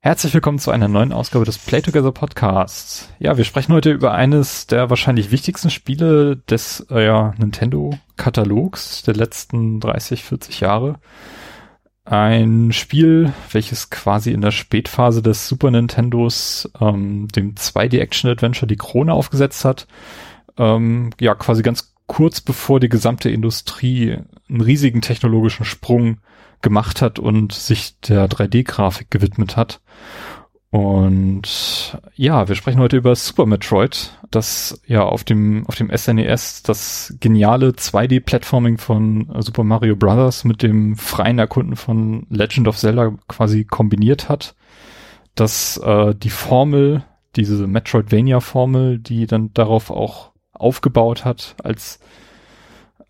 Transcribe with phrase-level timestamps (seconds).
[0.00, 3.08] Herzlich willkommen zu einer neuen Ausgabe des Play Together Podcasts.
[3.18, 9.14] Ja, wir sprechen heute über eines der wahrscheinlich wichtigsten Spiele des äh, ja, Nintendo-Katalogs der
[9.14, 11.00] letzten 30, 40 Jahre.
[12.04, 19.12] Ein Spiel, welches quasi in der Spätphase des Super Nintendos ähm, dem 2D-Action-Adventure die Krone
[19.12, 19.88] aufgesetzt hat.
[20.58, 24.16] Ähm, ja, quasi ganz kurz bevor die gesamte Industrie
[24.48, 26.18] einen riesigen technologischen Sprung
[26.62, 29.80] gemacht hat und sich der 3D-Grafik gewidmet hat.
[30.70, 36.60] Und ja, wir sprechen heute über Super Metroid, das ja auf dem, auf dem SNES
[36.60, 40.44] e das geniale 2D-Platforming von Super Mario Bros.
[40.44, 44.54] mit dem freien Erkunden von Legend of Zelda quasi kombiniert hat.
[45.34, 47.02] Das äh, die Formel,
[47.34, 51.98] diese Metroidvania-Formel, die dann darauf auch aufgebaut hat, als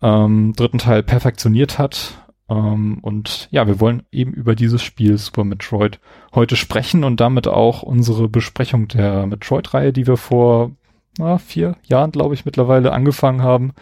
[0.01, 2.13] ähm, dritten Teil perfektioniert hat
[2.49, 5.99] ähm, und ja, wir wollen eben über dieses Spiel Super Metroid
[6.33, 10.71] heute sprechen und damit auch unsere Besprechung der Metroid-Reihe, die wir vor
[11.17, 13.73] na, vier Jahren, glaube ich, mittlerweile angefangen haben,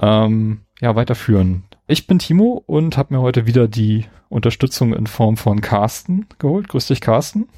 [0.00, 1.64] ähm, ja, weiterführen.
[1.86, 6.68] Ich bin Timo und habe mir heute wieder die Unterstützung in Form von Carsten geholt.
[6.68, 7.48] Grüß dich, Carsten.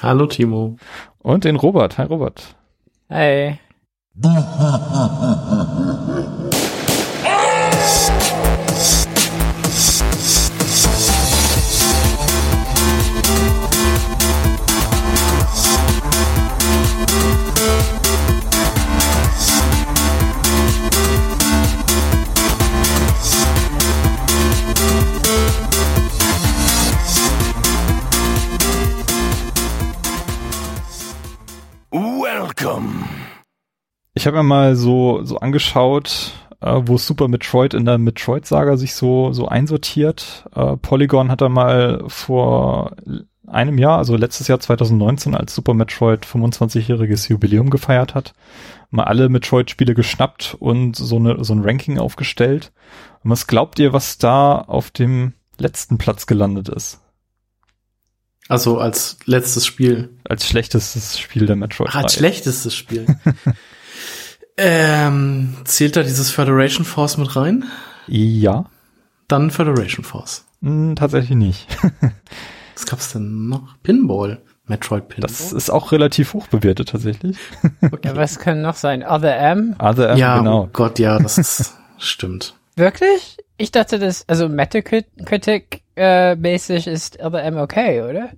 [0.00, 0.76] Hallo, Timo.
[1.18, 1.98] Und den Robert.
[1.98, 2.54] Hi, Robert.
[32.58, 32.68] Hey.
[34.14, 38.94] Ich habe mir mal so, so angeschaut, äh, wo Super Metroid in der Metroid-Saga sich
[38.94, 40.48] so, so einsortiert.
[40.56, 42.96] Äh, Polygon hat da mal vor
[43.46, 48.34] einem Jahr, also letztes Jahr 2019, als Super Metroid 25-jähriges Jubiläum gefeiert hat,
[48.90, 52.72] mal alle Metroid-Spiele geschnappt und so, eine, so ein Ranking aufgestellt.
[53.22, 57.00] Und was glaubt ihr, was da auf dem letzten Platz gelandet ist?
[58.48, 60.08] Also als letztes Spiel.
[60.28, 61.90] Als schlechtestes Spiel der Metroid.
[61.92, 63.06] Ach, als schlechtestes Spiel.
[64.56, 67.64] ähm, zählt da dieses Federation Force mit rein?
[68.06, 68.64] Ja.
[69.28, 70.46] Dann Federation Force.
[70.62, 71.66] Hm, tatsächlich nicht.
[72.74, 73.76] Was gab's denn noch?
[73.82, 74.40] Pinball.
[74.66, 75.28] Metroid Pinball.
[75.28, 77.36] Das ist auch relativ hoch bewertet tatsächlich.
[77.80, 78.08] Okay.
[78.08, 79.02] Ja, was kann noch sein?
[79.02, 79.74] Other M?
[79.78, 80.64] Other M, ja, genau.
[80.64, 82.54] Oh Gott, ja, das ist, stimmt.
[82.76, 83.37] Wirklich?
[83.58, 88.30] Ich dachte, das, also Metacritic äh, mäßig ist Other M okay, oder?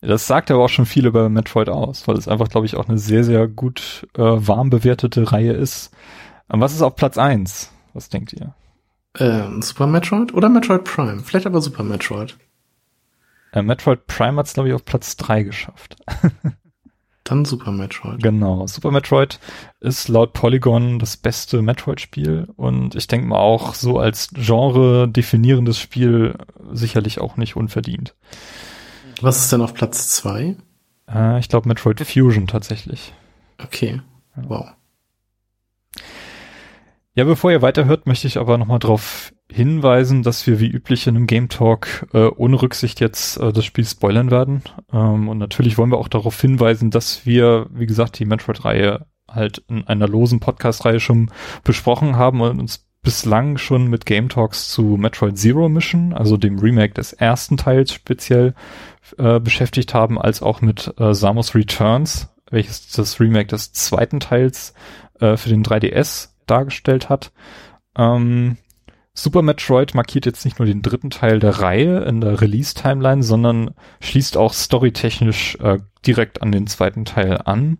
[0.00, 2.88] Das sagt aber auch schon viel über Metroid aus, weil es einfach, glaube ich, auch
[2.88, 5.92] eine sehr, sehr gut äh, warm bewertete Reihe ist.
[6.48, 7.72] Und was ist auf Platz eins?
[7.92, 8.54] Was denkt ihr?
[9.18, 11.20] Ähm, Super Metroid oder Metroid Prime?
[11.20, 12.36] Vielleicht aber Super Metroid.
[13.52, 15.96] Äh, Metroid Prime hat es, glaube ich, auf Platz drei geschafft.
[17.24, 18.22] Dann Super Metroid.
[18.22, 18.66] Genau.
[18.66, 19.38] Super Metroid
[19.80, 25.78] ist laut Polygon das beste Metroid-Spiel und ich denke mal auch so als Genre definierendes
[25.78, 26.34] Spiel
[26.72, 28.14] sicherlich auch nicht unverdient.
[29.20, 30.56] Was ist denn auf Platz zwei?
[31.08, 33.12] Äh, ich glaube Metroid Fusion tatsächlich.
[33.62, 34.00] Okay.
[34.34, 34.72] Wow.
[37.14, 41.14] Ja, bevor ihr weiterhört, möchte ich aber nochmal darauf hinweisen, dass wir wie üblich in
[41.14, 44.62] einem Game Talk äh, ohne Rücksicht jetzt äh, das Spiel spoilern werden.
[44.90, 49.62] Ähm, und natürlich wollen wir auch darauf hinweisen, dass wir, wie gesagt, die Metroid-Reihe halt
[49.68, 51.30] in einer losen Podcast-Reihe schon
[51.64, 56.60] besprochen haben und uns bislang schon mit Game Talks zu Metroid Zero Mission, also dem
[56.60, 58.54] Remake des ersten Teils speziell
[59.18, 64.72] äh, beschäftigt haben, als auch mit äh, Samus Returns, welches das Remake des zweiten Teils
[65.20, 67.32] äh, für den 3DS dargestellt hat.
[67.96, 68.56] Ähm,
[69.14, 73.74] Super Metroid markiert jetzt nicht nur den dritten Teil der Reihe in der Release-Timeline, sondern
[74.00, 77.78] schließt auch storytechnisch äh, direkt an den zweiten Teil an.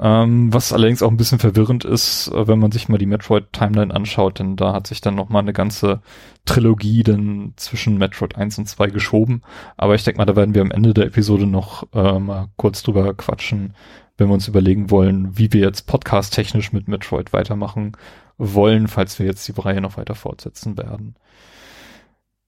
[0.00, 3.92] Ähm, was allerdings auch ein bisschen verwirrend ist, äh, wenn man sich mal die Metroid-Timeline
[3.92, 6.00] anschaut, denn da hat sich dann noch mal eine ganze
[6.44, 9.42] Trilogie dann zwischen Metroid 1 und 2 geschoben.
[9.76, 12.84] Aber ich denke mal, da werden wir am Ende der Episode noch äh, mal kurz
[12.84, 13.74] drüber quatschen,
[14.16, 17.96] wenn wir uns überlegen wollen, wie wir jetzt podcast-technisch mit Metroid weitermachen
[18.36, 21.16] wollen, falls wir jetzt die Reihe noch weiter fortsetzen werden.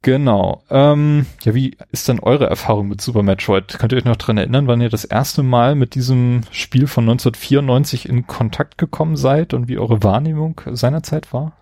[0.02, 0.64] Genau.
[0.70, 3.78] Ähm, ja, wie ist denn eure Erfahrung mit Super Metroid?
[3.78, 7.04] Könnt ihr euch noch dran erinnern, wann ihr das erste Mal mit diesem Spiel von
[7.04, 11.52] 1994 in Kontakt gekommen seid und wie eure Wahrnehmung seinerzeit war?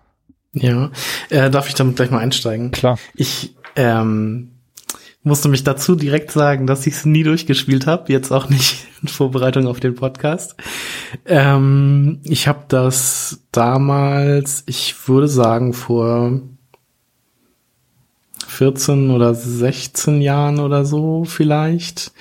[0.53, 0.89] Ja,
[1.29, 2.71] äh, darf ich damit gleich mal einsteigen?
[2.71, 2.97] Klar.
[3.13, 4.51] Ich ähm,
[5.21, 9.09] musste mich dazu direkt sagen, dass ich es nie durchgespielt habe, jetzt auch nicht in
[9.09, 10.55] Vorbereitung auf den Podcast.
[11.25, 16.41] Ähm, ich habe das damals, ich würde sagen, vor
[18.49, 22.11] 14 oder 16 Jahren oder so vielleicht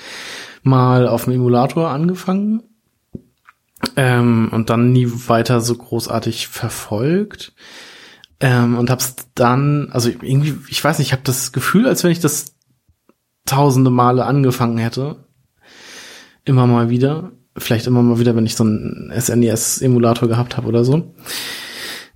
[0.62, 2.62] mal auf dem Emulator angefangen
[3.96, 7.52] ähm, und dann nie weiter so großartig verfolgt.
[8.40, 12.12] Ähm, und hab's dann, also irgendwie, ich weiß nicht, ich habe das Gefühl, als wenn
[12.12, 12.54] ich das
[13.46, 15.24] tausende Male angefangen hätte.
[16.44, 17.32] Immer mal wieder.
[17.56, 21.14] Vielleicht immer mal wieder, wenn ich so einen SNES-Emulator gehabt habe oder so.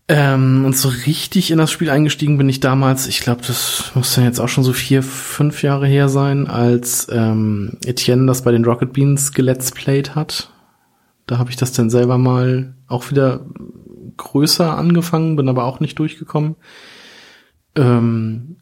[0.09, 4.15] Ähm, und so richtig in das Spiel eingestiegen bin ich damals, ich glaube, das muss
[4.15, 8.51] dann jetzt auch schon so vier, fünf Jahre her sein, als ähm, Etienne das bei
[8.51, 10.51] den Rocket Beans gelet's played hat.
[11.27, 13.47] Da habe ich das dann selber mal auch wieder
[14.17, 16.57] größer angefangen, bin aber auch nicht durchgekommen.
[17.77, 18.57] Ähm,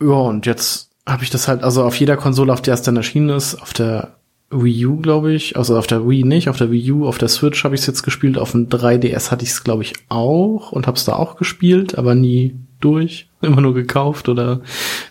[0.00, 2.96] ja, und jetzt habe ich das halt, also auf jeder Konsole, auf der es dann
[2.96, 4.18] erschienen ist, auf der
[4.62, 7.28] Wii U, glaube ich, also auf der Wii nicht, auf der Wii U, auf der
[7.28, 10.72] Switch habe ich es jetzt gespielt, auf dem 3DS hatte ich es, glaube ich, auch
[10.72, 14.60] und habe es da auch gespielt, aber nie durch, immer nur gekauft oder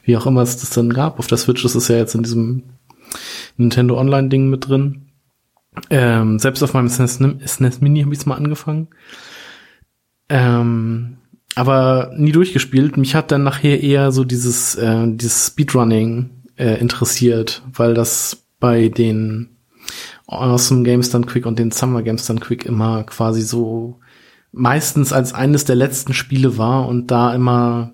[0.04, 1.20] wie auch immer es das dann gab.
[1.20, 2.64] Auf der Switch ist es ja jetzt in diesem
[3.58, 5.08] Nintendo Online-Ding mit drin.
[5.90, 8.88] Ähm, selbst auf meinem SNES, SNES Mini habe ich es mal angefangen.
[10.30, 11.18] Ähm,
[11.56, 12.98] aber nie durchgespielt.
[12.98, 18.88] Mich hat dann nachher eher so dieses, äh, dieses Speedrunning äh, interessiert, weil das bei
[18.88, 19.58] den
[20.26, 24.00] Awesome Games Done Quick und den Summer Games Done Quick immer quasi so
[24.54, 27.94] meistens als eines der letzten Spiele war und da immer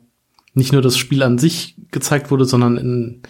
[0.54, 3.24] nicht nur das Spiel an sich gezeigt wurde, sondern in,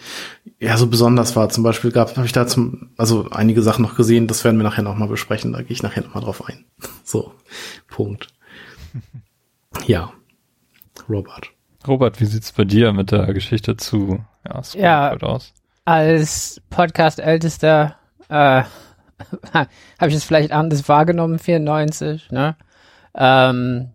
[0.58, 1.48] ja, so besonders war.
[1.48, 4.64] Zum Beispiel gab, habe ich da zum, also einige Sachen noch gesehen, das werden wir
[4.64, 6.66] nachher noch mal besprechen, da gehe ich nachher noch mal drauf ein.
[7.04, 7.32] So,
[7.88, 8.28] Punkt.
[9.86, 10.12] Ja.
[11.08, 11.52] Robert.
[11.88, 15.54] Robert, wie sieht's bei dir mit der Geschichte zu ja, ja aus?
[15.90, 17.96] Als Podcast-Ältester
[18.28, 18.62] äh,
[19.52, 19.68] habe
[20.06, 22.54] ich es vielleicht anders wahrgenommen, 94, ne?
[23.12, 23.90] Ähm,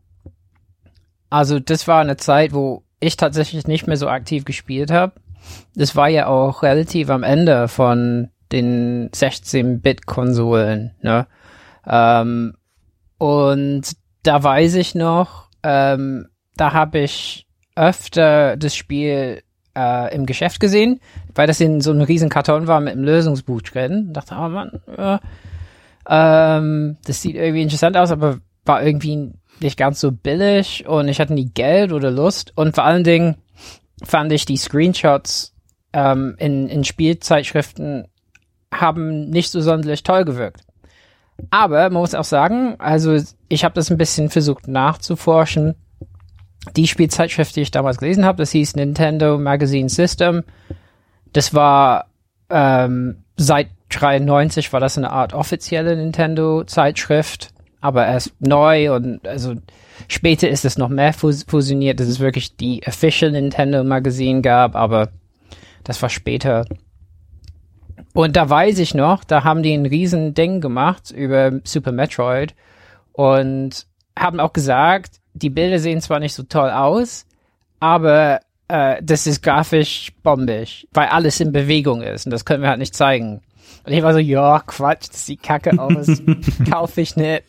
[1.30, 5.14] also das war eine Zeit, wo ich tatsächlich nicht mehr so aktiv gespielt habe.
[5.74, 11.28] Das war ja auch relativ am Ende von den 16-Bit-Konsolen, ne?
[11.88, 12.58] Ähm,
[13.20, 13.84] und
[14.22, 16.28] da weiß ich noch, ähm,
[16.58, 17.48] da habe ich
[17.78, 19.44] öfter das Spiel
[19.76, 21.00] äh, im Geschäft gesehen,
[21.34, 24.14] weil das in so einem riesen Karton war mit einem Lösungsbuch drin.
[24.14, 25.18] Dachte, oh Mann, äh,
[26.08, 31.20] ähm, das sieht irgendwie interessant aus, aber war irgendwie nicht ganz so billig und ich
[31.20, 32.54] hatte nie Geld oder Lust.
[32.56, 33.36] Und vor allen Dingen
[34.04, 35.54] fand ich die Screenshots
[35.94, 38.08] ähm, in, in Spielzeitschriften
[38.74, 40.62] haben nicht so sonderlich toll gewirkt.
[41.50, 43.18] Aber man muss auch sagen, also
[43.48, 45.76] ich habe das ein bisschen versucht nachzuforschen.
[46.76, 50.44] Die Spielzeitschrift, die ich damals gelesen habe, das hieß Nintendo Magazine System.
[51.34, 52.08] Das war
[52.50, 57.54] ähm, seit 93 war das eine Art offizielle Nintendo-Zeitschrift
[57.86, 59.54] aber erst neu und also
[60.08, 64.76] später ist es noch mehr fus fusioniert, dass es wirklich die Official Nintendo Magazine gab,
[64.76, 65.10] aber
[65.84, 66.66] das war später.
[68.16, 72.56] Und da weiß ich noch, da haben die ein riesen Ding gemacht über Super Metroid
[73.12, 73.86] und
[74.18, 77.26] haben auch gesagt, die Bilder sehen zwar nicht so toll aus,
[77.80, 82.70] aber äh, das ist grafisch bombig, weil alles in Bewegung ist und das können wir
[82.70, 83.42] halt nicht zeigen.
[83.86, 86.08] Und ich war so, ja, Quatsch, das sieht kacke aus,
[86.70, 87.44] kaufe ich nicht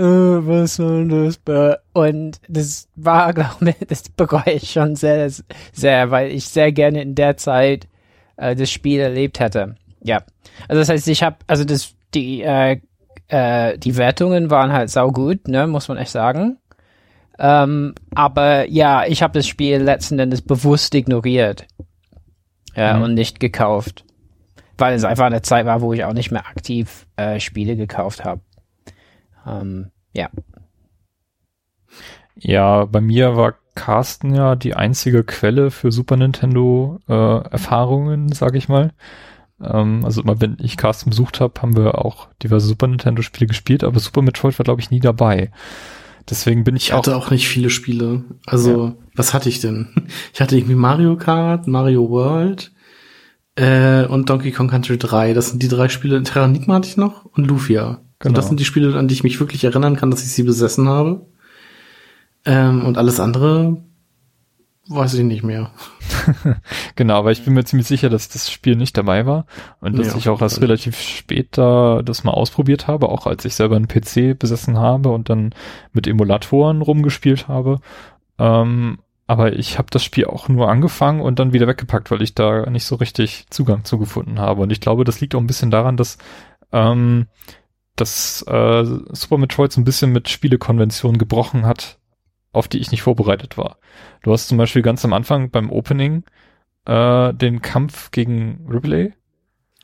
[0.00, 1.40] äh, was soll das?
[1.92, 5.30] Und das war, glaube ich, das bereue ich schon sehr,
[5.72, 7.86] sehr, weil ich sehr gerne in der Zeit
[8.36, 9.76] äh, das Spiel erlebt hätte.
[10.02, 10.22] Ja,
[10.68, 12.80] also das heißt, ich habe, also das, die, äh,
[13.28, 16.56] äh, die Wertungen waren halt saugut, ne, muss man echt sagen.
[17.42, 21.66] Ähm, aber ja, ich habe das Spiel letzten Endes bewusst ignoriert.
[22.76, 23.02] Ja, mhm.
[23.02, 24.04] und nicht gekauft.
[24.76, 28.24] Weil es einfach eine Zeit war, wo ich auch nicht mehr aktiv äh, Spiele gekauft
[28.24, 28.42] habe.
[29.46, 30.28] Ähm, ja.
[32.36, 38.58] Ja, bei mir war Carsten ja die einzige Quelle für Super Nintendo äh, Erfahrungen, sage
[38.58, 38.92] ich mal.
[39.62, 43.48] Ähm, also immer wenn ich Carsten besucht habe, haben wir auch diverse Super Nintendo Spiele
[43.48, 45.50] gespielt, aber Super Metroid war glaube ich nie dabei.
[46.30, 48.24] Deswegen bin ich, ich hatte auch, auch nicht viele Spiele.
[48.46, 48.94] Also ja.
[49.14, 49.88] was hatte ich denn?
[50.32, 52.72] Ich hatte irgendwie Mario Kart, Mario World
[53.56, 55.34] äh, und Donkey Kong Country 3.
[55.34, 56.22] Das sind die drei Spiele.
[56.22, 58.00] Terranigma hatte ich noch und Lufia.
[58.20, 58.30] Genau.
[58.30, 60.44] Und das sind die Spiele, an die ich mich wirklich erinnern kann, dass ich sie
[60.44, 61.26] besessen habe.
[62.44, 63.82] Ähm, und alles andere
[64.90, 65.70] weiß ich nicht mehr.
[66.96, 69.46] genau, aber ich bin mir ziemlich sicher, dass das Spiel nicht dabei war
[69.80, 73.54] und dass ja, ich auch erst relativ später das mal ausprobiert habe, auch als ich
[73.54, 75.54] selber einen PC besessen habe und dann
[75.92, 77.80] mit Emulatoren rumgespielt habe.
[78.38, 82.34] Ähm, aber ich habe das Spiel auch nur angefangen und dann wieder weggepackt, weil ich
[82.34, 84.62] da nicht so richtig Zugang zu gefunden habe.
[84.62, 86.18] Und ich glaube, das liegt auch ein bisschen daran, dass
[86.72, 87.28] ähm,
[87.94, 91.99] dass äh, Super Metroid so ein bisschen mit Spielekonventionen gebrochen hat,
[92.52, 93.78] auf die ich nicht vorbereitet war.
[94.22, 96.24] Du hast zum Beispiel ganz am Anfang beim Opening
[96.84, 99.12] äh, den Kampf gegen Ripley.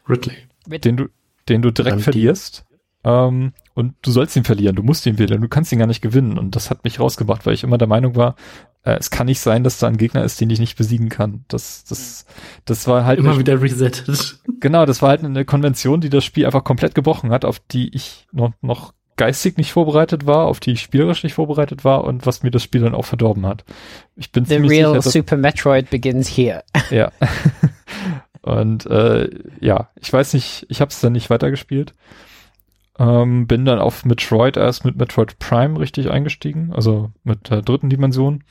[0.08, 0.36] Ridley.
[0.66, 1.06] Den du,
[1.48, 2.64] den du direkt verlierst.
[3.04, 6.02] Ähm, und du sollst ihn verlieren, du musst ihn verlieren, du kannst ihn gar nicht
[6.02, 6.38] gewinnen.
[6.38, 8.34] Und das hat mich rausgebracht, weil ich immer der Meinung war,
[8.82, 11.44] äh, es kann nicht sein, dass da ein Gegner ist, den ich nicht besiegen kann.
[11.48, 12.26] Das, das,
[12.64, 13.18] das war halt.
[13.18, 14.40] Immer wieder resettet.
[14.60, 17.94] Genau, das war halt eine Konvention, die das Spiel einfach komplett gebrochen hat, auf die
[17.94, 22.26] ich noch, noch geistig nicht vorbereitet war, auf die ich spielerisch nicht vorbereitet war und
[22.26, 23.64] was mir das Spiel dann auch verdorben hat.
[24.16, 26.62] Ich bin The ziemlich real sicher, Super Metroid begins here.
[26.90, 27.12] Ja.
[28.42, 29.30] und äh,
[29.60, 31.94] ja, ich weiß nicht, ich habe es dann nicht weitergespielt.
[32.98, 37.90] Ähm, bin dann auf Metroid erst mit Metroid Prime richtig eingestiegen, also mit der dritten
[37.90, 38.42] Dimension.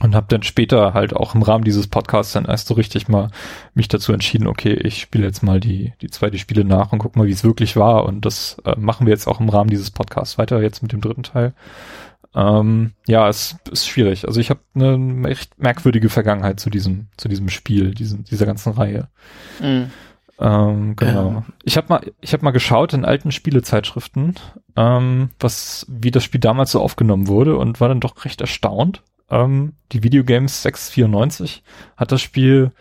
[0.00, 3.30] Und habe dann später halt auch im Rahmen dieses Podcasts dann erst so richtig mal
[3.72, 7.16] mich dazu entschieden, okay, ich spiele jetzt mal die, die zweite Spiele nach und guck
[7.16, 8.04] mal, wie es wirklich war.
[8.04, 11.00] Und das äh, machen wir jetzt auch im Rahmen dieses Podcasts weiter, jetzt mit dem
[11.00, 11.54] dritten Teil.
[12.34, 14.28] Ähm, ja, es ist schwierig.
[14.28, 18.74] Also ich habe eine echt merkwürdige Vergangenheit zu diesem, zu diesem Spiel, diesem, dieser ganzen
[18.74, 19.08] Reihe.
[19.60, 19.90] Mhm.
[20.38, 21.44] Ähm, genau.
[21.64, 24.34] Ich habe mal, ich habe mal geschaut in alten Spielezeitschriften,
[24.76, 29.02] ähm, was, wie das Spiel damals so aufgenommen wurde und war dann doch recht erstaunt.
[29.30, 31.62] Ähm, die Videogames 694
[31.96, 32.72] hat das Spiel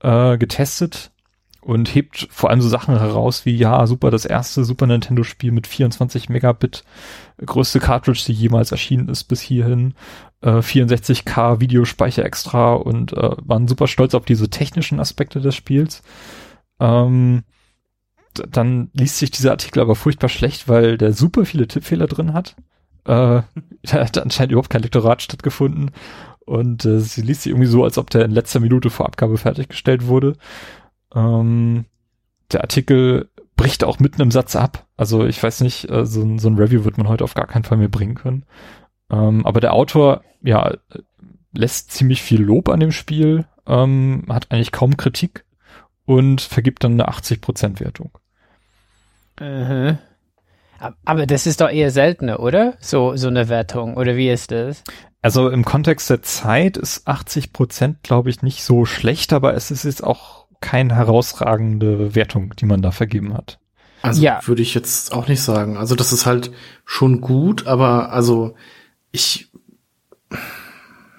[0.00, 1.12] äh, getestet
[1.60, 5.52] und hebt vor allem so Sachen heraus wie, ja, super, das erste Super Nintendo Spiel
[5.52, 6.84] mit 24 Megabit,
[7.44, 9.94] größte Cartridge, die jemals erschienen ist bis hierhin,
[10.40, 16.02] äh, 64K Videospeicher extra und äh, waren super stolz auf diese technischen Aspekte des Spiels.
[16.80, 17.42] Ähm,
[18.34, 22.54] dann liest sich dieser Artikel aber furchtbar schlecht, weil der super viele Tippfehler drin hat.
[23.08, 23.42] Äh,
[23.82, 25.90] da hat anscheinend überhaupt kein Lektorat stattgefunden.
[26.46, 29.36] Und äh, sie liest sich irgendwie so, als ob der in letzter Minute vor Abgabe
[29.36, 30.36] fertiggestellt wurde.
[31.14, 31.84] Ähm,
[32.52, 34.86] der Artikel bricht auch mitten im Satz ab.
[34.96, 37.46] Also ich weiß nicht, äh, so, ein- so ein Review wird man heute auf gar
[37.46, 38.44] keinen Fall mehr bringen können.
[39.10, 40.72] Ähm, aber der Autor, ja,
[41.52, 45.44] lässt ziemlich viel Lob an dem Spiel, ähm, hat eigentlich kaum Kritik
[46.06, 48.12] und vergibt dann eine 80% Wertung.
[49.40, 49.98] Mhm.
[50.78, 52.74] Ab- Aber das ist doch eher seltener, oder?
[52.80, 53.96] So, so eine Wertung.
[53.96, 54.82] Oder wie ist das?
[55.22, 59.84] Also im Kontext der Zeit ist 80%, glaube ich, nicht so schlecht, aber es ist
[59.84, 63.58] jetzt auch keine herausragende Wertung, die man da vergeben hat.
[64.02, 64.40] Also Ja.
[64.46, 65.76] würde ich jetzt auch nicht sagen.
[65.76, 66.52] Also das ist halt
[66.84, 68.54] schon gut, aber also
[69.10, 69.50] ich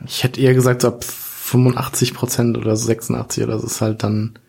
[0.05, 4.39] ich hätte eher gesagt so ab 85 Prozent oder 86 oder so ist halt dann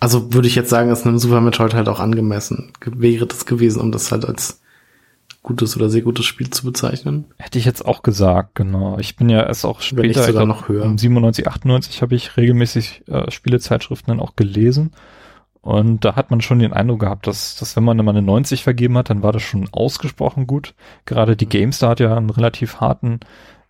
[0.00, 2.72] also würde ich jetzt sagen, ist einem Super Metroid halt auch angemessen.
[2.80, 4.60] Ge- Wäre das gewesen, um das halt als
[5.42, 7.24] gutes oder sehr gutes Spiel zu bezeichnen.
[7.38, 8.98] Hätte ich jetzt auch gesagt, genau.
[8.98, 10.84] Ich bin ja erst auch später, sogar glaub, noch höher.
[10.84, 14.92] um 97, 98 habe ich regelmäßig äh, Spielezeitschriften dann auch gelesen.
[15.60, 18.62] Und da hat man schon den Eindruck gehabt, dass, dass wenn man immer eine 90
[18.62, 20.74] vergeben hat, dann war das schon ausgesprochen gut.
[21.04, 23.20] Gerade die GameStar hat ja einen relativ harten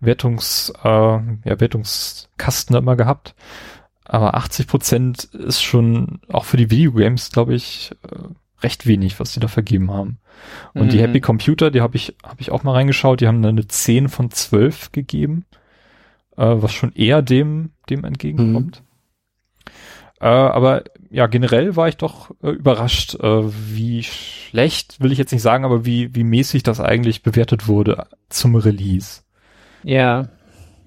[0.00, 3.35] Wertungs, äh, ja, Wertungskasten immer gehabt.
[4.08, 8.16] Aber 80 Prozent ist schon auch für die Videogames, glaube ich, äh,
[8.62, 10.18] recht wenig, was die da vergeben haben.
[10.74, 11.02] Und die Mhm.
[11.02, 14.08] Happy Computer, die habe ich, habe ich auch mal reingeschaut, die haben da eine 10
[14.08, 15.44] von 12 gegeben,
[16.36, 18.82] äh, was schon eher dem, dem entgegenkommt.
[20.20, 23.42] Äh, aber ja, generell war ich doch äh, überrascht, äh,
[23.74, 28.06] wie schlecht, will ich jetzt nicht sagen, aber wie, wie mäßig das eigentlich bewertet wurde
[28.28, 29.22] zum Release.
[29.84, 30.28] Ja.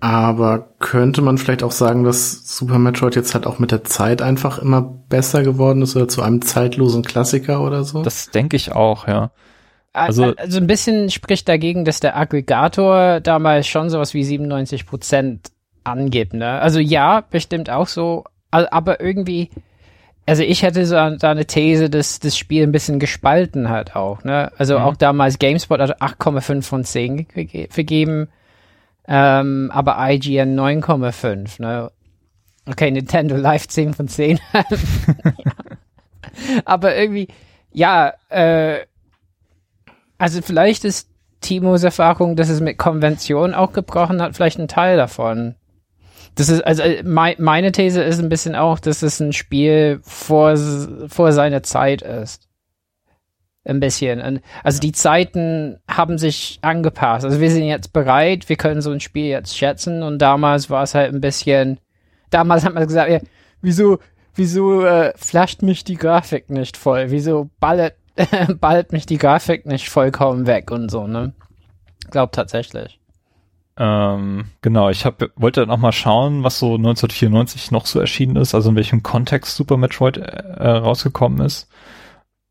[0.01, 4.21] Aber könnte man vielleicht auch sagen, dass Super Metroid jetzt halt auch mit der Zeit
[4.23, 8.01] einfach immer besser geworden ist oder zu einem zeitlosen Klassiker oder so?
[8.01, 9.29] Das denke ich auch, ja.
[9.93, 14.87] Also, Also- also ein bisschen spricht dagegen, dass der Aggregator damals schon sowas wie 97
[14.87, 15.51] Prozent
[15.83, 16.33] angibt.
[16.33, 16.59] Ne?
[16.59, 19.49] Also ja, bestimmt auch so, aber irgendwie,
[20.25, 24.23] also ich hätte so da eine These, dass das Spiel ein bisschen gespalten hat auch.
[24.23, 24.51] Ne?
[24.57, 24.85] Also Mhm.
[24.85, 28.29] auch damals GameSpot hat 8,5 von 10 ge vergeben,
[29.13, 31.61] ähm, aber IGN 9,5.
[31.61, 31.91] Ne?
[32.65, 34.39] Okay, Nintendo Live 10 von 10.
[36.65, 37.27] aber irgendwie,
[37.73, 38.85] ja, äh,
[40.17, 41.09] also vielleicht ist
[41.41, 45.55] Timos Erfahrung, dass es mit Konvention auch gebrochen hat, vielleicht ein Teil davon.
[46.35, 49.99] Das ist, also äh, mei meine These ist ein bisschen auch, dass es ein Spiel
[50.03, 52.47] vor, vor seiner Zeit ist.
[53.63, 54.41] Ein bisschen.
[54.63, 57.25] Also die Zeiten haben sich angepasst.
[57.25, 60.81] Also wir sind jetzt bereit, wir können so ein Spiel jetzt schätzen und damals war
[60.81, 61.79] es halt ein bisschen,
[62.31, 63.19] damals hat man gesagt, ja,
[63.61, 63.99] wieso,
[64.33, 67.11] wieso äh, flasht mich die Grafik nicht voll?
[67.11, 67.93] Wieso ballert,
[68.59, 71.33] ballt mich die Grafik nicht vollkommen weg und so, ne?
[72.09, 72.99] Glaub tatsächlich.
[73.77, 78.53] Ähm, genau, ich hab, wollte noch mal schauen, was so 1994 noch so erschienen ist,
[78.53, 81.69] also in welchem Kontext Super Metroid äh, rausgekommen ist.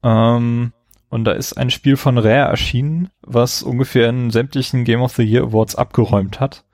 [0.03, 0.73] Ähm,
[1.11, 5.23] und da ist ein Spiel von Rare erschienen, was ungefähr in sämtlichen Game of the
[5.23, 6.65] Year Awards abgeräumt hat,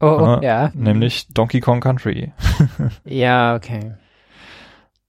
[0.00, 0.70] Oh, Äh, ja.
[0.74, 2.32] nämlich Donkey Kong Country.
[3.04, 3.94] Ja, okay.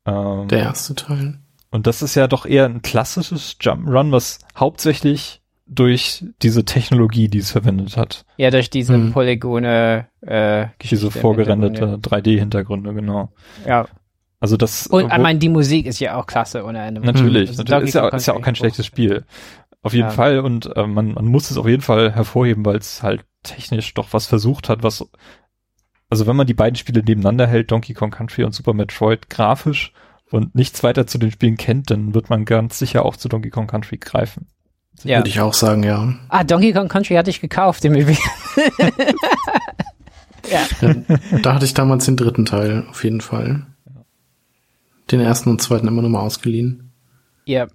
[0.05, 1.39] Ähm, der erste Teil.
[1.69, 7.39] Und das ist ja doch eher ein klassisches Jump'n'Run, was hauptsächlich durch diese Technologie, die
[7.39, 8.25] es verwendet hat.
[8.37, 9.11] Ja, durch diese mhm.
[9.11, 13.33] Polygone, äh, diese vorgerenderte 3D-Hintergründe, genau.
[13.65, 13.85] Ja.
[14.39, 14.87] Also das.
[14.87, 17.01] Und ich meine, die Musik ist ja auch klasse ohne Ende.
[17.01, 19.25] Natürlich, also natürlich ist, ja, ist ja auch kein schlechtes Spiel.
[19.81, 20.13] Auf jeden ja.
[20.13, 23.93] Fall und äh, man, man muss es auf jeden Fall hervorheben, weil es halt technisch
[23.93, 25.07] doch was versucht hat, was
[26.09, 29.91] also wenn man die beiden Spiele nebeneinander hält, Donkey Kong Country und Super Metroid grafisch
[30.31, 33.49] und nichts weiter zu den Spielen kennt, dann wird man ganz sicher auch zu Donkey
[33.49, 34.47] Kong Country greifen.
[35.03, 35.19] Ja.
[35.19, 36.15] Würde ich auch sagen, ja.
[36.29, 38.19] Ah, Donkey Kong Country hatte ich gekauft im Übrigen.
[40.49, 40.65] ja.
[40.81, 40.93] ja.
[41.41, 43.65] Da hatte ich damals den dritten Teil, auf jeden Fall.
[45.11, 46.91] Den ersten und zweiten immer nochmal ausgeliehen.
[47.45, 47.67] Ja.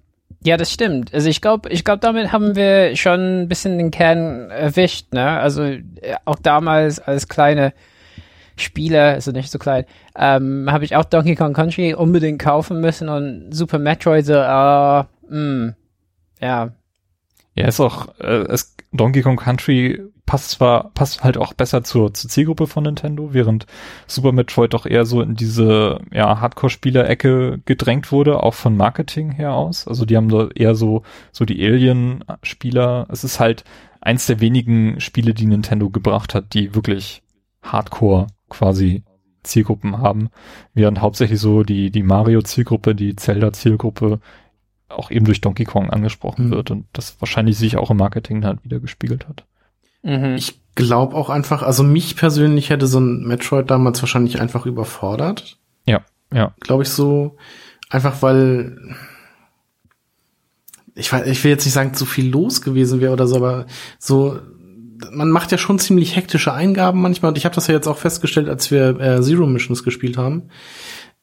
[0.45, 1.13] Ja, das stimmt.
[1.13, 5.39] Also ich glaube, ich glaube, damit haben wir schon ein bisschen den Kern erwischt, ne?
[5.39, 5.81] Also äh,
[6.25, 7.73] auch damals als kleine
[8.57, 9.85] Spieler, also nicht so klein,
[10.17, 15.03] ähm, habe ich auch Donkey Kong Country unbedingt kaufen müssen und Super Metroid so, äh,
[15.29, 15.75] mh,
[16.41, 16.73] ja,
[17.55, 22.13] ja, ist auch, äh, es, Donkey Kong Country passt zwar, passt halt auch besser zur,
[22.13, 23.65] zur Zielgruppe von Nintendo, während
[24.07, 29.53] Super Metroid doch eher so in diese, ja, Hardcore-Spieler-Ecke gedrängt wurde, auch von Marketing her
[29.53, 29.87] aus.
[29.87, 33.07] Also die haben da eher so, so die Alien-Spieler.
[33.09, 33.63] Es ist halt
[34.01, 37.21] eins der wenigen Spiele, die Nintendo gebracht hat, die wirklich
[37.61, 39.03] Hardcore quasi
[39.43, 40.29] Zielgruppen haben,
[40.73, 44.19] während hauptsächlich so die, die Mario-Zielgruppe, die Zelda-Zielgruppe
[44.87, 46.51] auch eben durch Donkey Kong angesprochen mhm.
[46.51, 49.45] wird und das wahrscheinlich sich auch im Marketing halt wieder gespiegelt hat.
[50.03, 50.35] Mhm.
[50.35, 55.57] Ich glaube auch einfach, also mich persönlich hätte so ein Metroid damals wahrscheinlich einfach überfordert.
[55.85, 56.01] Ja,
[56.33, 56.53] ja.
[56.59, 57.37] Glaube ich so.
[57.89, 58.77] Einfach weil
[60.95, 63.65] ich weiß, ich will jetzt nicht sagen, zu viel los gewesen wäre oder so, aber
[63.97, 64.39] so
[65.11, 67.97] man macht ja schon ziemlich hektische Eingaben manchmal und ich habe das ja jetzt auch
[67.97, 70.49] festgestellt, als wir äh, Zero Missions gespielt haben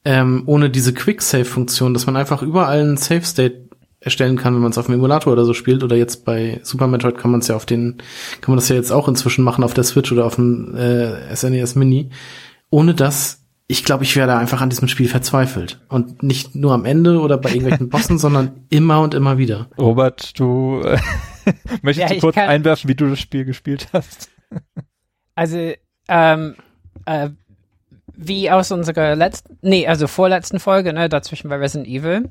[0.04, 3.69] ähm, ohne diese Quick-Save-Funktion, dass man einfach überall einen Save-State
[4.00, 5.83] erstellen kann, wenn man es auf dem Emulator oder so spielt.
[5.83, 7.98] Oder jetzt bei Super Metroid kann man es ja auf den,
[8.40, 11.35] kann man das ja jetzt auch inzwischen machen auf der Switch oder auf dem äh,
[11.35, 12.11] SNES e Mini.
[12.70, 15.81] Ohne das, ich glaube, ich wäre da einfach an diesem Spiel verzweifelt.
[15.88, 19.68] Und nicht nur am Ende oder bei irgendwelchen Bossen, sondern immer und immer wieder.
[19.79, 20.98] Robert, du äh,
[21.83, 24.31] möchtest ja, du kurz einwerfen, wie du das Spiel gespielt hast?
[25.35, 25.72] also,
[26.09, 26.57] ähm,
[27.05, 27.31] äh,
[28.16, 32.29] wie aus unserer letzten, nee, also vorletzten Folge, ne, dazwischen bei Resident Evil,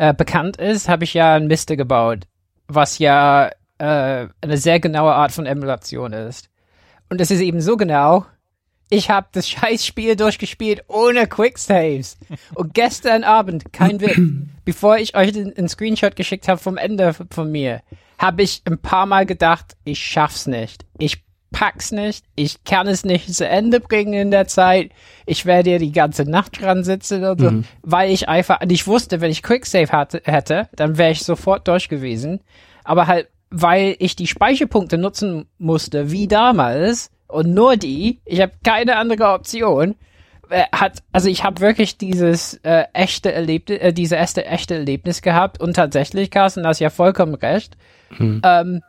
[0.00, 2.26] äh, bekannt ist, habe ich ja ein Miste gebaut,
[2.68, 6.48] was ja äh, eine sehr genaue Art von Emulation ist.
[7.10, 8.24] Und es ist eben so genau,
[8.88, 12.16] ich habe das Scheißspiel durchgespielt ohne Quicksaves.
[12.54, 14.16] Und gestern Abend, kein Witz,
[14.64, 17.82] bevor ich euch einen Screenshot geschickt habe vom Ende von mir,
[18.18, 20.86] habe ich ein paar Mal gedacht, ich schaff's nicht.
[20.96, 24.90] Ich pack's nicht, ich kann es nicht zu Ende bringen in der Zeit,
[25.26, 27.64] ich werde hier die ganze Nacht dran sitzen und so, mhm.
[27.82, 31.66] weil ich einfach, und ich wusste, wenn ich Quicksave hatte, hätte, dann wäre ich sofort
[31.68, 32.40] durch gewesen,
[32.84, 38.52] aber halt, weil ich die Speicherpunkte nutzen musste, wie damals, und nur die, ich habe
[38.64, 39.96] keine andere Option,
[40.50, 45.22] äh, hat, also ich habe wirklich dieses äh, echte Erlebnis, äh, diese erste echte Erlebnis
[45.22, 47.76] gehabt und tatsächlich, Carsten, hast ja vollkommen recht,
[48.18, 48.40] mhm.
[48.44, 48.80] ähm,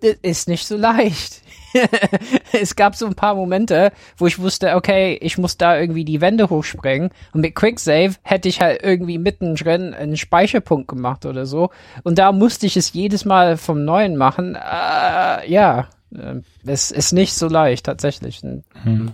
[0.00, 1.42] das ist nicht so leicht.
[2.52, 6.20] es gab so ein paar Momente, wo ich wusste, okay, ich muss da irgendwie die
[6.20, 7.10] Wände hochspringen.
[7.32, 11.70] Und mit Quicksave hätte ich halt irgendwie mittendrin einen Speicherpunkt gemacht oder so.
[12.02, 14.54] Und da musste ich es jedes Mal vom Neuen machen.
[14.54, 18.42] Äh, ja, äh, es ist nicht so leicht, tatsächlich.
[18.82, 19.12] Hm.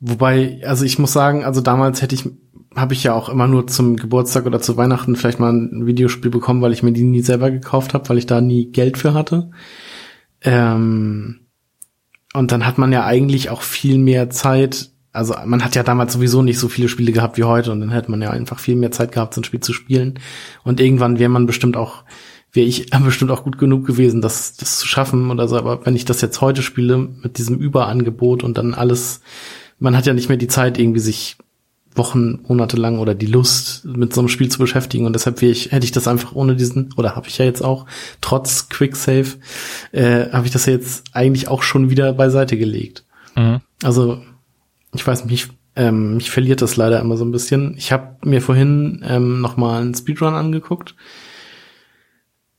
[0.00, 2.28] Wobei, also ich muss sagen, also damals hätte ich
[2.74, 6.30] habe ich ja auch immer nur zum Geburtstag oder zu Weihnachten vielleicht mal ein Videospiel
[6.30, 9.14] bekommen, weil ich mir die nie selber gekauft habe, weil ich da nie Geld für
[9.14, 9.50] hatte.
[10.40, 11.40] Ähm,
[12.32, 14.90] und dann hat man ja eigentlich auch viel mehr Zeit.
[15.12, 17.90] Also man hat ja damals sowieso nicht so viele Spiele gehabt wie heute und dann
[17.90, 20.18] hätte man ja einfach viel mehr Zeit gehabt, so ein Spiel zu spielen.
[20.64, 22.04] Und irgendwann wäre man bestimmt auch,
[22.52, 25.56] wäre ich bestimmt auch gut genug gewesen, das, das zu schaffen oder so.
[25.56, 29.20] Aber wenn ich das jetzt heute spiele mit diesem Überangebot und dann alles,
[29.78, 31.36] man hat ja nicht mehr die Zeit, irgendwie sich
[31.94, 35.06] Wochen, Monate lang oder die Lust, mit so einem Spiel zu beschäftigen.
[35.06, 37.86] Und deshalb ich, hätte ich das einfach ohne diesen, oder habe ich ja jetzt auch,
[38.20, 39.36] trotz Quicksave,
[39.92, 43.04] äh, habe ich das ja jetzt eigentlich auch schon wieder beiseite gelegt.
[43.36, 43.60] Mhm.
[43.82, 44.22] Also,
[44.94, 47.74] ich weiß nicht, ähm, mich verliert das leider immer so ein bisschen.
[47.76, 50.94] Ich habe mir vorhin ähm, noch mal einen Speedrun angeguckt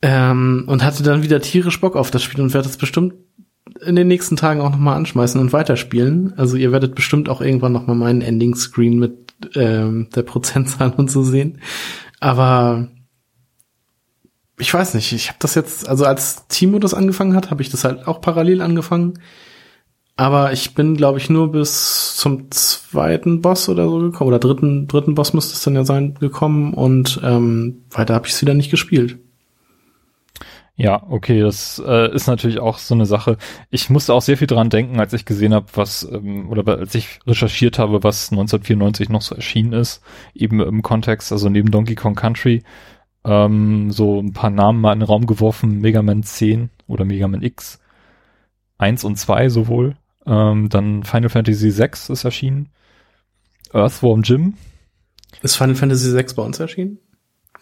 [0.02, 3.14] ähm, und hatte dann wieder tierisch Bock auf das Spiel und werde das bestimmt
[3.80, 6.34] in den nächsten Tagen auch noch mal anschmeißen und weiterspielen.
[6.36, 9.23] Also ihr werdet bestimmt auch irgendwann noch mal meinen Ending Screen mit
[9.54, 11.60] ähm, der Prozentzahl und so sehen.
[12.20, 12.88] Aber
[14.58, 17.70] ich weiß nicht, ich habe das jetzt, also als Timo das angefangen hat, habe ich
[17.70, 19.18] das halt auch parallel angefangen.
[20.16, 24.28] Aber ich bin, glaube ich, nur bis zum zweiten Boss oder so gekommen.
[24.28, 26.72] Oder dritten, dritten Boss müsste es dann ja sein, gekommen.
[26.72, 29.18] Und ähm, weiter habe ich es wieder nicht gespielt.
[30.76, 33.36] Ja, okay, das äh, ist natürlich auch so eine Sache.
[33.70, 36.96] Ich musste auch sehr viel dran denken, als ich gesehen habe, was, ähm, oder als
[36.96, 40.02] ich recherchiert habe, was 1994 noch so erschienen ist,
[40.34, 42.64] eben im Kontext, also neben Donkey Kong Country,
[43.24, 47.28] ähm, so ein paar Namen mal in den Raum geworfen, Mega Man 10 oder Mega
[47.28, 47.78] Man X,
[48.78, 52.70] 1 und 2 sowohl, ähm, dann Final Fantasy 6 ist erschienen,
[53.72, 54.54] Earthworm Jim.
[55.40, 56.98] Ist Final Fantasy 6 bei uns erschienen?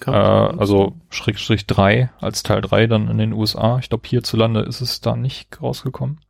[0.06, 3.78] Äh, also Schrägstrich 3 als Teil 3 dann in den USA.
[3.78, 6.20] Ich glaube, hierzulande ist es da nicht rausgekommen.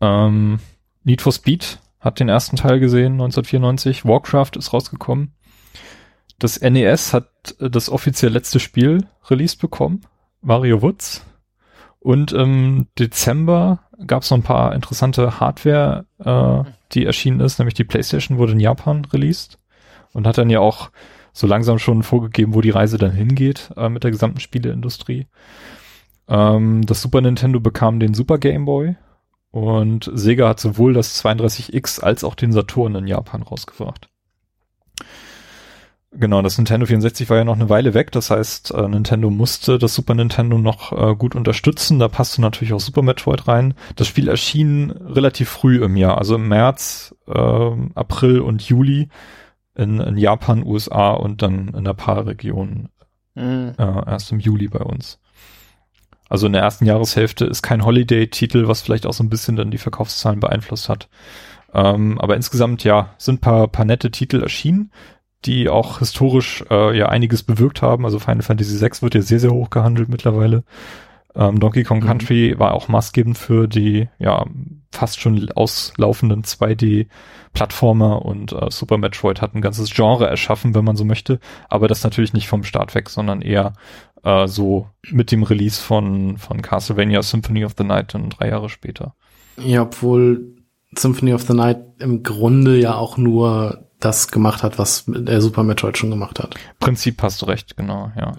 [0.00, 0.58] Ähm,
[1.04, 4.04] Need for Speed hat den ersten Teil gesehen, 1994.
[4.04, 5.32] Warcraft ist rausgekommen.
[6.38, 7.28] Das NES hat
[7.60, 10.00] das offiziell letzte Spiel released bekommen.
[10.40, 11.24] Mario Woods.
[12.00, 17.74] Und im Dezember gab es noch ein paar interessante Hardware, äh, die erschienen ist, nämlich
[17.74, 19.58] die PlayStation wurde in Japan released
[20.12, 20.90] und hat dann ja auch
[21.32, 25.26] so langsam schon vorgegeben, wo die Reise dann hingeht äh, mit der gesamten Spieleindustrie.
[26.28, 28.96] Ähm, das Super Nintendo bekam den Super Game Boy
[29.50, 34.08] und Sega hat sowohl das 32X als auch den Saturn in Japan rausgebracht.
[36.14, 39.78] Genau, das Nintendo 64 war ja noch eine Weile weg, das heißt, äh, Nintendo musste
[39.78, 43.72] das Super Nintendo noch äh, gut unterstützen, da passte natürlich auch Super Metroid rein.
[43.96, 49.08] Das Spiel erschien relativ früh im Jahr, also im März, äh, April und Juli
[49.82, 52.88] in, in Japan, USA und dann in der Paarregion
[53.34, 53.74] mhm.
[53.78, 55.18] äh, erst im Juli bei uns.
[56.28, 59.70] Also in der ersten Jahreshälfte ist kein Holiday-Titel, was vielleicht auch so ein bisschen dann
[59.70, 61.10] die Verkaufszahlen beeinflusst hat.
[61.74, 64.92] Ähm, aber insgesamt ja, sind paar, paar nette Titel erschienen,
[65.44, 68.06] die auch historisch äh, ja einiges bewirkt haben.
[68.06, 70.64] Also Final Fantasy VI wird ja sehr, sehr hoch gehandelt mittlerweile.
[71.34, 72.06] Ähm, Donkey Kong mhm.
[72.06, 74.44] Country war auch maßgebend für die ja
[74.90, 77.06] fast schon auslaufenden 2D
[77.54, 81.88] Plattformer und äh, Super Metroid hat ein ganzes Genre erschaffen, wenn man so möchte, aber
[81.88, 83.72] das natürlich nicht vom Start weg, sondern eher
[84.22, 88.68] äh, so mit dem Release von, von Castlevania Symphony of the Night dann drei Jahre
[88.68, 89.14] später.
[89.56, 90.56] Ja, obwohl
[90.96, 95.62] Symphony of the Night im Grunde ja auch nur das gemacht hat, was der Super
[95.62, 96.54] Metroid schon gemacht hat.
[96.80, 98.32] Prinzip hast du recht, genau, ja.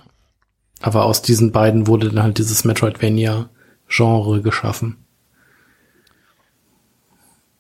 [0.84, 4.98] Aber aus diesen beiden wurde dann halt dieses Metroidvania-Genre geschaffen.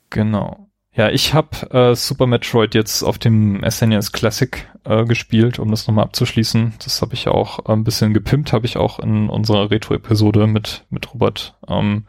[0.09, 0.67] Genau.
[0.93, 5.71] Ja, ich habe äh, Super Metroid jetzt auf dem SNES e Classic äh, gespielt, um
[5.71, 6.73] das nochmal abzuschließen.
[6.83, 11.13] Das habe ich auch ein bisschen gepimpt, habe ich auch in unserer Retro-Episode mit mit
[11.13, 12.05] Robert ähm,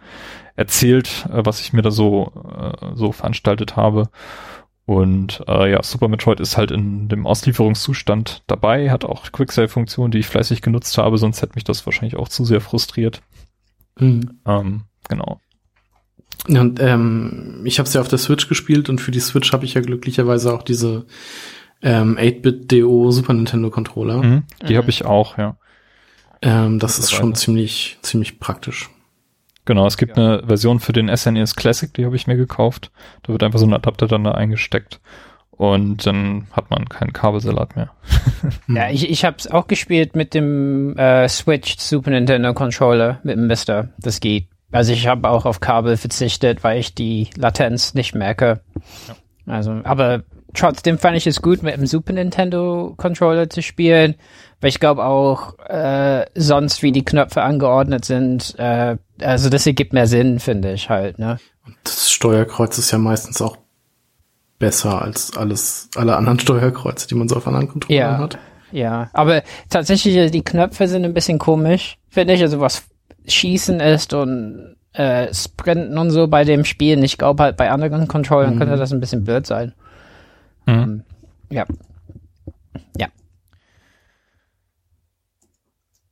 [0.57, 4.09] erzählt, äh, was ich mir da so äh, so veranstaltet habe.
[4.87, 10.19] Und äh, ja, Super Metroid ist halt in dem Auslieferungszustand dabei, hat auch Quicksave-Funktionen, die
[10.19, 13.23] ich fleißig genutzt habe, sonst hätte mich das wahrscheinlich auch zu sehr frustriert.
[13.99, 14.41] Mhm.
[14.47, 15.41] Ähm, genau.
[16.47, 19.65] Und ähm, ich habe es ja auf der Switch gespielt und für die Switch habe
[19.65, 21.07] ich ja glücklicherweise auch diese
[21.83, 24.23] ähm, 8-Bit-DO Super Nintendo Controller.
[24.23, 24.79] Mhm, die mhm.
[24.79, 25.57] habe ich auch, ja.
[26.43, 28.91] Ähm, das ist schon ziemlich, ziemlich praktisch.
[29.65, 30.25] Genau, es gibt ja.
[30.39, 32.91] eine Version für den SNES e Classic, die habe ich mir gekauft.
[33.23, 35.01] Da wird einfach so ein Adapter dann da eingesteckt
[35.51, 37.91] und dann hat man keinen Kabelsalat mehr.
[38.69, 43.37] ja, ich, ich habe es auch gespielt mit dem äh, Switch Super Nintendo Controller mit
[43.37, 43.89] dem Mister.
[43.99, 48.61] Das geht also ich habe auch auf Kabel verzichtet, weil ich die Latenz nicht merke.
[49.07, 49.15] Ja.
[49.55, 54.17] Also, aber trotzdem fand ich es gut, mit dem Super Nintendo Controller zu spielen,
[54.65, 59.93] weil ich glaube auch äh, sonst, wie die Knöpfe angeordnet sind, äh, also das ergibt
[59.93, 61.19] mehr Sinn, finde ich halt.
[61.19, 61.37] Ne?
[61.67, 63.59] Und das Steuerkreuz ist ja meistens auch
[64.59, 68.39] besser als alles alle anderen Steuerkreuze, die man so auf anderen Controllern ja, hat.
[68.73, 72.41] Ja, aber tatsächlich die Knöpfe sind ein bisschen komisch, finde ich.
[72.41, 72.85] Also was
[73.27, 77.05] Schießen ist und äh, Sprinten und so bei dem Spiel.
[77.05, 78.61] Ich glaube halt bei anderen Controllern mhm.
[78.61, 79.75] könnte das ein bisschen blöd sein.
[80.65, 80.73] Mhm.
[80.73, 81.05] Um, ähm.
[81.51, 81.67] Ja.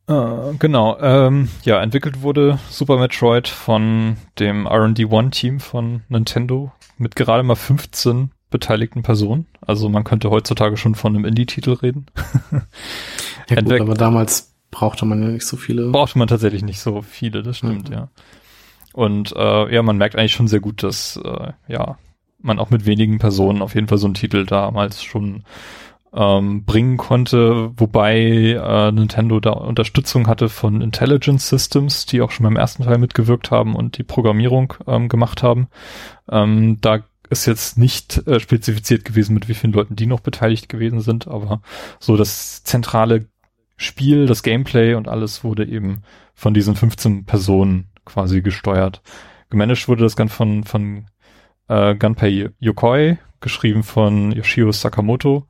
[0.09, 6.73] Uh, genau, ähm, ja, entwickelt wurde Super Metroid von dem R&D One Team von Nintendo
[6.99, 9.47] mit gerade mal 15 beteiligten Personen.
[9.61, 12.07] Also man könnte heutzutage schon von einem Indie-Titel reden.
[13.49, 15.91] ja gut, aber damals brauchte man ja nicht so viele.
[15.91, 17.95] Brauchte man tatsächlich nicht so viele, das stimmt, mhm.
[17.95, 18.09] ja.
[18.93, 21.97] Und äh, ja, man merkt eigentlich schon sehr gut, dass äh, ja
[22.43, 25.45] man auch mit wenigen Personen auf jeden Fall so einen Titel damals schon
[26.15, 32.45] ähm, bringen konnte, wobei äh, Nintendo da Unterstützung hatte von Intelligence Systems, die auch schon
[32.45, 35.69] beim ersten Teil mitgewirkt haben und die Programmierung ähm, gemacht haben.
[36.31, 40.69] Ähm, da ist jetzt nicht äh, spezifiziert gewesen, mit wie vielen Leuten die noch beteiligt
[40.69, 41.63] gewesen sind, aber
[41.99, 43.29] so das zentrale
[43.77, 46.03] Spiel, das Gameplay und alles wurde eben
[46.35, 49.03] von diesen 15 Personen quasi gesteuert.
[49.49, 51.07] gemanagt wurde das Ganze von, von
[51.69, 55.49] äh, Gunpei Yokoi, geschrieben von Yoshio Sakamoto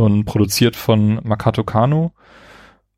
[0.00, 2.12] und produziert von Makato Kano.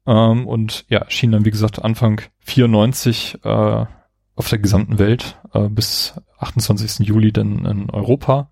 [0.06, 3.86] Ähm, und ja, erschien dann, wie gesagt, Anfang 94 äh,
[4.36, 7.06] auf der gesamten Welt äh, bis 28.
[7.06, 8.50] Juli dann in Europa.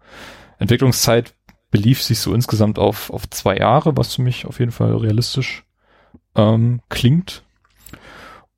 [0.59, 1.35] Entwicklungszeit
[1.71, 5.65] belief sich so insgesamt auf, auf zwei Jahre, was für mich auf jeden Fall realistisch
[6.35, 7.43] ähm, klingt.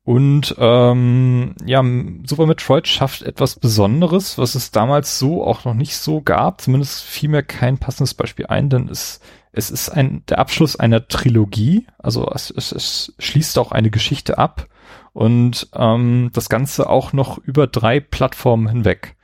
[0.03, 1.83] Und ähm, ja,
[2.25, 6.61] Super Metroid schafft etwas Besonderes, was es damals so auch noch nicht so gab.
[6.61, 9.19] Zumindest fiel mir kein passendes Beispiel ein, denn es,
[9.51, 11.87] es ist ein, der Abschluss einer Trilogie.
[11.97, 14.67] Also es, es, es schließt auch eine Geschichte ab
[15.13, 19.15] und ähm, das Ganze auch noch über drei Plattformen hinweg.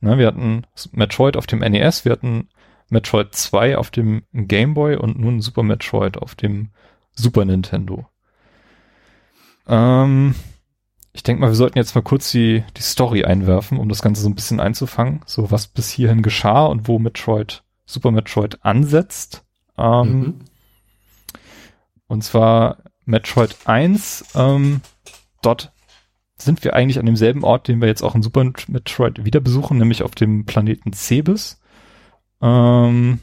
[0.00, 0.62] Ne, wir hatten
[0.92, 2.48] Metroid auf dem NES, wir hatten
[2.88, 6.70] Metroid 2 auf dem Game Boy und nun Super Metroid auf dem
[7.12, 8.06] Super Nintendo.
[9.66, 10.34] Ähm,
[11.12, 14.22] ich denke mal, wir sollten jetzt mal kurz die, die Story einwerfen, um das Ganze
[14.22, 15.20] so ein bisschen einzufangen.
[15.26, 19.44] So, was bis hierhin geschah und wo Metroid, Super Metroid ansetzt.
[19.78, 20.34] Ähm, mhm.
[22.06, 24.80] Und zwar Metroid 1, ähm,
[25.42, 25.72] dort
[26.36, 29.78] sind wir eigentlich an demselben Ort, den wir jetzt auch in Super Metroid wieder besuchen,
[29.78, 31.60] nämlich auf dem Planeten Cebes,
[32.40, 33.20] ähm,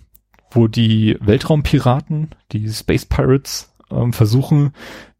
[0.51, 4.73] wo die Weltraumpiraten, die Space Pirates, ähm, versuchen,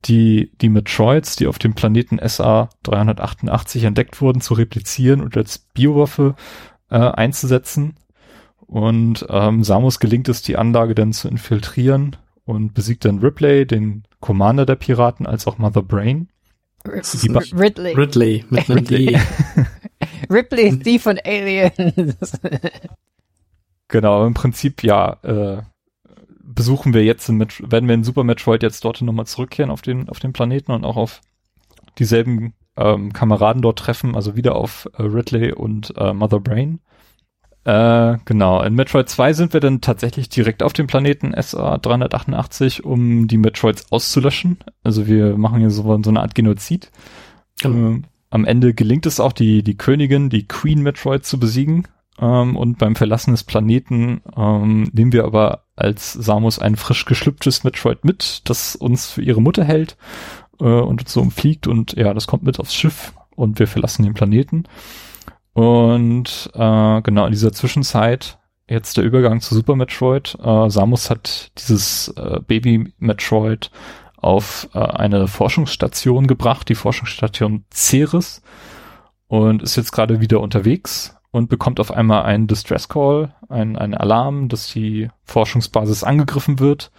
[0.06, 5.60] die, die Metroids, die auf dem Planeten SA 388 entdeckt wurden, zu replizieren und als
[5.60, 6.36] Biowaffe
[6.90, 7.96] äh, einzusetzen.
[8.68, 14.04] Und ähm, Samus gelingt es, die Anlage dann zu infiltrieren und besiegt dann Ripley, den
[14.20, 16.30] Commander der Piraten, als auch Mother Brain.
[17.54, 17.94] Ridley.
[17.94, 19.20] Ridley mit einem Ridley.
[20.30, 22.40] Ripley ist die von Aliens.
[23.88, 25.62] genau, im Prinzip ja, äh,
[26.44, 30.10] besuchen wir jetzt, mit, werden wir in Super Metroid jetzt dort nochmal zurückkehren auf den,
[30.10, 31.22] auf den Planeten und auch auf
[31.98, 36.80] dieselben ähm, Kameraden dort treffen, also wieder auf äh, Ridley und äh, Mother Brain.
[37.66, 42.86] Äh, genau, in Metroid 2 sind wir dann tatsächlich direkt auf dem Planeten SA 388,
[42.86, 44.60] um die Metroids auszulöschen.
[44.84, 46.92] Also wir machen hier so, so eine Art Genozid.
[47.62, 47.96] Genau.
[47.96, 51.88] Äh, am Ende gelingt es auch, die, die Königin, die Queen Metroid zu besiegen.
[52.20, 57.64] Ähm, und beim Verlassen des Planeten ähm, nehmen wir aber als Samus ein frisch geschlüpftes
[57.64, 59.98] Metroid mit, das uns für ihre Mutter hält
[60.60, 64.04] äh, und uns so umfliegt und ja, das kommt mit aufs Schiff und wir verlassen
[64.04, 64.66] den Planeten.
[65.56, 68.40] Und äh, genau in dieser Zwischenzeit
[68.70, 70.38] jetzt der Übergang zu Super Metroid.
[70.44, 73.72] Äh, Samus hat dieses äh, Baby Metroid
[74.18, 78.42] auf äh, eine Forschungsstation gebracht, die Forschungsstation Ceres,
[79.28, 83.94] und ist jetzt gerade wieder unterwegs und bekommt auf einmal einen Distress Call, ein, ein
[83.96, 86.92] Alarm, dass die Forschungsbasis angegriffen wird.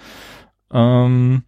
[0.72, 1.44] Ähm,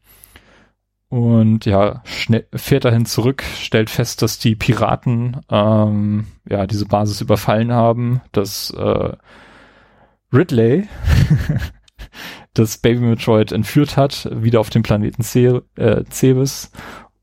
[1.08, 7.20] und ja, schnell, fährt dahin zurück, stellt fest, dass die Piraten ähm, ja diese Basis
[7.20, 9.12] überfallen haben, dass äh,
[10.32, 10.86] Ridley
[12.54, 16.70] das Baby Metroid entführt hat, wieder auf dem Planeten Ce äh, Cebes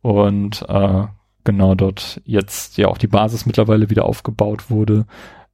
[0.02, 1.04] und äh,
[1.44, 5.06] genau dort jetzt ja auch die Basis mittlerweile wieder aufgebaut wurde,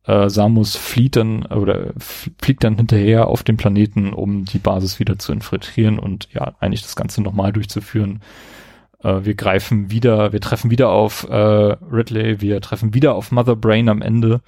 [0.05, 5.19] äh, Samus flieht dann oder fliegt dann hinterher auf den Planeten, um die Basis wieder
[5.19, 8.21] zu infiltrieren und ja, eigentlich das Ganze nochmal durchzuführen.
[9.03, 13.55] Äh, wir greifen wieder, wir treffen wieder auf äh, Ridley, wir treffen wieder auf Mother
[13.55, 14.41] Brain am Ende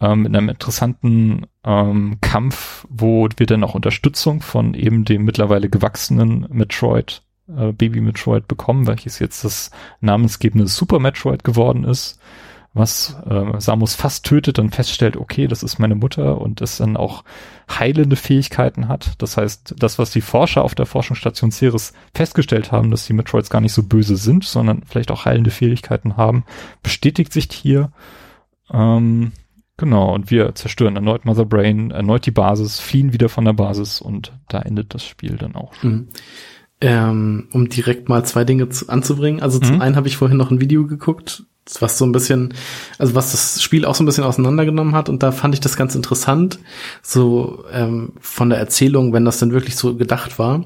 [0.00, 5.68] ähm, in einem interessanten ähm, Kampf, wo wir dann auch Unterstützung von eben dem mittlerweile
[5.68, 9.70] gewachsenen Metroid, äh, Baby Metroid bekommen, welches jetzt das
[10.00, 12.18] namensgebende Super Metroid geworden ist
[12.74, 16.96] was äh, Samus fast tötet, dann feststellt, okay, das ist meine Mutter und es dann
[16.96, 17.24] auch
[17.68, 19.12] heilende Fähigkeiten hat.
[19.18, 23.50] Das heißt, das, was die Forscher auf der Forschungsstation Ceres festgestellt haben, dass die Metroids
[23.50, 26.44] gar nicht so böse sind, sondern vielleicht auch heilende Fähigkeiten haben,
[26.82, 27.90] bestätigt sich hier.
[28.72, 29.32] Ähm,
[29.76, 34.00] genau, und wir zerstören erneut Mother Brain, erneut die Basis, fliehen wieder von der Basis
[34.00, 35.90] und da endet das Spiel dann auch schon.
[35.90, 36.08] Mhm.
[36.80, 39.42] Ähm, um direkt mal zwei Dinge zu, anzubringen.
[39.42, 39.82] Also zum mhm.
[39.82, 41.44] einen habe ich vorhin noch ein Video geguckt,
[41.80, 42.54] was so ein bisschen,
[42.98, 45.76] also was das Spiel auch so ein bisschen auseinandergenommen hat und da fand ich das
[45.76, 46.58] ganz interessant,
[47.02, 50.64] so ähm, von der Erzählung, wenn das denn wirklich so gedacht war.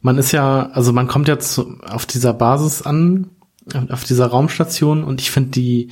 [0.00, 3.30] Man ist ja, also man kommt jetzt auf dieser Basis an,
[3.90, 5.90] auf dieser Raumstation und ich finde die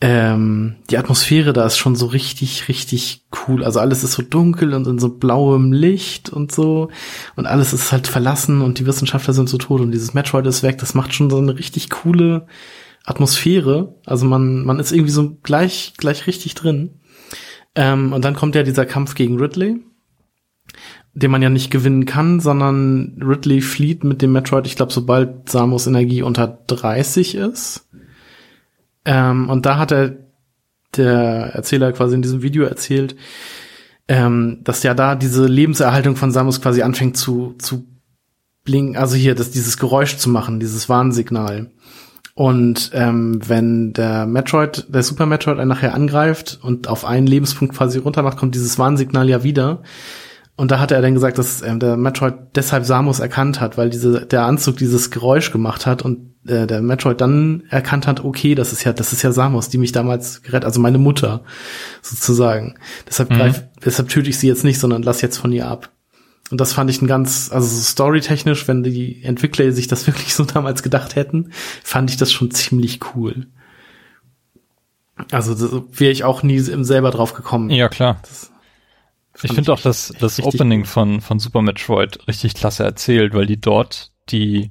[0.00, 3.64] ähm, die Atmosphäre da ist schon so richtig, richtig cool.
[3.64, 6.90] Also alles ist so dunkel und in so blauem Licht und so.
[7.34, 10.62] Und alles ist halt verlassen und die Wissenschaftler sind so tot und dieses Metroid ist
[10.62, 10.76] weg.
[10.78, 12.46] Das macht schon so eine richtig coole
[13.06, 13.94] Atmosphäre.
[14.04, 17.00] Also man, man ist irgendwie so gleich, gleich richtig drin.
[17.74, 19.80] Ähm, und dann kommt ja dieser Kampf gegen Ridley,
[21.14, 25.48] den man ja nicht gewinnen kann, sondern Ridley flieht mit dem Metroid, ich glaube, sobald
[25.48, 27.88] Samus Energie unter 30 ist.
[29.04, 30.16] Ähm, und da hat er
[30.96, 33.16] der Erzähler quasi in diesem Video erzählt,
[34.08, 37.86] ähm, dass ja da diese Lebenserhaltung von Samus quasi anfängt zu, zu
[38.64, 41.70] blinken, also hier, das, dieses Geräusch zu machen, dieses Warnsignal.
[42.36, 47.74] Und ähm, wenn der Metroid, der Super Metroid einen nachher angreift und auf einen Lebenspunkt
[47.74, 49.80] quasi runter macht, kommt dieses Warnsignal ja wieder.
[50.54, 53.88] Und da hat er dann gesagt, dass ähm, der Metroid deshalb Samus erkannt hat, weil
[53.88, 58.54] diese, der Anzug dieses Geräusch gemacht hat und äh, der Metroid dann erkannt hat, okay,
[58.54, 61.40] das ist ja, das ist ja Samus, die mich damals gerettet, also meine Mutter
[62.02, 62.74] sozusagen.
[63.08, 63.36] Deshalb mhm.
[63.36, 65.90] greif, deshalb töte ich sie jetzt nicht, sondern lass jetzt von ihr ab.
[66.50, 70.34] Und das fand ich ein ganz, also so storytechnisch, wenn die Entwickler sich das wirklich
[70.34, 71.50] so damals gedacht hätten,
[71.82, 73.46] fand ich das schon ziemlich cool.
[75.30, 77.70] Also wäre ich auch nie selber drauf gekommen.
[77.70, 78.20] Ja, klar.
[79.42, 83.60] ich finde auch das, das Opening von, von Super Metroid richtig klasse erzählt, weil die
[83.60, 84.70] dort die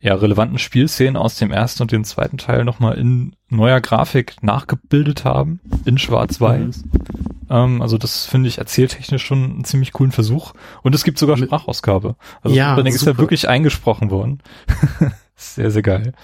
[0.00, 5.24] ja, relevanten Spielszenen aus dem ersten und dem zweiten Teil nochmal in neuer Grafik nachgebildet
[5.24, 6.84] haben, in schwarz-weiß.
[6.84, 7.21] Mhm.
[7.52, 10.54] Ähm, also das finde ich erzähltechnisch schon einen ziemlich coolen Versuch.
[10.82, 12.16] Und es gibt sogar Sprachausgabe.
[12.40, 14.42] Also ja, das ist ja wirklich eingesprochen worden.
[15.36, 16.14] sehr, sehr geil.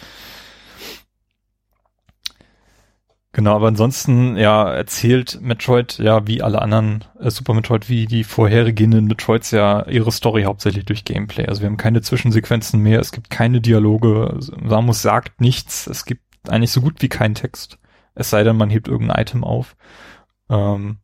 [3.32, 8.24] Genau, aber ansonsten, ja, erzählt Metroid, ja, wie alle anderen äh, Super Metroid, wie die
[8.24, 11.46] vorhergehenden Metroids ja ihre Story hauptsächlich durch Gameplay.
[11.46, 16.22] Also wir haben keine Zwischensequenzen mehr, es gibt keine Dialoge, Samus sagt nichts, es gibt
[16.48, 17.78] eigentlich so gut wie keinen Text.
[18.14, 19.76] Es sei denn, man hebt irgendein Item auf.
[20.48, 20.96] Ähm,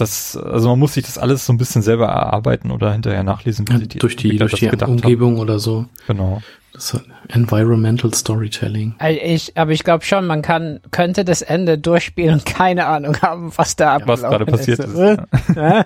[0.00, 3.68] das, also man muss sich das alles so ein bisschen selber erarbeiten oder hinterher nachlesen,
[3.68, 5.40] wie ja, die durch die, durch die Umgebung haben.
[5.40, 5.86] oder so.
[6.06, 6.42] Genau.
[6.72, 8.94] Das ist Environmental Storytelling.
[9.24, 13.52] Ich, aber ich glaube schon, man kann, könnte das Ende durchspielen und keine Ahnung haben,
[13.56, 14.94] was da ja, was gerade passiert ist.
[14.94, 15.20] ist.
[15.56, 15.84] Ja.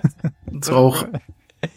[0.61, 1.05] so auch,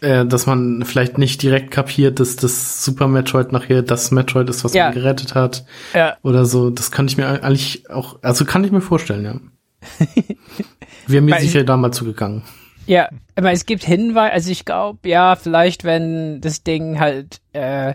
[0.01, 4.65] äh, dass man vielleicht nicht direkt kapiert, dass das Super Metroid nachher das Metroid ist,
[4.65, 4.87] was ja.
[4.87, 5.65] man gerettet hat.
[5.95, 6.17] Ja.
[6.23, 6.71] Oder so.
[6.71, 9.35] Das kann ich mir eigentlich auch, also kann ich mir vorstellen, ja.
[11.07, 12.43] Wir mir sicher da mal zugegangen.
[12.87, 17.95] Ja, aber es gibt Hinweise, also ich glaube, ja, vielleicht wenn das Ding halt äh,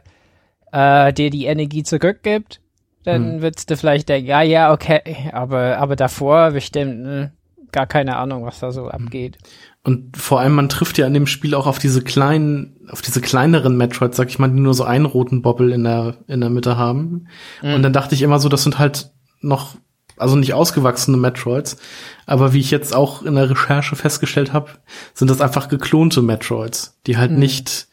[0.71, 2.61] äh, dir die Energie zurückgibt,
[3.03, 3.41] dann hm.
[3.41, 7.31] würdest du vielleicht denken, ja, ja, okay, aber, aber davor bestimmt ne,
[7.71, 9.37] gar keine Ahnung, was da so abgeht.
[9.83, 13.19] Und vor allem, man trifft ja in dem Spiel auch auf diese kleinen, auf diese
[13.19, 16.49] kleineren Metroids, sag ich mal, die nur so einen roten Bobbel in der, in der
[16.49, 17.27] Mitte haben.
[17.61, 17.73] Mhm.
[17.73, 19.75] Und dann dachte ich immer so, das sind halt noch
[20.17, 21.77] also nicht ausgewachsene Metroids,
[22.25, 24.69] aber wie ich jetzt auch in der Recherche festgestellt habe,
[25.13, 27.39] sind das einfach geklonte Metroids, die halt mhm.
[27.39, 27.87] nicht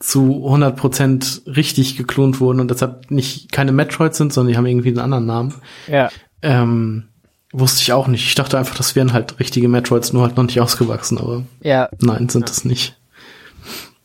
[0.00, 4.88] zu 100% richtig geklont wurden und deshalb nicht keine Metroids sind, sondern die haben irgendwie
[4.88, 5.54] einen anderen Namen.
[5.88, 6.10] Ja.
[6.42, 7.08] Ähm,
[7.52, 8.26] wusste ich auch nicht.
[8.26, 11.88] Ich dachte einfach, das wären halt richtige Metroids, nur halt noch nicht ausgewachsen, aber ja.
[12.00, 12.96] nein, sind es nicht.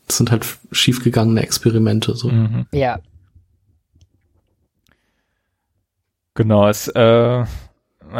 [0.08, 2.28] Das sind halt schiefgegangene Experimente, so.
[2.28, 2.66] Mhm.
[2.72, 2.98] Ja,
[6.34, 7.44] Genau, es, äh,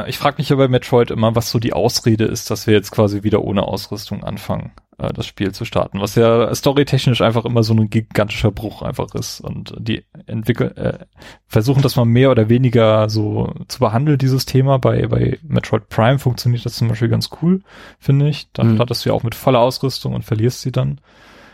[0.06, 2.90] ich frage mich ja bei Metroid immer, was so die Ausrede ist, dass wir jetzt
[2.90, 6.00] quasi wieder ohne Ausrüstung anfangen, äh, das Spiel zu starten.
[6.00, 9.40] Was ja storytechnisch einfach immer so ein gigantischer Bruch einfach ist.
[9.40, 10.98] Und die entwickeln, äh,
[11.46, 14.78] versuchen das mal mehr oder weniger so zu behandeln, dieses Thema.
[14.78, 17.62] Bei, bei Metroid Prime funktioniert das zum Beispiel ganz cool,
[17.98, 18.48] finde ich.
[18.52, 18.74] Dann mhm.
[18.76, 21.00] startest du ja auch mit voller Ausrüstung und verlierst sie dann.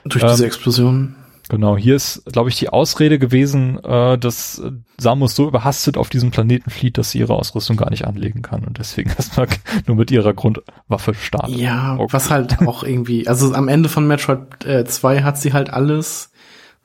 [0.04, 1.16] Durch diese ähm, Explosion.
[1.50, 4.62] Genau, hier ist, glaube ich, die Ausrede gewesen, äh, dass
[4.98, 8.62] Samus so überhastet auf diesem Planeten flieht, dass sie ihre Ausrüstung gar nicht anlegen kann
[8.62, 9.48] und deswegen erstmal
[9.84, 11.56] nur mit ihrer Grundwaffe startet.
[11.56, 12.12] Ja, okay.
[12.12, 16.30] was halt auch irgendwie, also am Ende von Metroid äh, 2 hat sie halt alles.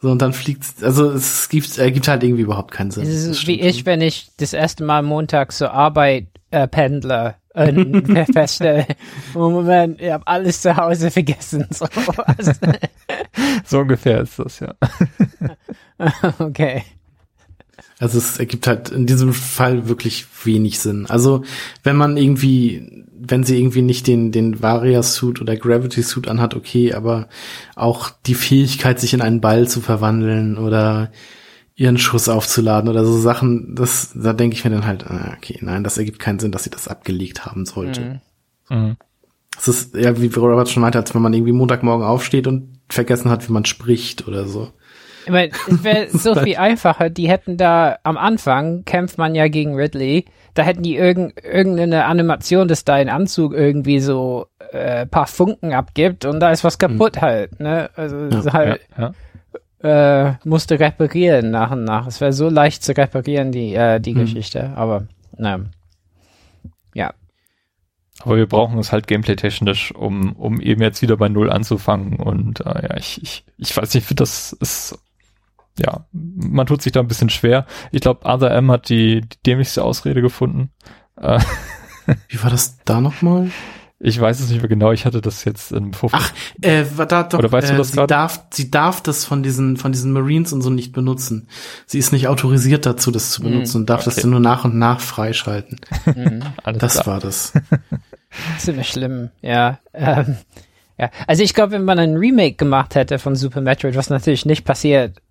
[0.02, 3.04] So, und dann fliegt, also es gibt, äh, gibt halt irgendwie überhaupt keinen Sinn.
[3.04, 8.26] Es ist wie ich, wenn ich das erste Mal Montag zur Arbeit äh, pendle und
[8.34, 8.86] feststelle,
[9.34, 11.68] oh Moment, ich habe alles zu Hause vergessen.
[11.76, 11.88] So,
[13.66, 14.74] so ungefähr ist das, ja.
[16.40, 16.84] okay.
[18.00, 21.06] Also es ergibt halt in diesem Fall wirklich wenig Sinn.
[21.08, 21.44] Also
[21.84, 27.30] wenn man irgendwie, wenn sie irgendwie nicht den, den Varia-Suit oder Gravity-Suit anhat, okay, aber
[27.76, 31.12] auch die Fähigkeit, sich in einen Ball zu verwandeln oder
[31.76, 35.60] ihren Schuss aufzuladen oder so Sachen, das, da denke ich mir dann halt, ah, okay,
[35.62, 38.22] nein, das ergibt keinen Sinn, dass sie das abgelegt haben sollte.
[38.70, 38.78] Mhm.
[38.78, 38.98] Mhm.
[39.58, 43.30] Es ist ja, wie Robert schon meinte, als wenn man irgendwie Montagmorgen aufsteht und vergessen
[43.30, 44.70] hat, wie man spricht oder so.
[45.26, 47.10] Ich meine, es wäre so viel einfacher.
[47.10, 50.26] Die hätten da am Anfang kämpft man ja gegen Ridley.
[50.54, 56.26] Da hätten die irgend, irgendeine Animation, dass dein Anzug irgendwie so äh, paar Funken abgibt
[56.26, 57.22] und da ist was kaputt mhm.
[57.22, 57.60] halt.
[57.60, 57.90] Ne?
[57.96, 58.82] Also ja, halt.
[58.98, 59.14] Ja, ja
[59.82, 62.08] äh, musste reparieren nach und nach.
[62.08, 64.22] Es wäre so leicht zu reparieren, die, äh, die hm.
[64.22, 64.72] Geschichte.
[64.76, 65.08] Aber,
[65.38, 65.66] naja.
[66.94, 67.14] Ja.
[68.22, 72.16] Aber wir brauchen es halt gameplay-technisch, um, um eben jetzt wieder bei Null anzufangen.
[72.20, 74.98] Und äh, ja, ich, ich, ich weiß nicht, ich finde das ist,
[75.78, 77.66] ja, man tut sich da ein bisschen schwer.
[77.92, 80.72] Ich glaube, Other M hat die, die dämlichste Ausrede gefunden.
[81.18, 81.40] Äh,
[82.30, 83.52] Wie war das da nochmal?
[84.00, 86.22] Ich weiß es nicht mehr genau, ich hatte das jetzt im Vorfeld.
[86.26, 88.12] Ach, äh, da doch, Oder weißt äh, du das sie grad?
[88.12, 91.48] darf, sie darf das von diesen, von diesen Marines und so nicht benutzen.
[91.86, 94.12] Sie ist nicht autorisiert dazu, das zu benutzen und darf okay.
[94.14, 95.80] das dann nur nach und nach freischalten.
[96.64, 97.06] Alles Das klar.
[97.08, 97.54] war das.
[98.58, 99.80] Ziemlich schlimm, ja.
[99.94, 100.36] Ähm,
[100.98, 101.10] ja.
[101.26, 104.66] Also ich glaube, wenn man ein Remake gemacht hätte von Super Metroid, was natürlich nicht
[104.66, 105.22] passiert,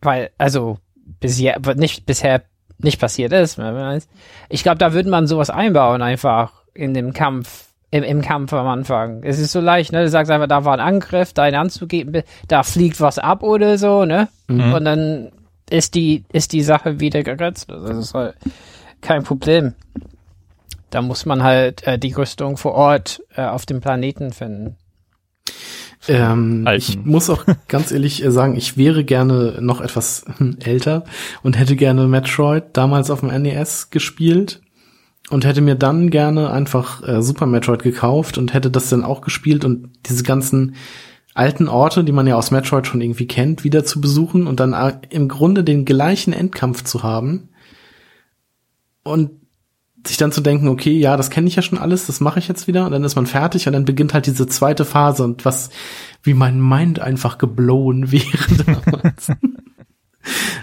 [0.00, 0.78] weil, also
[1.18, 2.42] bisher, nicht, bisher
[2.78, 4.06] nicht passiert ist, man weiß.
[4.48, 8.66] ich glaube, da würde man sowas einbauen, einfach in dem Kampf, im, im Kampf am
[8.66, 9.22] Anfang.
[9.22, 10.02] Es ist so leicht, ne?
[10.02, 14.04] Du sagst einfach, da war ein Angriff, dein anzugeben, da fliegt was ab oder so,
[14.04, 14.28] ne?
[14.48, 14.74] Mhm.
[14.74, 15.32] Und dann
[15.70, 17.70] ist die, ist die Sache wieder geritzt.
[17.70, 18.34] Also Das ist halt
[19.00, 19.74] kein Problem.
[20.90, 24.76] Da muss man halt äh, die Rüstung vor Ort äh, auf dem Planeten finden.
[26.06, 26.78] Ähm, Alten.
[26.78, 31.04] ich muss auch ganz ehrlich äh, sagen, ich wäre gerne noch etwas hm, älter
[31.42, 34.62] und hätte gerne Metroid damals auf dem NES gespielt
[35.30, 39.20] und hätte mir dann gerne einfach äh, Super Metroid gekauft und hätte das dann auch
[39.20, 40.74] gespielt und diese ganzen
[41.34, 44.72] alten Orte, die man ja aus Metroid schon irgendwie kennt, wieder zu besuchen und dann
[44.72, 47.50] äh, im Grunde den gleichen Endkampf zu haben
[49.04, 49.30] und
[50.06, 52.48] sich dann zu denken, okay, ja, das kenne ich ja schon alles, das mache ich
[52.48, 55.44] jetzt wieder und dann ist man fertig und dann beginnt halt diese zweite Phase und
[55.44, 55.70] was,
[56.22, 59.28] wie mein Mind einfach geblown wäre damals.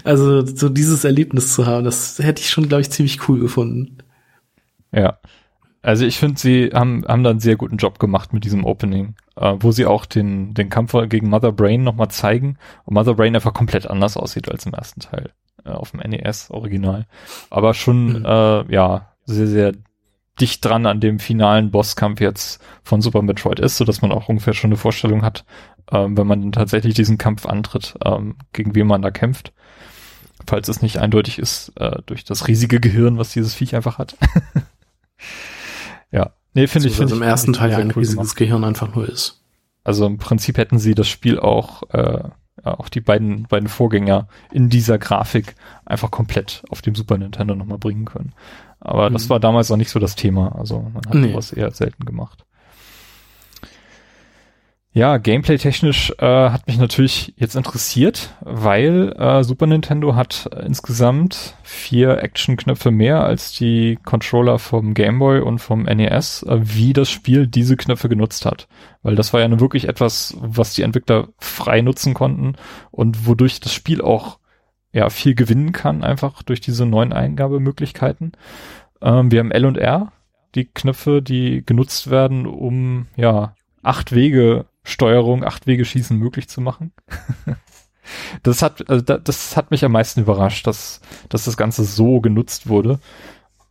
[0.04, 3.98] also so dieses Erlebnis zu haben, das hätte ich schon, glaube ich, ziemlich cool gefunden.
[4.96, 5.18] Ja.
[5.82, 9.14] Also ich finde, sie haben, haben da einen sehr guten Job gemacht mit diesem Opening,
[9.36, 13.36] äh, wo sie auch den, den Kampf gegen Mother Brain nochmal zeigen und Mother Brain
[13.36, 15.30] einfach komplett anders aussieht als im ersten Teil
[15.64, 17.06] äh, auf dem NES Original.
[17.50, 18.24] Aber schon, Mhm.
[18.24, 19.72] äh, ja, sehr, sehr
[20.40, 24.28] dicht dran an dem finalen Bosskampf jetzt von Super Metroid ist, so dass man auch
[24.28, 25.44] ungefähr schon eine Vorstellung hat,
[25.92, 29.52] ähm, wenn man dann tatsächlich diesen Kampf antritt, ähm, gegen wen man da kämpft.
[30.46, 34.16] Falls es nicht eindeutig ist, äh, durch das riesige Gehirn, was dieses Viech einfach hat.
[36.10, 36.30] ja.
[36.54, 37.22] Nee, finde ich, So, finde also ich.
[37.22, 38.36] im ersten find ich Teil ja ein cool riesiges gemacht.
[38.36, 39.42] Gehirn einfach nur ist.
[39.84, 42.24] Also im Prinzip hätten sie das Spiel auch, äh,
[42.64, 45.54] auch die beiden, beiden Vorgänger in dieser Grafik
[45.84, 48.32] einfach komplett auf dem Super Nintendo nochmal bringen können.
[48.80, 49.30] Aber das Mhm.
[49.30, 50.56] war damals auch nicht so das Thema.
[50.56, 51.32] Also man hat Nee.
[51.32, 52.44] sowas eher selten gemacht.
[54.96, 62.22] Ja, Gameplay-technisch äh, hat mich natürlich jetzt interessiert, weil äh, Super Nintendo hat insgesamt vier
[62.22, 67.46] Action-Knöpfe mehr als die Controller vom Game Boy und vom NES, äh, wie das Spiel
[67.46, 68.68] diese Knöpfe genutzt hat.
[69.02, 72.54] Weil das war ja nun wirklich etwas, was die Entwickler frei nutzen konnten
[72.90, 74.38] und wodurch das Spiel auch
[74.94, 78.32] ja viel gewinnen kann, einfach durch diese neuen Eingabemöglichkeiten.
[79.02, 80.12] Ähm, wir haben L und R,
[80.54, 86.60] die Knöpfe, die genutzt werden, um ja acht Wege Steuerung, acht Wege Schießen möglich zu
[86.60, 86.92] machen.
[88.44, 92.20] das hat, also da, das hat mich am meisten überrascht, dass, dass das Ganze so
[92.20, 93.00] genutzt wurde.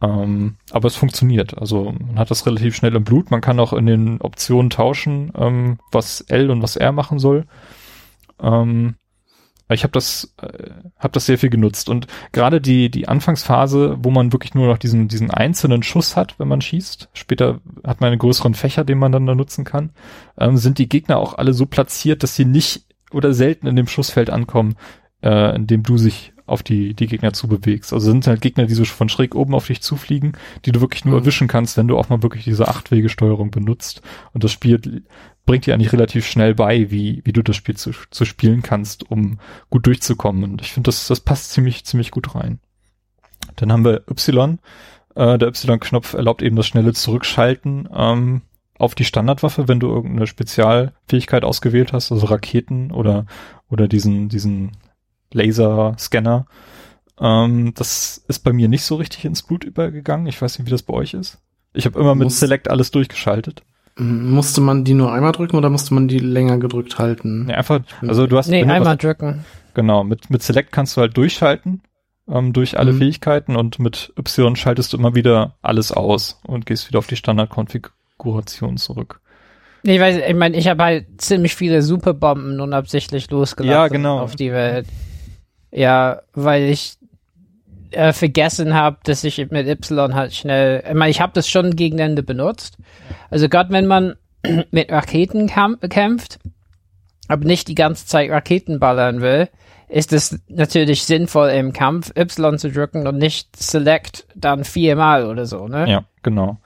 [0.02, 1.58] Ähm, aber es funktioniert.
[1.58, 3.32] Also man hat das relativ schnell im Blut.
[3.32, 7.46] Man kann auch in den Optionen tauschen, ähm, was L und was R machen soll.
[8.42, 8.96] Ähm,
[9.70, 14.12] ich habe das, äh, hab das sehr viel genutzt und gerade die die Anfangsphase, wo
[14.12, 17.10] man wirklich nur noch diesen diesen einzelnen Schuss hat, wenn man schießt.
[17.14, 19.90] Später hat man einen größeren Fächer, den man dann da nutzen kann.
[20.38, 23.88] Ähm, sind die Gegner auch alle so platziert, dass sie nicht oder selten in dem
[23.88, 24.76] Schussfeld ankommen,
[25.24, 27.92] äh, in dem du sich auf die die Gegner zubewegst.
[27.94, 30.34] Also sind halt Gegner, die so von schräg oben auf dich zufliegen,
[30.66, 31.22] die du wirklich nur Mhm.
[31.22, 34.02] erwischen kannst, wenn du auch mal wirklich diese Achtwege-Steuerung benutzt.
[34.34, 35.04] Und das Spiel
[35.46, 39.10] bringt dir eigentlich relativ schnell bei, wie, wie du das Spiel zu, zu spielen kannst,
[39.10, 39.40] um
[39.70, 40.44] gut durchzukommen.
[40.44, 42.60] Und ich finde, das, das passt ziemlich, ziemlich gut rein.
[43.56, 44.60] Dann haben wir Y.
[45.16, 48.42] Äh, der Y-Knopf erlaubt eben das schnelle Zurückschalten ähm,
[48.78, 53.26] auf die Standardwaffe, wenn du irgendeine Spezialfähigkeit ausgewählt hast, also Raketen oder,
[53.70, 54.72] oder diesen, diesen
[55.36, 56.46] Laserscanner.
[57.20, 60.28] Ähm, das ist bei mir nicht so richtig ins Blut übergegangen.
[60.28, 61.38] Ich weiß nicht, wie das bei euch ist.
[61.74, 63.62] Ich habe immer mit Muss- Select alles durchgeschaltet.
[63.98, 67.46] Musste man die nur einmal drücken oder musste man die länger gedrückt halten?
[67.46, 69.46] Nee, einfach, also du hast Nee, du was- einmal drücken.
[69.74, 71.82] Genau, mit, mit Select kannst du halt durchschalten
[72.30, 72.98] ähm, durch alle Mhm.
[72.98, 77.16] Fähigkeiten und mit Y schaltest du immer wieder alles aus und gehst wieder auf die
[77.16, 79.22] Standardkonfiguration zurück.
[79.84, 84.20] Nee, Ich weiß, ich meine, ich habe halt ziemlich viele Superbomben unabsichtlich losgelassen Ja, genau.
[84.20, 84.88] auf die Welt.
[85.76, 86.98] Ja, weil ich
[87.92, 91.76] äh, vergessen habe, dass ich mit Y halt schnell, ich meine, ich habe das schon
[91.76, 92.78] gegen Ende benutzt.
[93.30, 94.16] Also gerade wenn man
[94.72, 96.40] mit Raketen kämpft,
[97.28, 99.50] aber nicht die ganze Zeit Raketen ballern will,
[99.90, 105.46] ist es natürlich sinnvoll im Kampf Y zu drücken und nicht Select dann viermal oder
[105.46, 105.90] so, ne?
[105.90, 106.58] Ja, genau.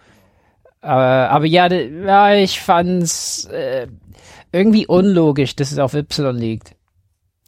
[0.82, 3.88] Aber, aber ja, ja, ich fand's äh,
[4.52, 6.76] irgendwie unlogisch, dass es auf Y liegt.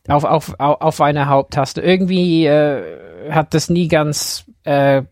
[0.08, 1.82] Auf, auf, auf, auf einer Haupttaste.
[1.82, 2.84] Irgendwie äh,
[3.30, 5.04] hat das nie ganz, äh,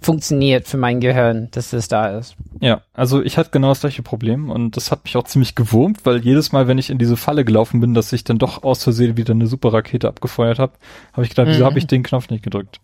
[0.00, 2.36] funktioniert für mein Gehirn, dass das da ist.
[2.60, 6.04] Ja, also ich hatte genau das gleiche Problem und das hat mich auch ziemlich gewurmt,
[6.04, 8.84] weil jedes Mal, wenn ich in diese Falle gelaufen bin, dass ich dann doch aus
[8.84, 10.74] Versehen wieder eine super Rakete abgefeuert habe,
[11.12, 11.52] habe ich gedacht, mhm.
[11.52, 12.80] wieso habe ich den Knopf nicht gedrückt?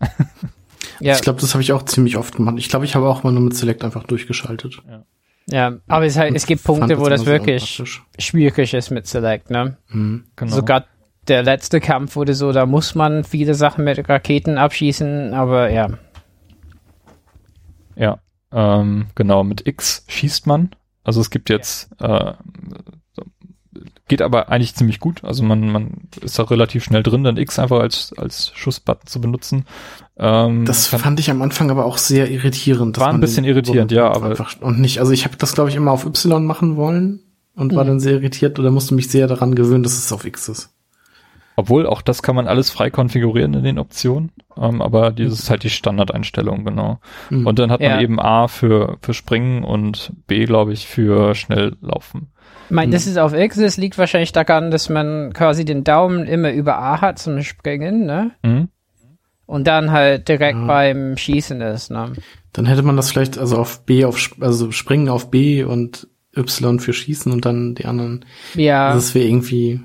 [1.00, 1.14] ja.
[1.14, 2.56] Ich glaube, das habe ich auch ziemlich oft gemacht.
[2.58, 4.82] Ich glaube, ich habe auch mal nur mit Select einfach durchgeschaltet.
[4.88, 5.04] Ja.
[5.50, 7.82] Ja, aber es, halt, es gibt Punkte, wo das wirklich
[8.16, 9.76] schwierig ist mit Select, ne?
[9.88, 10.54] Mhm, genau.
[10.54, 10.84] Sogar
[11.28, 15.88] der letzte Kampf wurde so, da muss man viele Sachen mit Raketen abschießen, aber ja.
[17.94, 18.18] Ja,
[18.52, 20.70] ähm, genau, mit X schießt man.
[21.04, 22.30] Also es gibt jetzt, ja.
[22.30, 22.34] äh,
[24.08, 25.24] geht aber eigentlich ziemlich gut.
[25.24, 29.20] Also man, man ist da relativ schnell drin, dann X einfach als, als Schussbutton zu
[29.20, 29.64] benutzen.
[30.16, 32.98] Ähm, das fand ich am Anfang aber auch sehr irritierend.
[32.98, 34.30] War ein bisschen irritierend, ja, aber.
[34.30, 37.20] Einfach, und nicht, also ich habe das, glaube ich, immer auf Y machen wollen
[37.54, 37.76] und mhm.
[37.76, 40.74] war dann sehr irritiert oder musste mich sehr daran gewöhnen, dass es auf X ist.
[41.54, 45.50] Obwohl, auch das kann man alles frei konfigurieren in den Optionen, ähm, aber dieses ist
[45.50, 46.98] halt die Standardeinstellung, genau.
[47.30, 47.46] Mhm.
[47.46, 51.76] Und dann hat man eben A für, für Springen und B, glaube ich, für schnell
[51.80, 52.28] laufen.
[52.66, 56.26] Ich meine, das ist auf X, das liegt wahrscheinlich daran, dass man quasi den Daumen
[56.26, 58.30] immer über A hat zum Springen, ne?
[58.42, 58.68] Mhm.
[59.44, 60.66] Und dann halt direkt ja.
[60.66, 62.12] beim Schießen ist, ne?
[62.54, 66.80] Dann hätte man das vielleicht also auf B auf also Springen auf B und Y
[66.80, 68.24] für Schießen und dann die anderen.
[68.54, 68.88] Ja.
[68.88, 69.80] Also das wäre irgendwie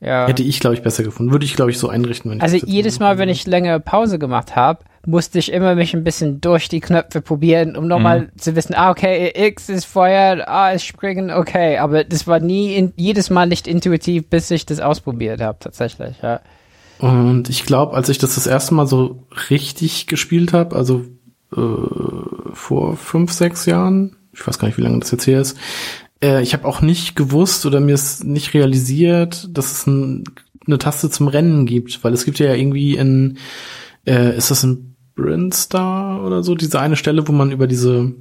[0.00, 0.26] ja.
[0.26, 1.32] Hätte ich, glaube ich, besser gefunden.
[1.32, 2.30] Würde ich, glaube ich, so einrichten.
[2.30, 6.04] Wenn also jedes Mal, wenn ich längere Pause gemacht habe, musste ich immer mich ein
[6.04, 8.38] bisschen durch die Knöpfe probieren, um nochmal mhm.
[8.38, 11.78] zu wissen, ah, okay, X ist Feuer, A ist Springen, okay.
[11.78, 16.16] Aber das war nie, in, jedes Mal nicht intuitiv, bis ich das ausprobiert habe, tatsächlich,
[16.22, 16.40] ja.
[16.98, 21.04] Und ich glaube, als ich das das erste Mal so richtig gespielt habe, also
[21.54, 25.58] äh, vor fünf, sechs Jahren, ich weiß gar nicht, wie lange das jetzt her ist,
[26.22, 30.24] äh, ich habe auch nicht gewusst oder mir ist nicht realisiert, dass es ein,
[30.66, 33.38] eine Taste zum Rennen gibt, weil es gibt ja irgendwie in,
[34.06, 38.12] äh, ist das ein Brinstar oder so, diese eine Stelle, wo man über diese,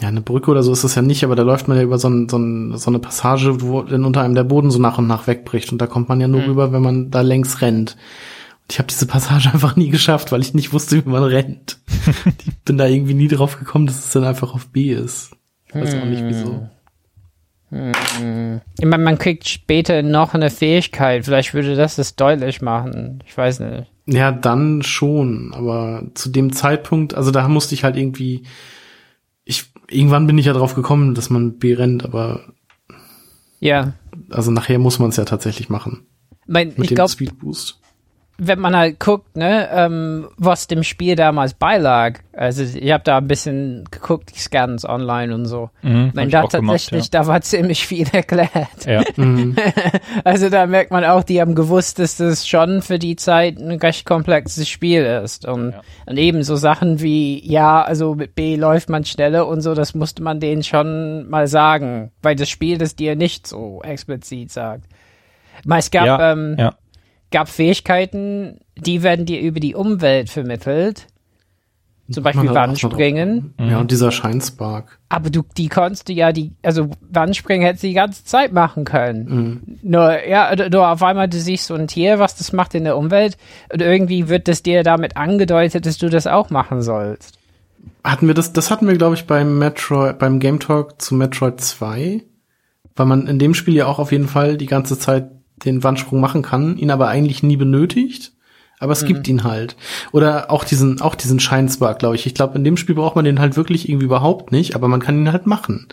[0.00, 1.98] ja, eine Brücke oder so ist das ja nicht, aber da läuft man ja über
[1.98, 4.98] so, ein, so, ein, so eine Passage, wo dann unter einem der Boden so nach
[4.98, 6.48] und nach wegbricht und da kommt man ja nur mhm.
[6.48, 7.96] rüber, wenn man da längs rennt.
[8.62, 11.78] Und ich habe diese Passage einfach nie geschafft, weil ich nicht wusste, wie man rennt.
[12.46, 15.36] ich bin da irgendwie nie drauf gekommen, dass es dann einfach auf B ist.
[15.76, 16.68] Ich weiß auch nicht wieso.
[17.70, 18.60] Hm.
[18.78, 21.24] Ich meine, man kriegt später noch eine Fähigkeit.
[21.24, 23.22] Vielleicht würde das das deutlich machen.
[23.26, 23.90] Ich weiß nicht.
[24.06, 25.52] Ja, dann schon.
[25.52, 28.44] Aber zu dem Zeitpunkt, also da musste ich halt irgendwie,
[29.44, 32.40] ich, irgendwann bin ich ja drauf gekommen, dass man B rennt, aber.
[33.58, 33.94] Ja.
[34.30, 36.06] Also nachher muss man es ja tatsächlich machen.
[36.46, 37.80] Mein, Mit ich dem glaub, Speed Boost
[38.38, 43.16] wenn man halt guckt, ne, ähm, was dem Spiel damals beilag, also ich habe da
[43.16, 45.70] ein bisschen geguckt, die Scans online und so.
[45.80, 47.20] Mhm, Wenn da tatsächlich, gemacht, ja.
[47.20, 48.84] da war ziemlich viel erklärt.
[48.84, 49.02] Ja.
[49.16, 49.56] Mhm.
[50.24, 53.78] also da merkt man auch, die haben gewusst, dass das schon für die Zeit ein
[53.78, 55.46] recht komplexes Spiel ist.
[55.46, 55.80] Und, ja.
[56.04, 59.94] und eben so Sachen wie, ja, also mit B läuft man schneller und so, das
[59.94, 64.84] musste man denen schon mal sagen, weil das Spiel das dir nicht so explizit sagt.
[65.64, 66.74] Mal, es gab, ja, ähm, ja
[67.30, 71.06] gab Fähigkeiten, die werden dir über die Umwelt vermittelt.
[72.08, 73.54] Zum Beispiel Wandspringen.
[73.58, 75.00] Ja, und dieser Scheinspark.
[75.08, 78.84] Aber du, die konntest du ja, die, also Wandspringen hättest du die ganze Zeit machen
[78.84, 79.24] können.
[79.24, 79.78] Mhm.
[79.82, 82.96] Nur, ja, nur auf einmal du siehst so ein Tier, was das macht in der
[82.96, 83.36] Umwelt
[83.72, 87.38] und irgendwie wird das dir damit angedeutet, dass du das auch machen sollst.
[88.04, 91.60] Hatten wir das, das hatten wir, glaube ich, beim Metroid, beim Game Talk zu Metroid
[91.60, 92.22] 2,
[92.94, 95.28] weil man in dem Spiel ja auch auf jeden Fall die ganze Zeit
[95.64, 98.32] den Wandsprung machen kann, ihn aber eigentlich nie benötigt.
[98.78, 99.06] Aber es mhm.
[99.06, 99.76] gibt ihn halt.
[100.12, 102.26] Oder auch diesen, auch diesen Scheinspark, glaube ich.
[102.26, 105.00] Ich glaube, in dem Spiel braucht man den halt wirklich irgendwie überhaupt nicht, aber man
[105.00, 105.88] kann ihn halt machen.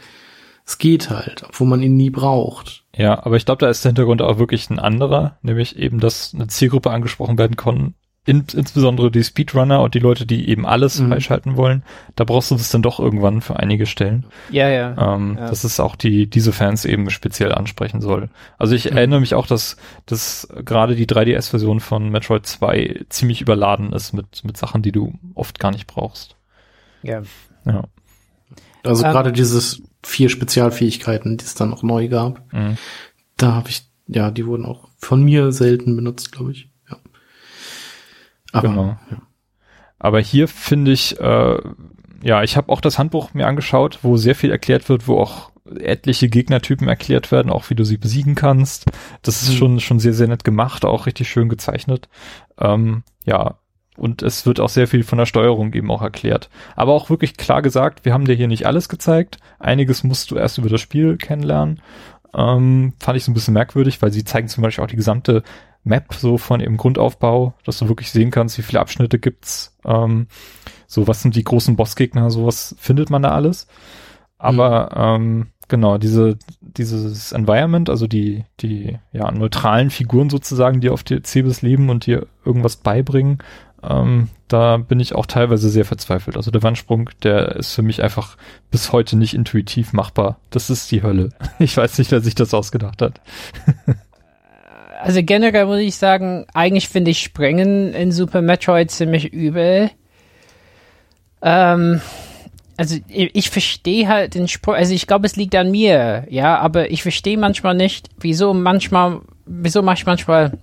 [0.65, 2.83] Es geht halt, obwohl man ihn nie braucht.
[2.95, 6.33] Ja, aber ich glaube, da ist der Hintergrund auch wirklich ein anderer, nämlich eben, dass
[6.33, 7.95] eine Zielgruppe angesprochen werden kann,
[8.25, 11.09] in, insbesondere die Speedrunner und die Leute, die eben alles mhm.
[11.09, 11.83] freischalten wollen,
[12.15, 14.25] da brauchst du das dann doch irgendwann für einige Stellen.
[14.49, 15.15] Ja, ja.
[15.15, 15.49] Ähm, ja.
[15.49, 18.29] Dass es auch die, diese Fans eben speziell ansprechen soll.
[18.57, 18.97] Also ich mhm.
[18.97, 24.43] erinnere mich auch, dass, dass gerade die 3DS-Version von Metroid 2 ziemlich überladen ist mit,
[24.45, 26.37] mit Sachen, die du oft gar nicht brauchst.
[27.01, 27.23] Ja.
[27.65, 27.83] Ja.
[28.83, 29.13] Also um, ähm.
[29.13, 32.77] gerade dieses vier Spezialfähigkeiten, die es dann auch neu gab, mhm.
[33.35, 36.69] da habe ich, ja, die wurden auch von mir selten benutzt, glaube ich.
[38.53, 38.97] Aber, genau.
[39.11, 39.17] Ja.
[39.99, 41.57] Aber hier finde ich, äh,
[42.23, 45.51] ja, ich habe auch das Handbuch mir angeschaut, wo sehr viel erklärt wird, wo auch
[45.79, 48.85] etliche Gegnertypen erklärt werden, auch wie du sie besiegen kannst.
[49.21, 49.57] Das ist mhm.
[49.57, 52.09] schon schon sehr sehr nett gemacht, auch richtig schön gezeichnet.
[52.59, 53.55] Ähm, ja,
[53.95, 56.49] und es wird auch sehr viel von der Steuerung eben auch erklärt.
[56.75, 59.37] Aber auch wirklich klar gesagt, wir haben dir hier nicht alles gezeigt.
[59.59, 61.81] Einiges musst du erst über das Spiel kennenlernen.
[62.35, 65.43] Ähm, fand ich so ein bisschen merkwürdig, weil sie zeigen zum Beispiel auch die gesamte
[65.83, 70.27] Map, so von ihrem Grundaufbau, dass du wirklich sehen kannst, wie viele Abschnitte gibt's, ähm,
[70.87, 73.67] so was sind die großen Bossgegner, sowas findet man da alles.
[74.37, 75.23] Aber mhm.
[75.23, 81.23] ähm, genau, diese, dieses Environment, also die, die ja, neutralen Figuren sozusagen, die auf der
[81.23, 83.39] Cebes leben und dir irgendwas beibringen,
[83.83, 86.37] ähm, da bin ich auch teilweise sehr verzweifelt.
[86.37, 88.37] Also der Wandsprung, der ist für mich einfach
[88.71, 90.39] bis heute nicht intuitiv machbar.
[90.51, 91.29] Das ist die Hölle.
[91.59, 93.21] Ich weiß nicht, wer sich das ausgedacht hat.
[95.03, 99.91] also generell muss ich sagen, eigentlich finde ich Springen in Super Metroid ziemlich übel.
[101.41, 101.99] Ähm,
[102.77, 106.89] also ich, verstehe halt den Sprung, also ich glaube, es liegt an mir, ja, aber
[106.89, 110.57] ich verstehe manchmal nicht, wieso manchmal, wieso mache ich manchmal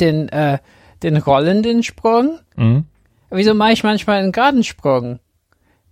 [0.00, 0.56] den, äh,
[1.02, 2.38] den rollenden Sprung?
[2.56, 2.86] Mhm.
[3.28, 5.18] Wieso mache ich manchmal einen geraden Sprung?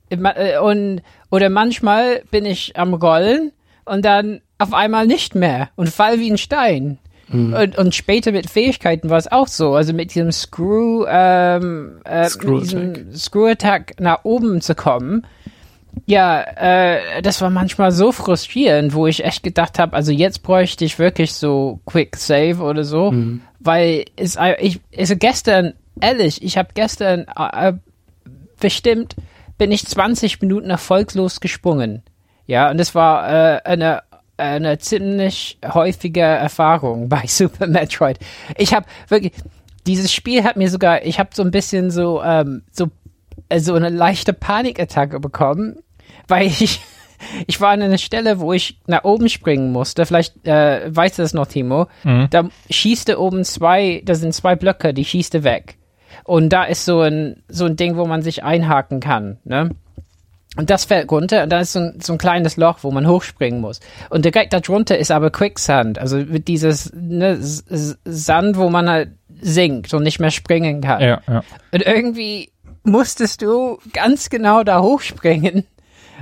[0.08, 3.52] Äh, und, oder manchmal bin ich am Rollen
[3.84, 6.98] und dann auf einmal nicht mehr und fall wie ein Stein.
[7.32, 7.54] Mhm.
[7.54, 9.74] Und, und später mit Fähigkeiten war es auch so.
[9.74, 15.26] Also mit diesem Screw, ähm, äh, Screw diesem Screw Attack nach oben zu kommen.
[16.06, 20.84] Ja, äh, das war manchmal so frustrierend, wo ich echt gedacht habe, also jetzt bräuchte
[20.84, 23.42] ich wirklich so Quick Save oder so, mhm.
[23.58, 27.72] weil es, ich, also gestern, ehrlich, ich habe gestern äh,
[28.60, 29.16] bestimmt
[29.58, 32.02] bin ich 20 Minuten erfolglos gesprungen.
[32.46, 34.02] Ja, und es war äh, eine
[34.40, 38.18] eine ziemlich häufige Erfahrung bei Super Metroid.
[38.56, 39.32] Ich habe wirklich,
[39.86, 42.88] dieses Spiel hat mir sogar, ich habe so ein bisschen so, ähm, so,
[43.48, 45.76] äh, so eine leichte Panikattacke bekommen,
[46.28, 46.80] weil ich,
[47.46, 50.06] ich war an einer Stelle, wo ich nach oben springen musste.
[50.06, 51.86] Vielleicht äh, weißt du das noch, Timo.
[52.04, 52.28] Mhm.
[52.30, 55.76] Da schießte oben zwei, da sind zwei Blöcke, die schießte weg.
[56.24, 59.70] Und da ist so ein, so ein Ding, wo man sich einhaken kann, ne?
[60.56, 63.06] Und das fällt runter und da ist so ein, so ein kleines Loch, wo man
[63.06, 63.78] hochspringen muss.
[64.08, 69.94] Und direkt darunter ist aber Quicksand, also mit dieses ne, Sand, wo man halt sinkt
[69.94, 71.00] und nicht mehr springen kann.
[71.00, 71.44] Ja, ja.
[71.70, 72.50] Und irgendwie
[72.82, 75.66] musstest du ganz genau da hochspringen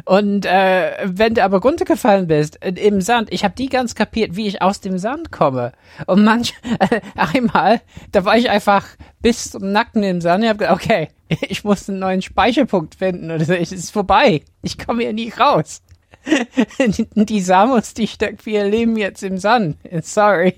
[0.04, 4.36] und äh, wenn du aber runtergefallen bist äh, im Sand, ich habe die ganz kapiert,
[4.36, 5.72] wie ich aus dem Sand komme.
[6.06, 6.54] Und manch
[6.90, 7.00] äh,
[7.34, 7.80] einmal,
[8.12, 8.86] da war ich einfach
[9.20, 10.44] bis zum Nacken im Sand.
[10.44, 11.08] Ich habe gedacht, okay,
[11.48, 13.52] ich muss einen neuen Speicherpunkt finden oder so.
[13.52, 14.42] Es ist vorbei.
[14.62, 15.82] Ich komme hier nie raus.
[17.14, 19.76] die Samus, die steckt für ihr Leben jetzt im Sand.
[20.02, 20.54] Sorry.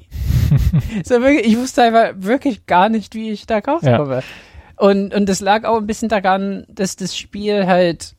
[1.04, 4.16] so wirklich, ich wusste einfach wirklich gar nicht, wie ich da rauskomme.
[4.16, 4.22] Ja.
[4.76, 8.14] Und, und das lag auch ein bisschen daran, dass das Spiel halt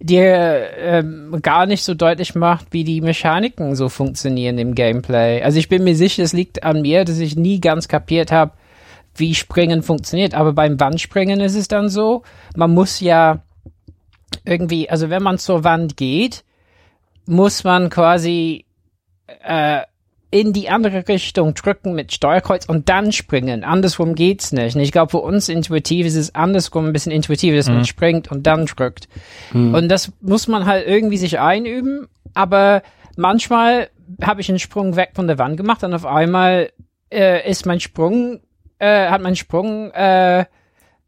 [0.00, 5.42] dir ähm, gar nicht so deutlich macht, wie die Mechaniken so funktionieren im Gameplay.
[5.42, 8.52] Also ich bin mir sicher, es liegt an mir, dass ich nie ganz kapiert habe,
[9.16, 10.34] wie Springen funktioniert.
[10.34, 12.22] Aber beim Wandspringen ist es dann so,
[12.56, 13.40] man muss ja
[14.44, 16.44] irgendwie, also wenn man zur Wand geht,
[17.26, 18.64] muss man quasi
[19.42, 19.82] äh,
[20.30, 23.64] in die andere Richtung drücken mit Steuerkreuz und dann springen.
[23.64, 24.76] Andersrum geht's nicht.
[24.76, 27.76] Und ich glaube, für uns intuitiv ist es andersrum ein bisschen intuitiv, dass mhm.
[27.76, 29.08] man springt und dann drückt.
[29.52, 29.74] Mhm.
[29.74, 32.08] Und das muss man halt irgendwie sich einüben.
[32.34, 32.82] Aber
[33.16, 33.88] manchmal
[34.22, 36.70] habe ich einen Sprung weg von der Wand gemacht und auf einmal
[37.10, 38.40] äh, ist mein Sprung,
[38.78, 40.44] äh, hat mein Sprung äh,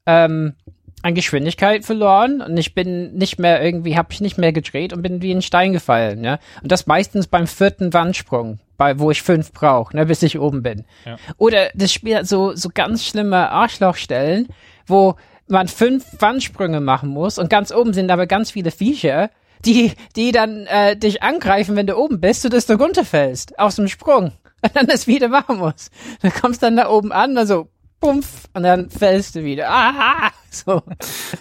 [0.06, 0.54] ähm,
[1.02, 5.02] an Geschwindigkeit verloren und ich bin nicht mehr irgendwie, habe ich nicht mehr gedreht und
[5.02, 6.38] bin wie ein Stein gefallen, ja.
[6.62, 10.62] Und das meistens beim vierten Wandsprung, bei wo ich fünf brauche, ne, bis ich oben
[10.62, 10.84] bin.
[11.06, 11.16] Ja.
[11.38, 14.48] Oder das Spiel hat so so ganz schlimme Arschlochstellen,
[14.86, 15.16] wo
[15.48, 19.30] man fünf Wandsprünge machen muss und ganz oben sind aber ganz viele Viecher,
[19.64, 23.88] die die dann äh, dich angreifen, wenn du oben bist, sodass du runterfällst aus dem
[23.88, 24.32] Sprung
[24.62, 25.90] und dann das wieder machen musst.
[26.20, 27.68] Dann kommst dann da oben an, also
[28.00, 29.70] pumpf, und dann fällst du wieder.
[29.70, 30.30] Aha!
[30.50, 30.82] So.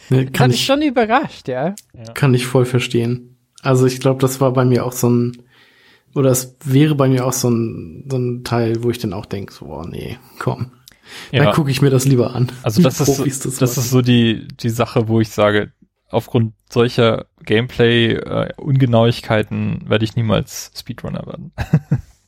[0.10, 1.74] Nee, kann ich schon überrascht, ja.
[2.14, 3.38] Kann ich voll verstehen.
[3.62, 5.42] Also ich glaube, das war bei mir auch so ein,
[6.16, 9.26] oder es wäre bei mir auch so ein, so ein Teil, wo ich dann auch
[9.26, 10.72] denke, so, oh nee, komm.
[11.32, 11.44] Ja.
[11.44, 12.52] Dann gucke ich mir das lieber an.
[12.62, 15.74] Also das ist, das, das ist so die, die Sache, wo ich sage,
[16.10, 21.52] aufgrund solcher Gameplay-Ungenauigkeiten äh, werde ich niemals Speedrunner werden.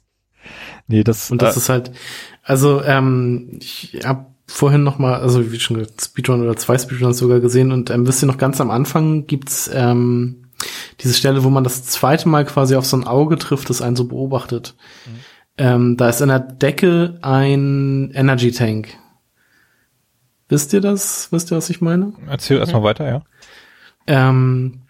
[0.87, 1.29] nee, das.
[1.31, 1.91] Und das äh, ist halt,
[2.51, 7.17] also ähm, ich habe vorhin noch mal, also wie schon gesagt, Speedrun oder zwei Speedruns
[7.17, 10.49] sogar gesehen und ähm, wisst ihr noch ganz am Anfang gibt's ähm,
[10.99, 13.95] diese Stelle, wo man das zweite Mal quasi auf so ein Auge trifft, das einen
[13.95, 14.75] so beobachtet.
[15.05, 15.19] Mhm.
[15.59, 18.97] Ähm, da ist in der Decke ein Energy Tank.
[20.49, 21.31] Wisst ihr das?
[21.31, 22.11] Wisst ihr, was ich meine?
[22.27, 23.21] Erzähl erstmal weiter, ja.
[24.07, 24.81] Ähm,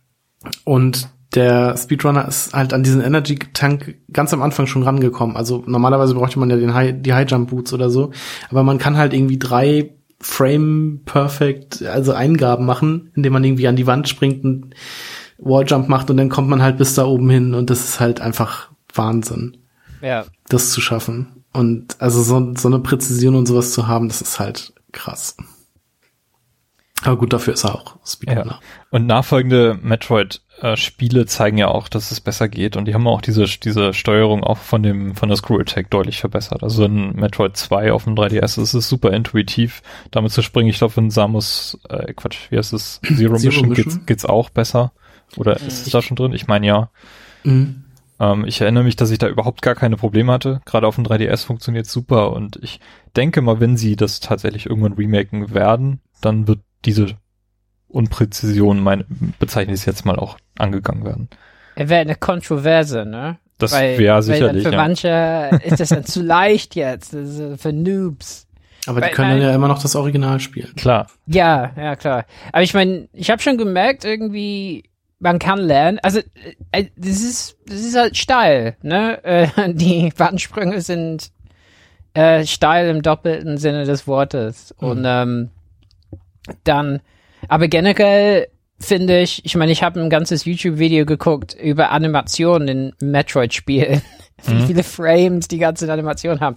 [0.63, 5.37] und der Speedrunner ist halt an diesen Energy Tank ganz am Anfang schon rangekommen.
[5.37, 8.11] Also normalerweise bräuchte man ja den High, die High Jump Boots oder so.
[8.49, 13.75] Aber man kann halt irgendwie drei Frame Perfect, also Eingaben machen, indem man irgendwie an
[13.75, 14.75] die Wand springt und
[15.37, 18.21] Walljump macht und dann kommt man halt bis da oben hin und das ist halt
[18.21, 19.57] einfach Wahnsinn.
[20.01, 20.25] Ja.
[20.47, 21.43] Das zu schaffen.
[21.53, 25.35] Und also so, so eine Präzision und sowas zu haben, das ist halt krass.
[27.03, 28.45] Aber gut, dafür ist er auch Speedrunner.
[28.45, 28.59] Ja.
[28.91, 29.79] Und nachfolgende
[30.61, 32.77] Metroid-Spiele zeigen ja auch, dass es besser geht.
[32.77, 36.19] Und die haben auch diese, diese Steuerung auch von dem, von der Screw Attack deutlich
[36.19, 36.63] verbessert.
[36.63, 39.81] Also in Metroid 2 auf dem 3DS ist es super intuitiv,
[40.11, 40.69] damit zu springen.
[40.69, 42.99] Ich glaube, in Samus, äh, Quatsch, wie heißt es?
[43.15, 43.73] Zero, Zero Mission, Mission?
[43.73, 44.91] Geht's, geht's auch besser.
[45.37, 45.67] Oder mhm.
[45.67, 46.33] ist es da schon drin?
[46.33, 46.89] Ich meine ja.
[47.43, 47.83] Mhm.
[48.19, 50.61] Ähm, ich erinnere mich, dass ich da überhaupt gar keine Probleme hatte.
[50.65, 52.79] Gerade auf dem 3DS funktioniert super und ich
[53.15, 57.17] denke mal, wenn sie das tatsächlich irgendwann remaken werden, dann wird diese
[57.91, 59.03] Unpräzision, mein,
[59.39, 61.29] bezeichne ich es jetzt mal auch, angegangen werden.
[61.75, 63.37] Er wäre eine Kontroverse, ne?
[63.57, 64.63] Das wäre sicherlich.
[64.63, 64.77] Für ja.
[64.77, 68.47] manche ist das dann zu leicht jetzt, für Noobs.
[68.87, 70.73] Aber die können dann ja immer noch das Original spielen.
[70.75, 71.07] Klar.
[71.27, 72.25] Ja, ja, klar.
[72.51, 74.89] Aber ich meine, ich habe schon gemerkt, irgendwie,
[75.19, 75.99] man kann lernen.
[76.01, 76.19] Also,
[76.71, 79.19] äh, das ist, das ist halt steil, ne?
[79.23, 81.31] Äh, die Wandsprünge sind
[82.15, 84.73] äh, steil im doppelten Sinne des Wortes.
[84.79, 84.87] Mhm.
[84.87, 85.49] Und ähm,
[86.63, 87.01] dann,
[87.47, 88.47] aber generell
[88.81, 94.01] finde ich, ich meine, ich habe ein ganzes YouTube-Video geguckt über Animationen in Metroid-Spielen.
[94.43, 94.67] Wie mhm.
[94.67, 96.55] viele Frames die ganze Animation haben.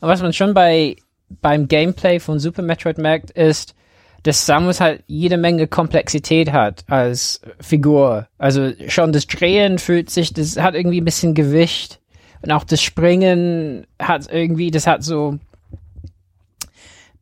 [0.00, 0.96] Und was man schon bei
[1.40, 3.74] beim Gameplay von Super Metroid merkt, ist,
[4.22, 8.28] dass Samus halt jede Menge Komplexität hat als Figur.
[8.38, 12.00] Also schon das Drehen fühlt sich, das hat irgendwie ein bisschen Gewicht.
[12.42, 15.38] Und auch das Springen hat irgendwie, das hat so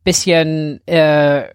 [0.03, 1.47] bisschen äh,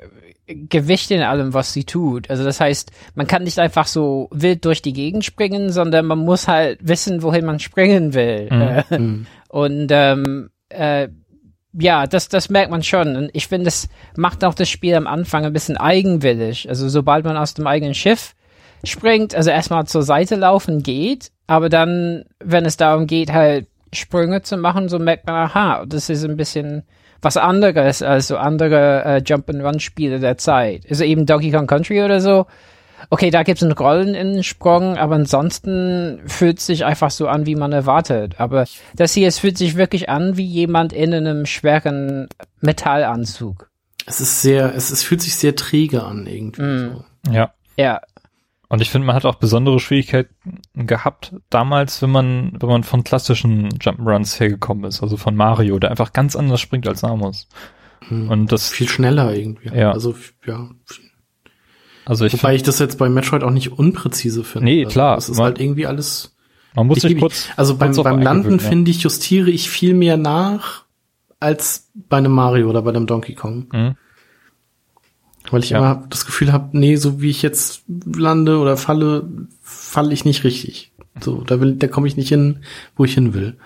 [0.49, 2.31] Gewicht in allem, was sie tut.
[2.31, 6.19] Also das heißt, man kann nicht einfach so wild durch die Gegend springen, sondern man
[6.19, 8.49] muss halt wissen, wohin man springen will.
[8.51, 8.99] Mhm.
[8.99, 9.27] mhm.
[9.49, 11.09] Und ähm, äh,
[11.73, 13.17] ja, das, das merkt man schon.
[13.17, 16.69] Und ich finde, das macht auch das Spiel am Anfang ein bisschen eigenwillig.
[16.69, 18.35] Also sobald man aus dem eigenen Schiff
[18.85, 24.43] springt, also erstmal zur Seite laufen geht, aber dann, wenn es darum geht, halt Sprünge
[24.43, 26.85] zu machen, so merkt man, aha, das ist ein bisschen
[27.23, 30.83] was anderes als so andere äh, Jump-and-Run-Spiele der Zeit.
[30.89, 32.47] Also eben Donkey Kong Country oder so.
[33.11, 37.11] Okay, da gibt es einen Rollen in den Sprung, aber ansonsten fühlt es sich einfach
[37.11, 38.35] so an, wie man erwartet.
[38.39, 42.29] Aber das hier, es fühlt sich wirklich an wie jemand in einem schweren
[42.61, 43.71] Metallanzug.
[44.07, 46.62] Es ist sehr, es, es fühlt sich sehr träge an irgendwie.
[46.62, 47.05] Mm.
[47.25, 47.33] So.
[47.33, 47.53] Ja.
[47.77, 48.01] Ja.
[48.71, 53.03] Und ich finde, man hat auch besondere Schwierigkeiten gehabt damals, wenn man, wenn man von
[53.03, 57.49] klassischen Jump'n'Runs hergekommen ist, also von Mario, der einfach ganz anders springt als Samus.
[58.09, 58.29] Hm.
[58.29, 59.71] Und das viel schneller irgendwie.
[59.75, 59.93] Ja.
[59.93, 60.14] Also
[60.47, 60.69] ja.
[62.05, 64.66] Also ich Wobei ich das jetzt bei Metroid auch nicht unpräzise finde.
[64.66, 65.14] Nee, also klar.
[65.16, 66.37] Das ist halt irgendwie alles.
[66.75, 67.49] Man muss sich kurz.
[67.57, 70.85] Also beim, beim Landen finde ich justiere ich viel mehr nach
[71.41, 73.69] als bei einem Mario oder bei einem Donkey Kong.
[73.73, 73.97] Mhm.
[75.51, 75.79] Weil ich ja.
[75.79, 79.29] immer das Gefühl habe, nee, so wie ich jetzt lande oder falle,
[79.63, 80.93] falle ich nicht richtig.
[81.21, 82.61] So, da will, da komme ich nicht hin,
[82.97, 83.57] wo ich hin will.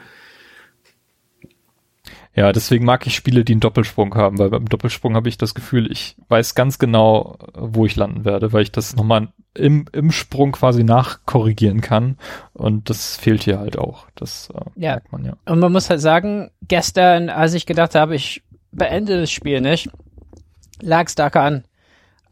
[2.34, 5.54] Ja, deswegen mag ich Spiele, die einen Doppelsprung haben, weil beim Doppelsprung habe ich das
[5.54, 10.10] Gefühl, ich weiß ganz genau, wo ich landen werde, weil ich das nochmal im, im
[10.10, 12.16] Sprung quasi nachkorrigieren kann.
[12.54, 14.06] Und das fehlt hier halt auch.
[14.14, 14.92] Das äh, ja.
[14.92, 15.36] merkt man ja.
[15.44, 19.90] Und man muss halt sagen, gestern, als ich gedacht habe, ich beende das Spiel nicht,
[20.80, 21.64] lag es daran,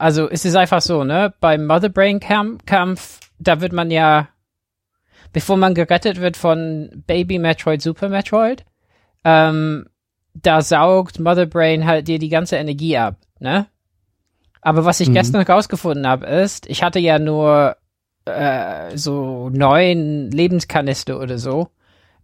[0.01, 1.35] also es ist einfach so, ne?
[1.41, 4.29] Beim Mother Brain Kampf, da wird man ja,
[5.33, 8.65] bevor man gerettet wird von Baby Metroid, Super Metroid,
[9.25, 9.87] ähm,
[10.33, 13.67] da saugt Mother Brain halt dir die ganze Energie ab, ne?
[14.63, 15.15] Aber was ich mhm.
[15.15, 17.77] gestern rausgefunden habe, ist, ich hatte ja nur
[18.25, 21.69] äh, so neun Lebenskanister oder so.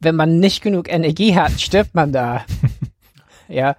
[0.01, 2.45] Wenn man nicht genug Energie hat, stirbt man da.
[3.49, 3.77] ja.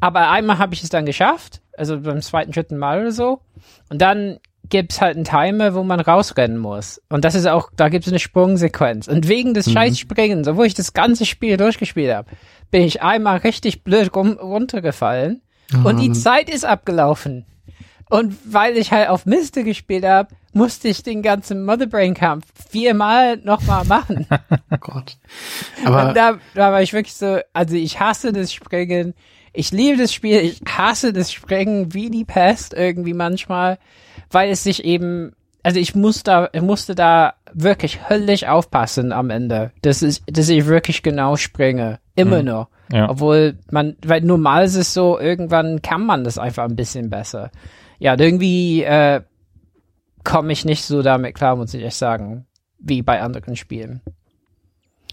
[0.00, 3.40] Aber einmal habe ich es dann geschafft also beim zweiten, dritten Mal oder so.
[3.88, 7.00] Und dann gibt's halt einen Timer, wo man rausrennen muss.
[7.08, 9.08] Und das ist auch, da gibt's eine Sprungsequenz.
[9.08, 9.72] Und wegen des mhm.
[9.72, 12.30] scheiß Springens, obwohl ich das ganze Spiel durchgespielt habe,
[12.70, 15.42] bin ich einmal richtig blöd rum, runtergefallen.
[15.70, 15.86] Mhm.
[15.86, 17.46] Und die Zeit ist abgelaufen.
[18.10, 23.84] Und weil ich halt auf Miste gespielt habe, musste ich den ganzen Motherbrain-Kampf viermal nochmal
[23.84, 24.26] machen.
[24.70, 25.16] oh Gott.
[25.84, 29.14] Aber da, da war ich wirklich so, also ich hasse das Springen.
[29.54, 33.78] Ich liebe das Spiel, ich hasse das Sprengen wie die Pest irgendwie manchmal,
[34.30, 35.32] weil es sich eben,
[35.62, 40.48] also ich muss da, ich musste da wirklich höllisch aufpassen am Ende, dass ich, dass
[40.48, 42.00] ich wirklich genau springe.
[42.16, 42.46] Immer mhm.
[42.46, 42.68] noch.
[42.92, 43.08] Ja.
[43.08, 47.50] Obwohl man, weil normal ist es so, irgendwann kann man das einfach ein bisschen besser.
[47.98, 49.22] Ja, irgendwie äh,
[50.24, 52.46] komme ich nicht so damit klar, muss ich echt sagen,
[52.78, 54.00] wie bei anderen Spielen.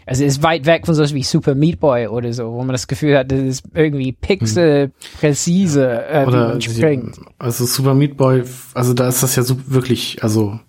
[0.05, 2.87] Also ist weit weg von sowas wie Super Meat Boy oder so, wo man das
[2.87, 7.19] Gefühl hat, das ist irgendwie pixelpräzise, äh, oder wie man springt.
[7.39, 8.43] Also Super Meat Boy,
[8.73, 10.59] also da ist das ja so wirklich, also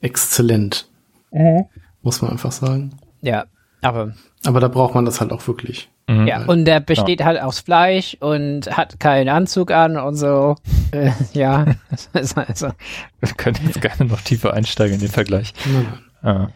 [0.00, 0.88] exzellent.
[1.32, 1.64] Mhm.
[2.02, 2.92] Muss man einfach sagen.
[3.20, 3.44] Ja,
[3.80, 4.14] aber.
[4.44, 5.88] Aber da braucht man das halt auch wirklich.
[6.08, 6.26] Mhm.
[6.26, 7.26] Ja, und der besteht ja.
[7.26, 10.56] halt aus Fleisch und hat keinen Anzug an und so.
[10.92, 11.64] Äh, ja,
[12.12, 12.66] also.
[13.20, 15.54] Wir können jetzt gerne noch tiefer einsteigen in den Vergleich.
[15.64, 16.28] Mhm.
[16.28, 16.46] Äh,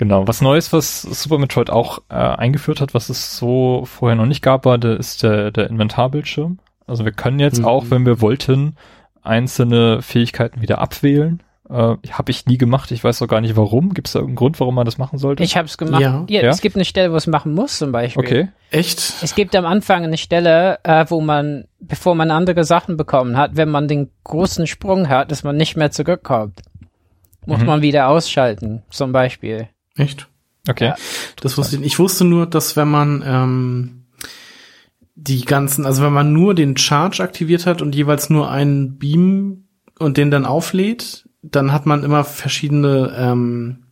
[0.00, 0.26] genau.
[0.26, 4.42] Was Neues, was Super Metroid auch äh, eingeführt hat, was es so vorher noch nicht
[4.42, 6.58] gab, war, der, ist der, der Inventarbildschirm.
[6.88, 7.66] Also wir können jetzt mhm.
[7.66, 8.74] auch, wenn wir wollten,
[9.22, 11.42] einzelne Fähigkeiten wieder abwählen.
[11.68, 12.90] Äh, habe ich nie gemacht.
[12.90, 13.92] Ich weiß auch gar nicht warum.
[13.92, 15.42] Gibt es da irgendeinen Grund, warum man das machen sollte?
[15.42, 16.00] Ich habe es gemacht.
[16.00, 16.24] Ja.
[16.28, 16.48] ja.
[16.48, 18.24] Es gibt eine Stelle, wo es machen muss, zum Beispiel.
[18.24, 18.48] Okay.
[18.70, 18.98] Echt?
[19.22, 23.56] Es gibt am Anfang eine Stelle, äh, wo man, bevor man andere Sachen bekommen hat,
[23.56, 26.62] wenn man den großen Sprung hat, dass man nicht mehr zurückkommt,
[27.44, 27.66] muss mhm.
[27.66, 29.68] man wieder ausschalten, zum Beispiel.
[29.96, 30.28] Echt?
[30.68, 30.86] Okay.
[30.86, 30.96] Ja.
[31.40, 31.82] Das wusste ich.
[31.82, 34.04] Ich wusste nur, dass wenn man ähm,
[35.14, 39.64] die ganzen, also wenn man nur den Charge aktiviert hat und jeweils nur einen Beam
[39.98, 43.84] und den dann auflädt, dann hat man immer verschiedene ähm,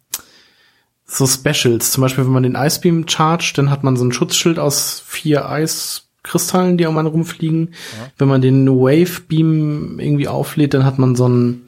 [1.05, 1.91] so Specials.
[1.91, 5.03] Zum Beispiel, wenn man den Ice Beam chargt, dann hat man so ein Schutzschild aus
[5.05, 7.71] vier Eiskristallen, die um einen rumfliegen.
[7.99, 8.11] Ja.
[8.19, 11.68] Wenn man den Wave Beam irgendwie auflädt, dann hat man so ein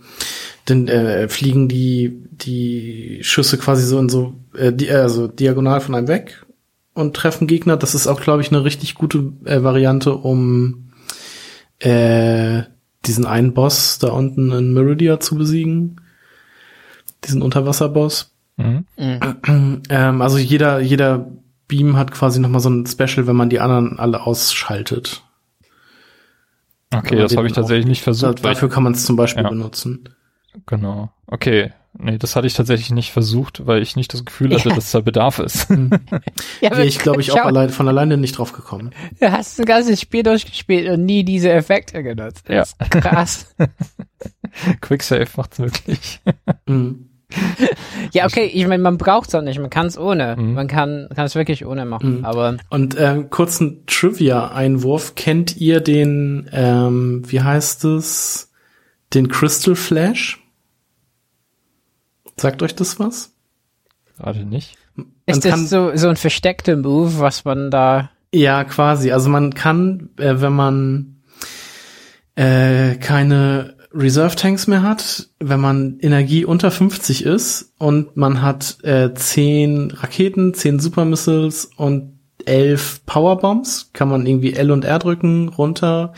[0.71, 5.95] dann äh, fliegen die die Schüsse quasi so in so äh, die, also diagonal von
[5.95, 6.45] einem weg
[6.95, 7.77] und treffen Gegner.
[7.77, 10.91] Das ist auch, glaube ich, eine richtig gute äh, Variante, um
[11.79, 12.63] äh,
[13.07, 16.01] diesen einen Boss da unten in Meridia zu besiegen.
[17.25, 18.35] Diesen Unterwasserboss.
[18.57, 18.85] Mhm.
[18.97, 19.83] mhm.
[19.89, 21.31] Ähm, also jeder, jeder
[21.69, 25.23] Beam hat quasi nochmal so ein Special, wenn man die anderen alle ausschaltet.
[26.93, 28.45] Okay, das habe ich tatsächlich nicht versucht.
[28.45, 29.49] Da, dafür kann man es zum Beispiel ja.
[29.49, 30.09] benutzen.
[30.67, 31.11] Genau.
[31.27, 31.73] Okay.
[31.99, 34.75] Nee, das hatte ich tatsächlich nicht versucht, weil ich nicht das Gefühl hatte, ja.
[34.77, 35.69] dass da Bedarf ist.
[36.61, 38.91] Ja, Wäre ich, glaube ich, auch allein, von alleine nicht drauf gekommen.
[39.19, 42.49] Du hast ein ganzes Spiel durchgespielt und nie diese Effekte genutzt.
[42.49, 42.65] Ja.
[42.91, 43.55] krass.
[44.83, 46.21] Quicksave macht's möglich.
[46.67, 47.11] Mhm.
[48.13, 50.37] Ja, okay, ich meine, man braucht's auch nicht, man kann es ohne.
[50.37, 50.55] Mhm.
[50.55, 52.25] Man kann es wirklich ohne machen, mhm.
[52.25, 58.53] aber Und äh, kurzen Trivia Einwurf, kennt ihr den ähm, wie heißt es?
[59.15, 60.40] Den Crystal Flash?
[62.41, 63.35] Sagt euch das was?
[64.17, 64.79] Gerade nicht.
[64.95, 68.11] Man ist das so, so ein versteckter Move, was man da.
[68.33, 69.13] Ja, quasi.
[69.13, 71.21] Also man kann, äh, wenn man
[72.37, 78.83] äh, keine Reserve Tanks mehr hat, wenn man Energie unter 50 ist und man hat
[78.85, 84.99] äh, 10 Raketen, 10 Super Missiles und 11 Powerbombs, kann man irgendwie L und R
[84.99, 86.15] drücken, runter,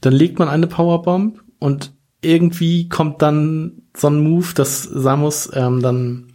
[0.00, 1.92] dann legt man eine Powerbomb und
[2.22, 6.32] irgendwie kommt dann so ein Move, dass Samus ähm, dann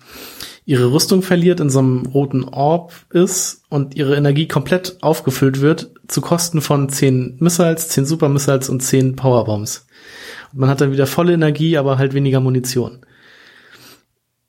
[0.65, 5.91] ihre Rüstung verliert, in so einem roten Orb ist und ihre Energie komplett aufgefüllt wird,
[6.07, 9.85] zu Kosten von 10 Missiles, 10 Super Missiles und 10 Powerbombs.
[10.51, 13.05] Und man hat dann wieder volle Energie, aber halt weniger Munition.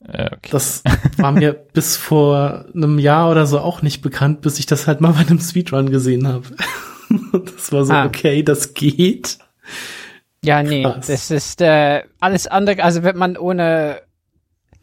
[0.09, 0.51] Okay.
[0.51, 0.83] Das
[1.19, 5.01] war mir bis vor einem Jahr oder so auch nicht bekannt, bis ich das halt
[5.01, 6.45] mal bei einem Speedrun gesehen habe.
[7.33, 8.07] das war so, ah.
[8.07, 9.39] okay, das geht.
[10.47, 11.09] Ja, nee, Krass.
[11.09, 14.01] das ist äh, alles andere, also wenn man ohne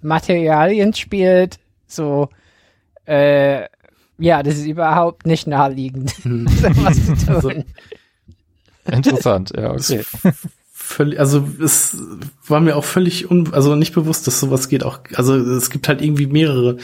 [0.01, 1.57] Materialien spielt,
[1.87, 2.27] so,
[3.05, 3.61] äh,
[4.17, 6.47] ja, das ist überhaupt nicht naheliegend, hm.
[6.83, 7.35] was zu tun.
[7.35, 7.51] Also,
[8.91, 10.03] interessant, ja, okay.
[10.73, 11.95] Völlig, also es
[12.45, 15.87] war mir auch völlig un, also nicht bewusst, dass sowas geht auch, also es gibt
[15.87, 16.75] halt irgendwie mehrere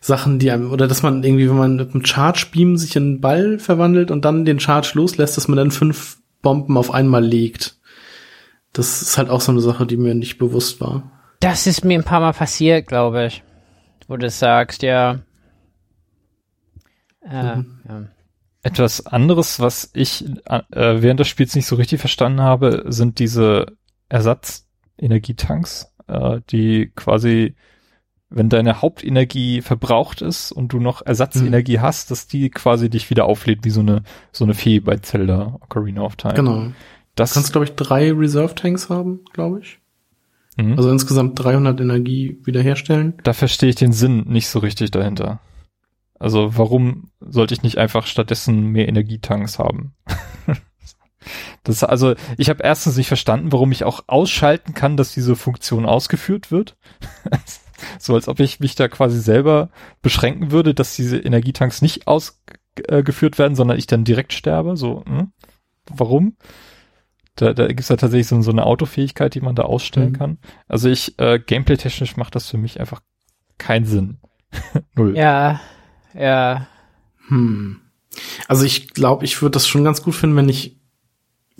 [0.00, 3.02] Sachen, die einem, oder dass man irgendwie, wenn man mit einem Charge Beam sich in
[3.02, 7.24] einen Ball verwandelt und dann den Charge loslässt, dass man dann fünf Bomben auf einmal
[7.24, 7.76] legt.
[8.72, 11.10] Das ist halt auch so eine Sache, die mir nicht bewusst war.
[11.40, 13.42] Das ist mir ein paar Mal passiert, glaube ich.
[14.08, 15.20] Wo du sagst, ja.
[17.24, 17.80] Äh, mhm.
[17.88, 18.04] ja.
[18.62, 23.66] Etwas anderes, was ich äh, während des Spiels nicht so richtig verstanden habe, sind diese
[24.08, 27.56] Ersatzenergietanks, äh, die quasi,
[28.30, 31.82] wenn deine Hauptenergie verbraucht ist und du noch Ersatzenergie mhm.
[31.82, 35.58] hast, dass die quasi dich wieder auflädt, wie so eine, so eine Fee bei Zelda
[35.60, 36.34] Ocarina of Time.
[36.34, 36.72] Genau.
[37.14, 39.78] Das du kannst, glaube ich, drei Reserve Tanks haben, glaube ich.
[40.56, 40.76] Mhm.
[40.76, 43.14] Also insgesamt 300 Energie wiederherstellen.
[43.22, 45.40] Da verstehe ich den Sinn nicht so richtig dahinter.
[46.18, 49.94] Also warum sollte ich nicht einfach stattdessen mehr Energietanks haben?
[51.64, 55.84] das also ich habe erstens nicht verstanden, warum ich auch ausschalten kann, dass diese Funktion
[55.84, 56.76] ausgeführt wird.
[57.98, 63.38] so als ob ich mich da quasi selber beschränken würde, dass diese Energietanks nicht ausgeführt
[63.38, 64.76] werden, sondern ich dann direkt sterbe.
[64.76, 65.32] So, hm?
[65.88, 66.36] warum?
[67.36, 70.18] Da, da gibt es ja tatsächlich so, so eine Autofähigkeit, die man da ausstellen mhm.
[70.18, 70.38] kann.
[70.68, 73.00] Also ich, äh, gameplay-technisch macht das für mich einfach
[73.58, 74.18] keinen Sinn.
[74.94, 75.16] Null.
[75.16, 75.60] Ja,
[76.14, 76.66] ja.
[77.28, 77.80] Hm.
[78.48, 80.78] Also ich glaube, ich würde das schon ganz gut finden, wenn ich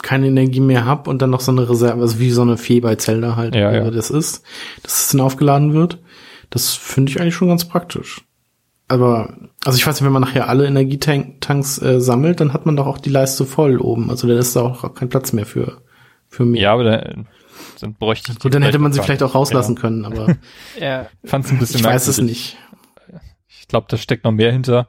[0.02, 2.80] keine Energie mehr habe und dann noch so eine Reserve, also wie so eine Fee
[2.80, 3.90] bei Zelda halt, ja, ja.
[3.90, 4.44] das ist,
[4.82, 6.02] dass es dann aufgeladen wird.
[6.50, 8.22] Das finde ich eigentlich schon ganz praktisch.
[8.92, 9.34] Aber,
[9.64, 12.86] also ich weiß nicht, wenn man nachher alle Energietanks äh, sammelt, dann hat man doch
[12.86, 14.10] auch die Leiste voll oben.
[14.10, 15.80] Also dann ist da auch kein Platz mehr für,
[16.28, 16.60] für mehr.
[16.60, 17.26] Ja, aber dann,
[17.80, 19.80] dann bräuchte ich Gut, dann hätte man sie vielleicht auch rauslassen ja.
[19.80, 20.36] können, aber
[20.78, 21.06] ja.
[21.24, 22.58] fand's ein bisschen Ich weiß es nicht.
[23.48, 24.88] Ich glaube, da steckt noch mehr hinter,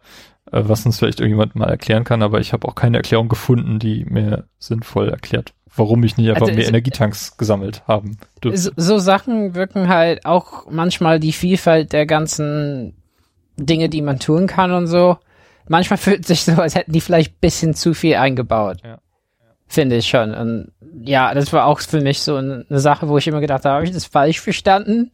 [0.51, 3.79] äh, was uns vielleicht irgendjemand mal erklären kann, aber ich habe auch keine Erklärung gefunden,
[3.79, 8.59] die mir sinnvoll erklärt, warum ich nicht einfach also mehr Energietanks gesammelt haben dürfte.
[8.59, 12.97] So, so Sachen wirken halt auch manchmal die Vielfalt der ganzen
[13.57, 15.17] Dinge, die man tun kann und so.
[15.67, 18.77] Manchmal fühlt es sich so, als hätten die vielleicht bisschen zu viel eingebaut.
[18.83, 18.99] Ja.
[19.67, 20.33] Finde ich schon.
[20.33, 20.71] Und
[21.03, 23.85] ja, das war auch für mich so eine Sache, wo ich immer gedacht habe, habe
[23.85, 25.11] ich das falsch verstanden?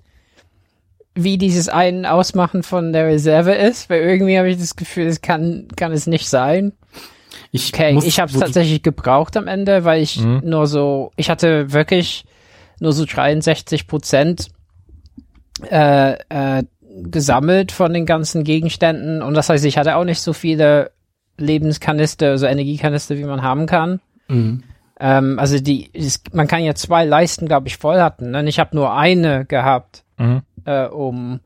[1.15, 5.21] Wie dieses einen Ausmachen von der Reserve ist, weil irgendwie habe ich das Gefühl, es
[5.21, 6.73] kann, kann es nicht sein.
[7.51, 10.41] Ich okay, ich habe es tatsächlich gebraucht am Ende, weil ich mhm.
[10.43, 12.25] nur so, ich hatte wirklich
[12.79, 14.49] nur so 63 Prozent
[15.69, 16.63] äh, äh,
[17.03, 20.91] gesammelt von den ganzen Gegenständen und das heißt, ich hatte auch nicht so viele
[21.37, 24.01] Lebenskanister, also Energiekanister, wie man haben kann.
[24.27, 24.63] Mhm.
[24.99, 28.31] Ähm, also die, ist, man kann ja zwei Leisten, glaube ich, voll hatten.
[28.31, 28.39] Ne?
[28.39, 30.41] Und ich habe nur eine gehabt, mhm.
[30.65, 31.39] äh, um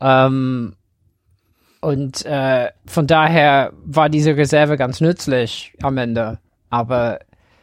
[0.00, 0.74] ähm,
[1.80, 6.38] und äh, von daher war diese Reserve ganz nützlich am Ende.
[6.68, 7.20] Aber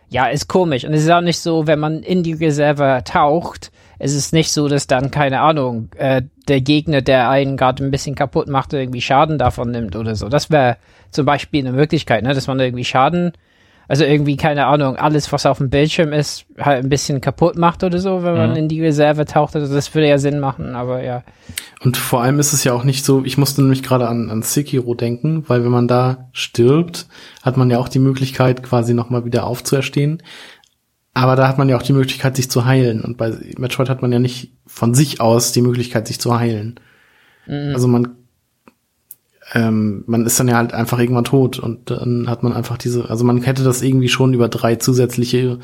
[0.07, 0.85] ja, ist komisch.
[0.85, 4.51] Und es ist auch nicht so, wenn man in die Reserve taucht, es ist nicht
[4.51, 8.73] so, dass dann, keine Ahnung, äh, der Gegner, der einen gerade ein bisschen kaputt macht,
[8.73, 10.29] irgendwie Schaden davon nimmt oder so.
[10.29, 10.77] Das wäre
[11.11, 13.33] zum Beispiel eine Möglichkeit, ne, dass man irgendwie Schaden,
[13.87, 17.83] also irgendwie, keine Ahnung, alles, was auf dem Bildschirm ist, halt ein bisschen kaputt macht
[17.83, 18.55] oder so, wenn man mhm.
[18.55, 19.55] in die Reserve taucht.
[19.55, 21.23] Also das würde ja Sinn machen, aber ja.
[21.81, 24.41] Und vor allem ist es ja auch nicht so, ich musste nämlich gerade an, an
[24.41, 27.07] Sekiro denken, weil wenn man da stirbt,
[27.41, 30.23] hat man ja auch die Möglichkeit, quasi nochmal wieder aufzuerstehen.
[31.13, 33.01] Aber da hat man ja auch die Möglichkeit, sich zu heilen.
[33.01, 36.79] Und bei Metroid hat man ja nicht von sich aus die Möglichkeit, sich zu heilen.
[37.45, 37.73] Mhm.
[37.73, 38.15] Also man,
[39.53, 43.09] ähm, man ist dann ja halt einfach irgendwann tot und dann hat man einfach diese,
[43.09, 45.59] also man hätte das irgendwie schon über drei zusätzliche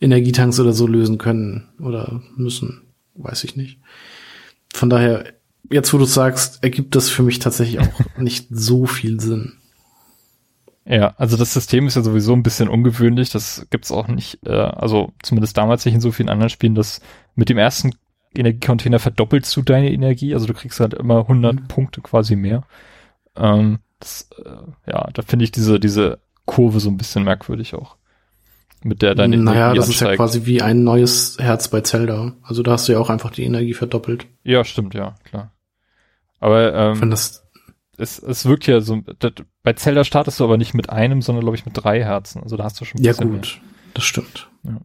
[0.00, 2.82] Energietanks oder so lösen können oder müssen.
[3.14, 3.78] Weiß ich nicht.
[4.74, 5.26] Von daher,
[5.70, 9.58] jetzt wo du sagst, ergibt das für mich tatsächlich auch nicht so viel Sinn.
[10.84, 13.30] Ja, also das System ist ja sowieso ein bisschen ungewöhnlich.
[13.30, 17.00] Das gibt's auch nicht, äh, also zumindest damals nicht in so vielen anderen Spielen, dass
[17.36, 17.92] mit dem ersten
[18.34, 20.34] Energiecontainer verdoppelst du deine Energie.
[20.34, 21.68] Also du kriegst halt immer 100 mhm.
[21.68, 22.64] Punkte quasi mehr.
[23.36, 27.96] Ähm, das, äh, ja, da finde ich diese, diese Kurve so ein bisschen merkwürdig auch.
[28.82, 30.10] Mit der deine naja, Energie das ansteigt.
[30.10, 32.34] ist ja quasi wie ein neues Herz bei Zelda.
[32.42, 34.26] Also da hast du ja auch einfach die Energie verdoppelt.
[34.42, 35.52] Ja, stimmt, ja, klar.
[36.40, 37.41] Aber ähm, Wenn das
[38.02, 39.32] es, es wirkt ja so, das,
[39.62, 42.42] bei Zelda startest du aber nicht mit einem, sondern glaube ich mit drei Herzen.
[42.42, 43.42] Also da hast du schon ein Ja gut, mehr.
[43.94, 44.50] das stimmt.
[44.64, 44.80] Ja.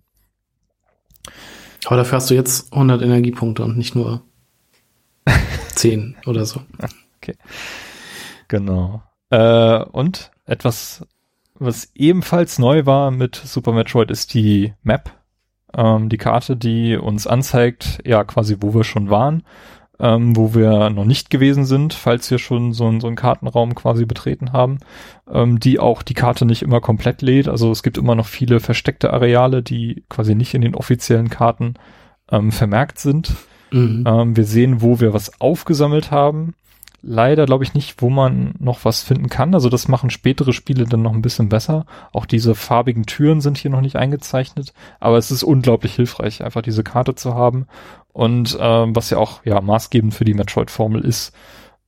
[1.86, 4.22] Aber dafür hast du jetzt 100 Energiepunkte und nicht nur
[5.76, 6.62] 10 oder so.
[7.18, 7.36] Okay.
[8.48, 9.02] Genau.
[9.30, 11.06] Äh, und etwas,
[11.56, 15.12] was ebenfalls neu war mit Super Metroid, ist die Map.
[15.74, 19.44] Ähm, die Karte, die uns anzeigt, ja, quasi, wo wir schon waren
[20.00, 24.06] ähm, wo wir noch nicht gewesen sind, falls wir schon so, so einen Kartenraum quasi
[24.06, 24.80] betreten haben,
[25.32, 27.48] ähm, die auch die Karte nicht immer komplett lädt.
[27.48, 31.76] Also es gibt immer noch viele versteckte Areale, die quasi nicht in den offiziellen Karten
[32.32, 33.34] ähm, vermerkt sind.
[33.72, 34.04] Mhm.
[34.08, 36.54] Ähm, wir sehen, wo wir was aufgesammelt haben.
[37.02, 39.54] Leider glaube ich nicht, wo man noch was finden kann.
[39.54, 41.86] Also das machen spätere Spiele dann noch ein bisschen besser.
[42.12, 44.74] Auch diese farbigen Türen sind hier noch nicht eingezeichnet.
[45.00, 47.68] Aber es ist unglaublich hilfreich, einfach diese Karte zu haben
[48.18, 51.34] und ähm, was ja auch ja maßgebend für die Metroid-Formel ist,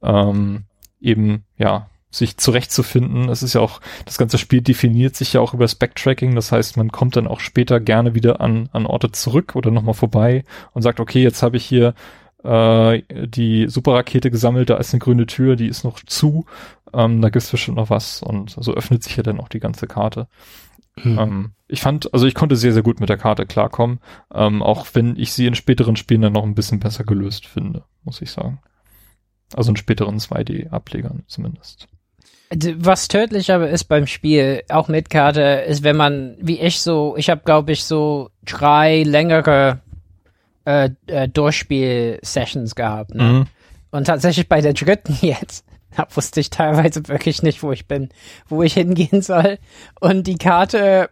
[0.04, 0.66] ähm,
[1.02, 3.30] eben ja sich zurechtzufinden.
[3.30, 6.78] Es ist ja auch, das ganze Spiel definiert sich ja auch über Backtracking, das heißt,
[6.78, 10.44] man kommt dann auch später gerne wieder an, an Orte zurück oder nochmal vorbei
[10.74, 11.96] und sagt, okay, jetzt habe ich hier
[12.44, 16.46] äh, die Superrakete gesammelt, da ist eine grüne Tür, die ist noch zu,
[16.94, 19.88] ähm, da gibt's bestimmt noch was und so öffnet sich ja dann auch die ganze
[19.88, 20.28] Karte.
[21.04, 21.20] Mhm.
[21.20, 24.00] Ähm, ich fand, also ich konnte sehr, sehr gut mit der Karte klarkommen,
[24.34, 27.84] ähm, auch wenn ich sie in späteren Spielen dann noch ein bisschen besser gelöst finde,
[28.04, 28.60] muss ich sagen.
[29.56, 31.88] Also in späteren 2D-Ablegern zumindest.
[32.78, 37.16] Was tödlich aber ist beim Spiel, auch mit Karte, ist, wenn man, wie ich so,
[37.16, 39.82] ich habe glaube ich so drei längere
[40.70, 43.16] äh, äh, Durchspiel-Sessions gehabt.
[43.16, 43.24] Ne?
[43.24, 43.48] Mhm.
[43.92, 45.66] Und tatsächlich bei der dritten jetzt
[45.96, 48.10] da wusste ich teilweise wirklich nicht, wo ich bin,
[48.48, 49.58] wo ich hingehen soll.
[50.00, 51.10] Und die Karte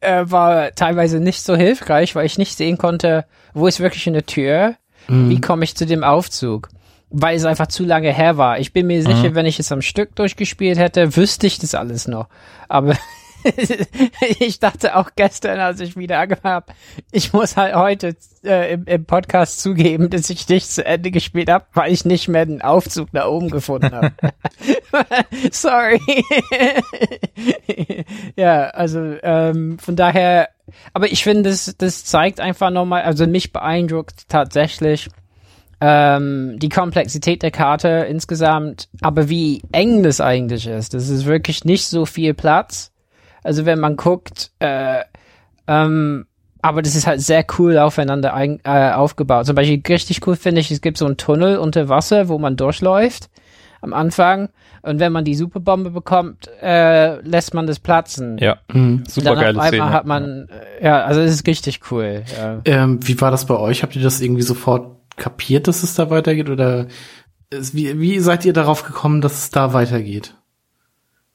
[0.00, 4.24] äh, war teilweise nicht so hilfreich, weil ich nicht sehen konnte, wo ist wirklich eine
[4.24, 4.76] Tür,
[5.08, 5.28] mhm.
[5.28, 6.70] wie komme ich zu dem Aufzug.
[7.10, 8.60] Weil es einfach zu lange her war.
[8.60, 9.34] Ich bin mir sicher, mhm.
[9.34, 12.28] wenn ich es am Stück durchgespielt hätte, wüsste ich das alles noch.
[12.68, 12.96] Aber
[14.38, 16.72] ich dachte auch gestern, als ich wieder angefangen habe,
[17.12, 21.50] ich muss halt heute äh, im, im, Podcast zugeben, dass ich nicht zu Ende gespielt
[21.50, 24.12] habe, weil ich nicht mehr den Aufzug nach oben gefunden habe.
[25.50, 26.00] Sorry.
[28.36, 30.48] ja, also ähm, von daher,
[30.92, 35.08] aber ich finde, das, das zeigt einfach nochmal, also mich beeindruckt tatsächlich,
[35.80, 40.94] ähm, die Komplexität der Karte insgesamt, aber wie eng das eigentlich ist.
[40.94, 42.92] Das ist wirklich nicht so viel Platz.
[43.42, 45.00] Also wenn man guckt, äh,
[45.66, 46.26] ähm,
[46.62, 49.46] aber das ist halt sehr cool aufeinander ein, äh, aufgebaut.
[49.46, 52.56] Zum Beispiel richtig cool finde ich, es gibt so einen Tunnel unter Wasser, wo man
[52.56, 53.30] durchläuft
[53.80, 54.50] am Anfang.
[54.82, 58.38] Und wenn man die Superbombe bekommt, äh, lässt man das platzen.
[58.38, 59.04] Ja, mhm.
[59.06, 59.90] super geile auf einmal Szene.
[59.90, 60.48] hat man,
[60.80, 62.24] ja, also es ist richtig cool.
[62.38, 62.60] Ja.
[62.64, 63.82] Ähm, wie war das bei euch?
[63.82, 66.48] Habt ihr das irgendwie sofort kapiert, dass es da weitergeht?
[66.48, 66.86] Oder
[67.50, 70.34] wie, wie seid ihr darauf gekommen, dass es da weitergeht?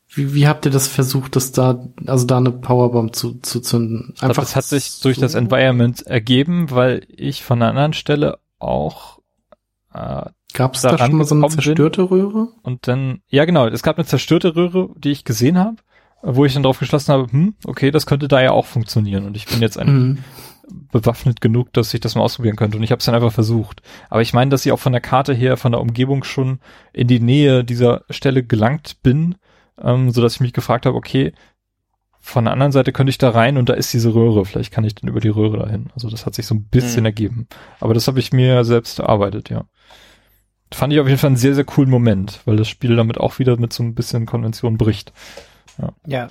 [0.09, 4.13] Wie, wie habt ihr das versucht, dass da, also da eine Powerbomb zu, zu zünden?
[4.19, 8.39] Einfach glaub, das hat sich durch das Environment ergeben, weil ich von einer anderen Stelle
[8.59, 9.19] auch
[9.93, 12.47] äh, Gab es da schon mal so eine zerstörte Röhre?
[12.61, 15.77] Und dann, ja genau, es gab eine zerstörte Röhre, die ich gesehen habe,
[16.21, 19.25] wo ich dann drauf geschlossen habe, hm, okay, das könnte da ja auch funktionieren.
[19.25, 20.17] Und ich bin jetzt ein mhm
[20.91, 22.77] bewaffnet genug, dass ich das mal ausprobieren könnte.
[22.77, 23.81] Und ich habe es dann einfach versucht.
[24.09, 26.59] Aber ich meine, dass ich auch von der Karte her, von der Umgebung schon
[26.93, 29.35] in die Nähe dieser Stelle gelangt bin,
[29.81, 31.33] ähm, so dass ich mich gefragt habe, okay,
[32.19, 34.45] von der anderen Seite könnte ich da rein und da ist diese Röhre.
[34.45, 35.91] Vielleicht kann ich dann über die Röhre dahin.
[35.93, 37.05] Also das hat sich so ein bisschen mhm.
[37.05, 37.47] ergeben.
[37.79, 39.65] Aber das habe ich mir selbst erarbeitet, ja.
[40.73, 43.37] Fand ich auf jeden Fall einen sehr, sehr coolen Moment, weil das Spiel damit auch
[43.37, 45.13] wieder mit so ein bisschen Konvention bricht.
[45.77, 45.93] Ja.
[46.07, 46.29] ja.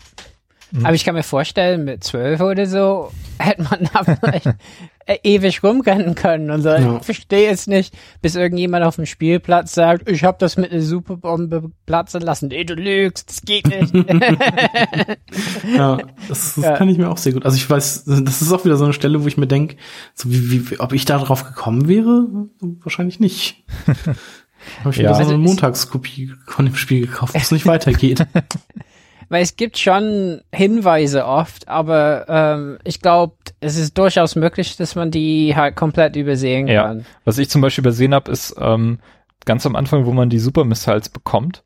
[0.73, 0.85] Mhm.
[0.85, 4.47] Aber ich kann mir vorstellen, mit zwölf oder so hätte man da vielleicht
[5.23, 6.71] ewig rumrennen können und so.
[6.71, 6.97] Ja.
[6.99, 10.81] Ich verstehe es nicht, bis irgendjemand auf dem Spielplatz sagt, ich habe das mit einer
[10.81, 12.49] Superbombe platzen lassen.
[12.49, 13.95] Nee, du lügst, das geht nicht.
[15.77, 15.99] ja,
[16.29, 16.77] das, das ja.
[16.77, 17.45] kann ich mir auch sehr gut.
[17.45, 19.77] Also ich weiß, das ist auch wieder so eine Stelle, wo ich mir denke,
[20.15, 22.27] so wie, wie, ob ich da drauf gekommen wäre?
[22.61, 23.65] Wahrscheinlich nicht.
[24.81, 25.11] Habe ich ja.
[25.11, 28.27] mir so eine Montagskopie von dem Spiel gekauft, wo es nicht weitergeht.
[29.29, 34.95] weil es gibt schon Hinweise oft, aber ähm, ich glaube, es ist durchaus möglich, dass
[34.95, 36.99] man die halt komplett übersehen kann.
[37.01, 37.05] Ja.
[37.25, 38.99] Was ich zum Beispiel übersehen habe, ist ähm,
[39.45, 41.65] ganz am Anfang, wo man die Super Missiles bekommt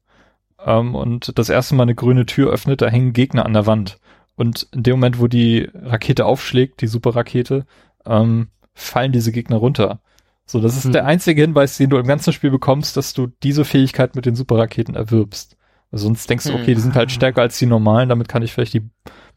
[0.65, 3.99] ähm, und das erste Mal eine grüne Tür öffnet, da hängen Gegner an der Wand.
[4.37, 7.67] Und in dem Moment, wo die Rakete aufschlägt, die Superrakete,
[8.07, 10.01] ähm, fallen diese Gegner runter.
[10.47, 10.93] So, das ist mhm.
[10.93, 14.35] der einzige Hinweis, den du im ganzen Spiel bekommst, dass du diese Fähigkeit mit den
[14.35, 15.58] Superraketen erwirbst.
[15.91, 17.15] Sonst denkst du, okay, die sind halt mhm.
[17.15, 18.89] stärker als die normalen, damit kann ich vielleicht die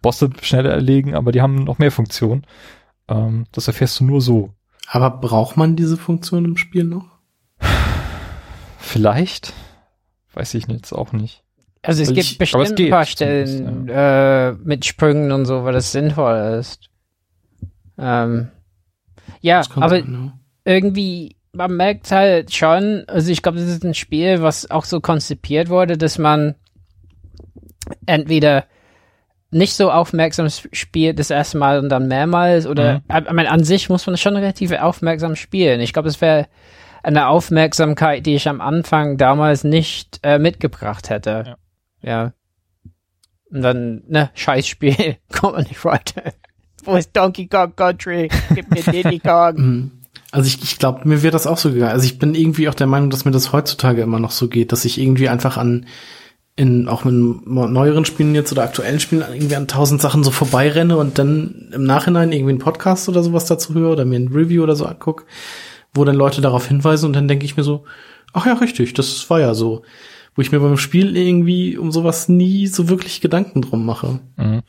[0.01, 2.45] Bosse schneller erlegen, aber die haben noch mehr Funktionen.
[3.07, 4.53] Ähm, das erfährst du nur so.
[4.87, 7.05] Aber braucht man diese Funktion im Spiel noch?
[8.77, 9.53] Vielleicht.
[10.33, 11.43] Weiß ich jetzt auch nicht.
[11.83, 14.49] Also es Weil gibt ich, bestimmt ein paar Stellen ja.
[14.49, 16.89] äh, mit Sprüngen und so, weil das sinnvoll ist.
[17.97, 18.49] Ähm,
[19.39, 20.33] ja, aber sein,
[20.65, 25.01] irgendwie man merkt halt schon, also ich glaube, das ist ein Spiel, was auch so
[25.01, 26.55] konzipiert wurde, dass man
[28.05, 28.65] entweder
[29.51, 33.25] nicht so aufmerksam spielt das erste Mal und dann mehrmals oder mhm.
[33.27, 35.81] ich meine, an sich muss man schon relativ aufmerksam spielen.
[35.81, 36.47] Ich glaube, es wäre
[37.03, 41.57] eine Aufmerksamkeit, die ich am Anfang damals nicht äh, mitgebracht hätte.
[42.01, 42.09] Ja.
[42.09, 42.33] ja.
[43.51, 46.31] Und dann, ne, Scheißspiel, kommt man nicht weiter.
[46.85, 48.29] Wo ist Donkey Kong Country?
[48.55, 49.91] Gib mir Diddy Kong.
[50.31, 51.91] Also ich, ich glaube, mir wird das auch so gegangen.
[51.91, 54.71] Also ich bin irgendwie auch der Meinung, dass mir das heutzutage immer noch so geht,
[54.71, 55.85] dass ich irgendwie einfach an
[56.55, 57.13] in auch mit
[57.47, 61.83] neueren Spielen jetzt oder aktuellen Spielen irgendwie an tausend Sachen so vorbeirenne und dann im
[61.83, 65.25] Nachhinein irgendwie einen Podcast oder sowas dazu höre oder mir ein Review oder so anguck,
[65.93, 67.85] wo dann Leute darauf hinweisen und dann denke ich mir so,
[68.33, 69.83] ach ja, richtig, das war ja so.
[70.35, 74.19] Wo ich mir beim Spiel irgendwie um sowas nie so wirklich Gedanken drum mache.
[74.37, 74.61] Mhm.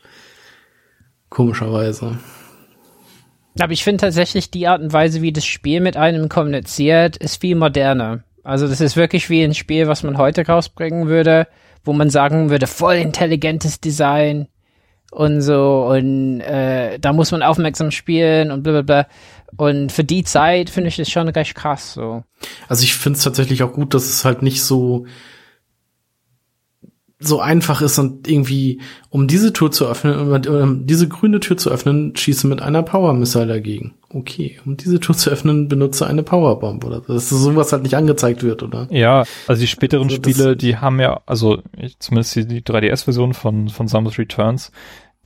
[1.29, 2.17] Komischerweise.
[3.59, 7.39] Aber ich finde tatsächlich die Art und Weise, wie das Spiel mit einem kommuniziert, ist
[7.41, 8.23] viel moderner.
[8.43, 11.47] Also das ist wirklich wie ein Spiel, was man heute rausbringen würde,
[11.85, 14.47] wo man sagen würde, voll intelligentes Design
[15.11, 19.07] und so und äh, da muss man aufmerksam spielen und bla bla bla.
[19.55, 22.23] Und für die Zeit finde ich das schon recht krass so.
[22.67, 25.05] Also ich finde es tatsächlich auch gut, dass es halt nicht so
[27.27, 28.79] so einfach ist und irgendwie,
[29.09, 33.13] um diese Tür zu öffnen, um diese grüne Tür zu öffnen, schieße mit einer Power
[33.13, 33.93] Missile dagegen.
[34.09, 38.43] Okay, um diese Tür zu öffnen, benutze eine Powerbomb oder dass sowas halt nicht angezeigt
[38.43, 38.87] wird, oder?
[38.91, 41.61] Ja, also die späteren also Spiele, die haben ja, also
[41.99, 44.71] zumindest die, die 3DS-Version von, von Samus Returns,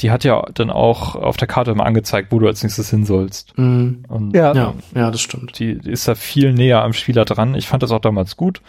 [0.02, 3.06] die hat ja dann auch auf der Karte immer angezeigt, wo du als nächstes hin
[3.06, 3.58] sollst.
[3.58, 4.04] Mhm.
[4.08, 4.54] Und, ja.
[4.54, 5.58] ja, ja, das stimmt.
[5.58, 7.56] Die, die ist da viel näher am Spieler dran.
[7.56, 8.62] Ich fand das auch damals gut.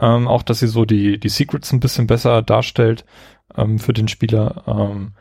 [0.00, 3.04] Ähm, auch, dass sie so die, die Secrets ein bisschen besser darstellt
[3.56, 4.62] ähm, für den Spieler.
[4.66, 5.12] Ähm,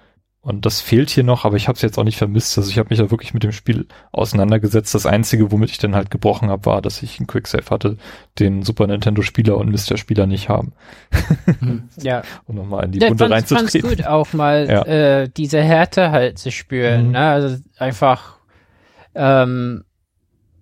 [0.42, 2.56] Und das fehlt hier noch, aber ich habe es jetzt auch nicht vermisst.
[2.58, 4.94] Also ich habe mich ja wirklich mit dem Spiel auseinandergesetzt.
[4.94, 7.98] Das Einzige, womit ich dann halt gebrochen habe, war, dass ich einen Quicksave hatte,
[8.38, 10.74] den Super Nintendo-Spieler und Mr-Spieler nicht haben.
[11.60, 11.90] Hm.
[12.02, 12.22] ja.
[12.46, 13.90] um nochmal in die ja, Bunde reinzutreten.
[13.92, 14.82] Ich gut, auch mal ja.
[14.84, 17.08] äh, diese Härte halt zu spüren.
[17.08, 17.12] Mhm.
[17.14, 17.20] Ne?
[17.20, 18.38] Also einfach
[19.16, 19.84] ähm,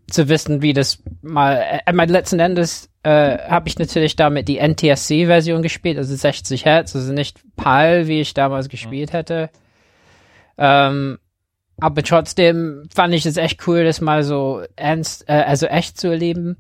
[0.10, 4.60] zu wissen, wie das mal, äh, mein letzten Endes äh, habe ich natürlich damit die
[4.60, 9.18] NTSC-Version gespielt, also 60 Hertz, also nicht PAL, wie ich damals gespielt mhm.
[9.18, 9.50] hätte.
[10.58, 11.20] Ähm,
[11.80, 16.10] aber trotzdem fand ich es echt cool, das mal so ernst, äh, also echt zu
[16.10, 16.58] erleben.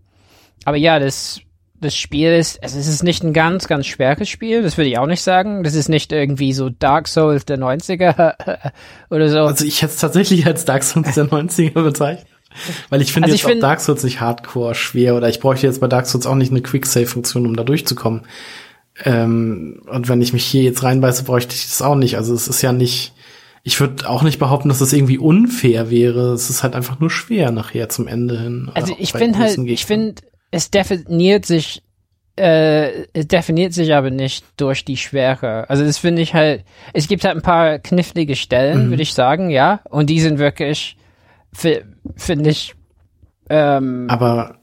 [0.65, 1.41] Aber ja, das,
[1.79, 4.97] das Spiel ist, also es ist nicht ein ganz, ganz schweres Spiel, das würde ich
[4.97, 5.63] auch nicht sagen.
[5.63, 8.71] Das ist nicht irgendwie so Dark Souls der 90er
[9.09, 9.39] oder so.
[9.41, 12.27] Also ich hätte es tatsächlich als Dark Souls der 90er bezeichnet.
[12.89, 15.39] Weil ich finde also jetzt ich find, auch Dark Souls nicht hardcore schwer oder ich
[15.39, 18.21] bräuchte jetzt bei Dark Souls auch nicht eine Quick-Save-Funktion, um da durchzukommen.
[19.03, 22.17] Ähm, und wenn ich mich hier jetzt reinbeiße, bräuchte ich das auch nicht.
[22.17, 23.13] Also es ist ja nicht,
[23.63, 26.33] ich würde auch nicht behaupten, dass das irgendwie unfair wäre.
[26.33, 28.71] Es ist halt einfach nur schwer nachher zum Ende hin.
[28.73, 30.21] Also ich finde halt, ich finde,
[30.51, 31.81] es definiert sich,
[32.35, 35.69] äh, es definiert sich aber nicht durch die Schwere.
[35.69, 36.63] Also das finde ich halt,
[36.93, 38.89] es gibt halt ein paar knifflige Stellen, mhm.
[38.91, 39.81] würde ich sagen, ja.
[39.89, 40.97] Und die sind wirklich,
[41.53, 42.75] finde ich,
[43.49, 44.59] ähm, aber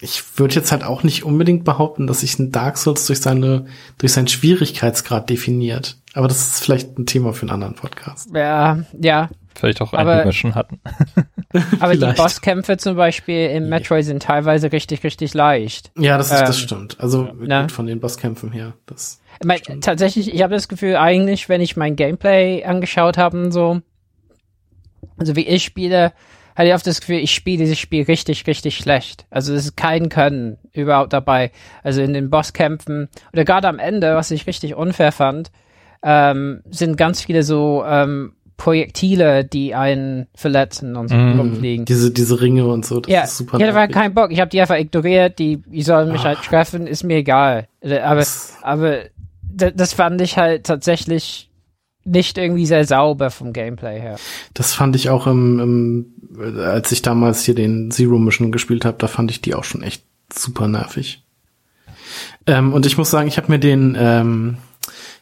[0.00, 3.66] ich würde jetzt halt auch nicht unbedingt behaupten, dass sich ein Dark Souls durch seine,
[3.98, 5.96] durch seinen Schwierigkeitsgrad definiert.
[6.14, 8.30] Aber das ist vielleicht ein Thema für einen anderen Podcast.
[8.34, 9.28] Ja, ja.
[9.54, 10.80] Vielleicht auch einen, den wir schon hatten.
[11.80, 15.90] aber die Bosskämpfe zum Beispiel im Metroid sind teilweise richtig, richtig leicht.
[15.98, 17.00] Ja, das, ist, ähm, das stimmt.
[17.00, 17.66] Also ne?
[17.68, 18.74] von den Bosskämpfen her.
[18.86, 23.80] Das mein, tatsächlich, ich habe das Gefühl, eigentlich, wenn ich mein Gameplay angeschaut habe so,
[25.18, 26.12] also wie ich spiele,
[26.54, 29.26] hatte ich oft das Gefühl, ich spiele dieses Spiel richtig, richtig schlecht.
[29.30, 31.52] Also es ist kein Können überhaupt dabei.
[31.84, 35.52] Also in den Bosskämpfen oder gerade am Ende, was ich richtig unfair fand,
[36.02, 41.84] ähm, sind ganz viele so ähm, Projektile, die einen verletzen und so mm, rumfliegen.
[41.84, 43.58] Diese, diese Ringe und so, das ja, ist super.
[43.60, 44.32] Ja, da war kein Bock.
[44.32, 46.24] Ich habe die einfach ignoriert, die, die sollen mich oh.
[46.24, 47.68] halt treffen, ist mir egal.
[47.82, 48.24] Aber,
[48.62, 48.98] aber
[49.54, 51.47] das fand ich halt tatsächlich
[52.08, 54.16] nicht irgendwie sehr sauber vom Gameplay her.
[54.54, 56.06] Das fand ich auch im, im
[56.60, 59.82] als ich damals hier den Zero Mission gespielt habe, da fand ich die auch schon
[59.82, 61.24] echt super nervig.
[62.46, 64.58] Ähm, und ich muss sagen, ich habe mir den, ähm,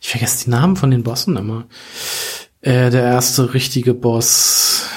[0.00, 1.66] ich vergesse die Namen von den Bossen immer.
[2.60, 4.88] Äh, der erste richtige Boss,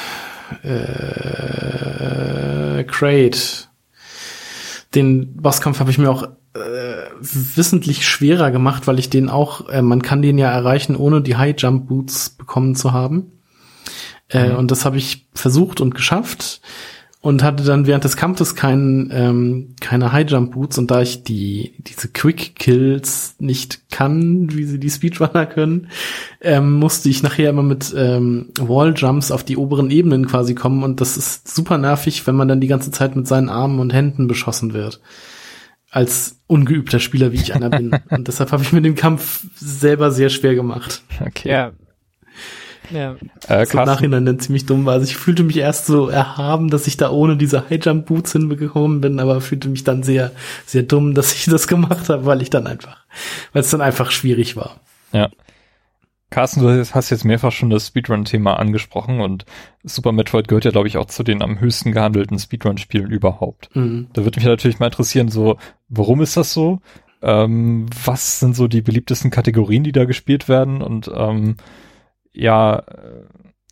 [0.64, 3.68] äh, Crate.
[4.96, 9.82] Den Bosskampf habe ich mir auch äh, wissentlich schwerer gemacht, weil ich den auch, äh,
[9.82, 13.32] man kann den ja erreichen, ohne die High Jump Boots bekommen zu haben.
[14.30, 14.56] Äh, mhm.
[14.58, 16.62] Und das habe ich versucht und geschafft
[17.22, 21.24] und hatte dann während des Kampfes kein, ähm, keine High Jump Boots und da ich
[21.24, 25.90] die diese Quick Kills nicht kann, wie sie die Speedrunner können,
[26.40, 30.84] ähm, musste ich nachher immer mit ähm, Wall Jumps auf die oberen Ebenen quasi kommen
[30.84, 33.94] und das ist super nervig, wenn man dann die ganze Zeit mit seinen Armen und
[33.94, 35.02] Händen beschossen wird
[35.92, 37.92] als ungeübter Spieler, wie ich einer bin.
[38.10, 41.02] Und deshalb habe ich mir den Kampf selber sehr schwer gemacht.
[41.26, 41.50] Okay.
[41.50, 41.72] Ja.
[42.92, 43.16] Ja.
[43.48, 44.94] Äh, so im Nachhinein dann ziemlich dumm war.
[44.94, 49.02] Also ich fühlte mich erst so erhaben, dass ich da ohne diese Highjump Boots hinbekommen
[49.02, 50.32] bin, aber fühlte mich dann sehr,
[50.66, 53.06] sehr dumm, dass ich das gemacht habe, weil ich dann einfach,
[53.54, 54.80] weil es dann einfach schwierig war.
[55.12, 55.30] Ja.
[56.30, 59.46] Carsten, du hast jetzt mehrfach schon das Speedrun-Thema angesprochen und
[59.84, 63.76] Super Metroid gehört ja, glaube ich, auch zu den am höchsten gehandelten Speedrun-Spielen überhaupt.
[63.76, 64.10] Mhm.
[64.14, 65.58] Da würde mich natürlich mal interessieren, so,
[65.88, 66.82] warum ist das so?
[67.22, 70.82] Ähm, was sind so die beliebtesten Kategorien, die da gespielt werden?
[70.84, 71.58] Und ähm,
[72.32, 73.24] ja, äh,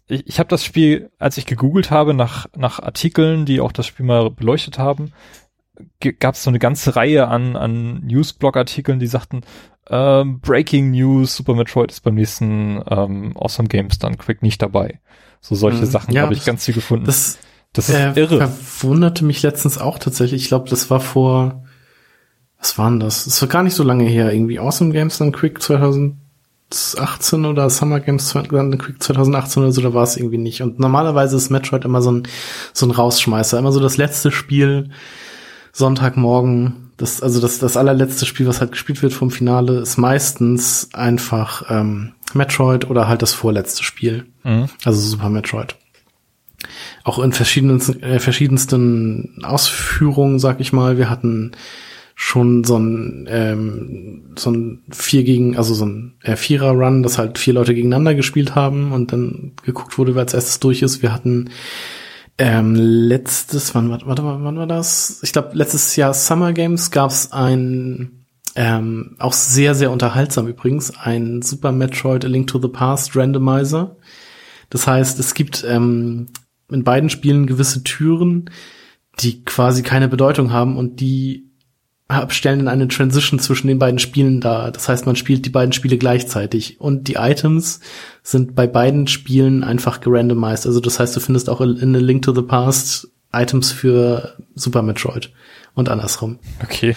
[0.07, 3.85] ich, ich habe das Spiel, als ich gegoogelt habe nach, nach Artikeln, die auch das
[3.85, 5.11] Spiel mal beleuchtet haben,
[6.19, 9.41] gab es so eine ganze Reihe an, an Newsblog-Artikeln, die sagten,
[9.89, 14.99] ähm, Breaking News, Super Metroid ist beim nächsten ähm, Awesome Games dann Quick nicht dabei.
[15.39, 15.85] So solche mhm.
[15.85, 17.05] Sachen ja, habe ich ganz viel gefunden.
[17.05, 17.37] Das,
[17.73, 18.47] das ist äh, irre.
[18.47, 20.43] Verwunderte mich letztens auch tatsächlich.
[20.43, 21.63] Ich glaube, das war vor,
[22.59, 23.25] was waren das?
[23.25, 24.33] Das war gar nicht so lange her.
[24.33, 29.93] Irgendwie Awesome Games dann Quick 2018 oder Summer Games dann Quick 2018 oder so, da
[29.93, 30.61] war es irgendwie nicht.
[30.61, 32.23] Und normalerweise ist Metroid immer so ein,
[32.73, 33.57] so ein Rausschmeißer.
[33.57, 34.89] Immer so das letzte Spiel,
[35.77, 40.89] Sonntagmorgen, das, also das, das allerletzte Spiel, was halt gespielt wird vom Finale, ist meistens
[40.93, 44.25] einfach ähm, Metroid oder halt das vorletzte Spiel.
[44.43, 44.69] Mhm.
[44.83, 45.75] Also Super Metroid.
[47.03, 50.97] Auch in verschiedensten, äh, verschiedensten Ausführungen, sag ich mal.
[50.97, 51.51] Wir hatten
[52.15, 57.19] schon so ein ähm, so ein vier gegen also so ein äh, Vierer Run, dass
[57.19, 61.03] halt vier Leute gegeneinander gespielt haben und dann geguckt wurde, wer als erstes durch ist.
[61.03, 61.51] Wir hatten
[62.37, 65.19] ähm, letztes, wann, warte, warte, wann war das?
[65.23, 68.25] Ich glaube, letztes Jahr Summer Games gab es ein
[68.59, 70.91] Ähm, auch sehr, sehr unterhaltsam übrigens.
[70.97, 73.97] Ein Super Metroid A Link to the Past Randomizer.
[74.71, 76.27] Das heißt, es gibt ähm,
[76.71, 78.49] in beiden Spielen gewisse Türen,
[79.19, 81.46] die quasi keine Bedeutung haben und die
[82.29, 84.71] stellen in eine Transition zwischen den beiden Spielen dar.
[84.71, 87.81] Das heißt, man spielt die beiden Spiele gleichzeitig und die Items
[88.23, 90.65] sind bei beiden Spielen einfach gerandomized.
[90.65, 94.81] Also das heißt, du findest auch in A Link to the Past Items für Super
[94.83, 95.31] Metroid
[95.73, 96.39] und andersrum.
[96.63, 96.95] Okay.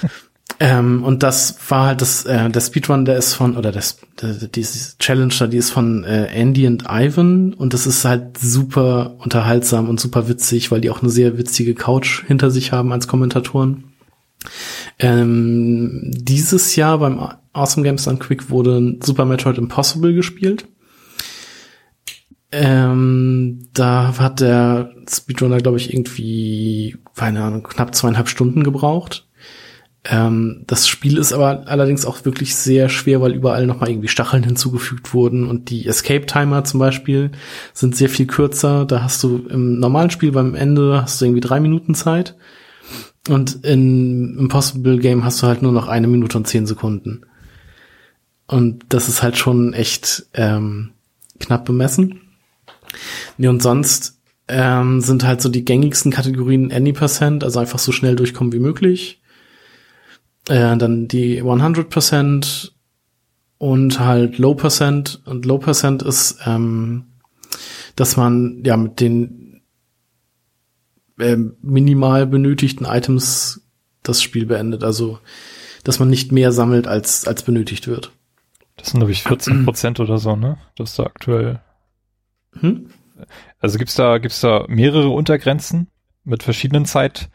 [0.60, 4.32] ähm, und das war halt das, äh, der Speedrun, der ist von, oder das, der,
[4.32, 9.90] dieses Challenger, die ist von äh, Andy und Ivan und das ist halt super unterhaltsam
[9.90, 13.84] und super witzig, weil die auch eine sehr witzige Couch hinter sich haben als Kommentatoren.
[14.98, 17.20] Ähm, dieses Jahr beim
[17.52, 20.66] Awesome Games Done Quick wurde Super Metroid Impossible gespielt.
[22.52, 29.26] Ähm, da hat der Speedrunner, glaube ich, irgendwie, keine Ahnung, knapp zweieinhalb Stunden gebraucht.
[30.04, 34.44] Ähm, das Spiel ist aber allerdings auch wirklich sehr schwer, weil überall nochmal irgendwie Stacheln
[34.44, 37.32] hinzugefügt wurden und die Escape-Timer zum Beispiel
[37.72, 38.84] sind sehr viel kürzer.
[38.84, 42.36] Da hast du im normalen Spiel beim Ende hast du irgendwie drei Minuten Zeit
[43.28, 47.22] und in Impossible Game hast du halt nur noch eine Minute und zehn Sekunden.
[48.46, 50.92] Und das ist halt schon echt ähm,
[51.40, 52.20] knapp bemessen.
[53.36, 57.92] Nee, und sonst ähm, sind halt so die gängigsten Kategorien Any Percent, also einfach so
[57.92, 59.20] schnell durchkommen wie möglich.
[60.48, 62.70] Äh, dann die 100%
[63.58, 65.20] und halt Low Percent.
[65.24, 67.06] Und Low Percent ist, ähm,
[67.96, 69.45] dass man ja mit den
[71.18, 73.62] äh, minimal benötigten Items
[74.02, 74.84] das Spiel beendet.
[74.84, 75.18] Also,
[75.84, 78.12] dass man nicht mehr sammelt, als, als benötigt wird.
[78.76, 80.58] Das sind, glaube ich, 14 Prozent oder so, ne?
[80.76, 81.60] Das ist da aktuell.
[82.60, 82.90] Hm?
[83.58, 85.88] Also gibt's da, gibt's da mehrere Untergrenzen
[86.24, 87.30] mit verschiedenen Zeit,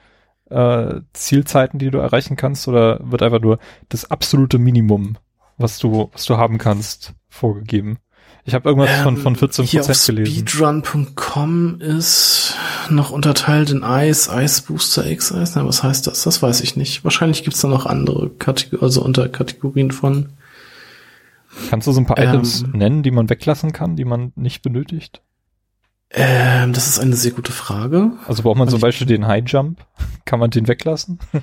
[0.50, 3.58] äh, Zielzeiten, die du erreichen kannst, oder wird einfach nur
[3.90, 5.18] das absolute Minimum,
[5.58, 7.98] was du, was du haben kannst, vorgegeben?
[8.44, 10.48] Ich habe irgendwas ähm, von, von 14 Prozent gelesen.
[10.48, 12.41] Speedrun.com ist
[12.90, 15.54] noch unterteilt in Ice, Ice Booster X, Ice.
[15.56, 16.24] Na, was heißt das?
[16.24, 17.04] Das weiß ich nicht.
[17.04, 20.30] Wahrscheinlich gibt's da noch andere Kategorien, also Unterkategorien von.
[21.70, 24.62] Kannst du so ein paar ähm, Items nennen, die man weglassen kann, die man nicht
[24.62, 25.22] benötigt?
[26.14, 28.12] Ähm, das ist eine sehr gute Frage.
[28.28, 29.80] Also braucht man zum Beispiel den High Jump?
[30.26, 31.20] Kann man den weglassen?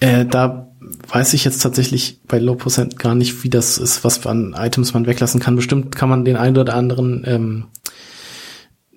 [0.00, 0.72] äh, da
[1.08, 4.94] weiß ich jetzt tatsächlich bei Low Percent gar nicht, wie das ist, was an Items
[4.94, 5.56] man weglassen kann.
[5.56, 7.66] Bestimmt kann man den einen oder anderen ähm,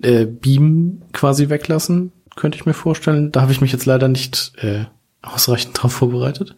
[0.02, 3.32] äh, Beam quasi weglassen, könnte ich mir vorstellen.
[3.32, 4.84] Da habe ich mich jetzt leider nicht äh,
[5.22, 6.54] ausreichend drauf vorbereitet.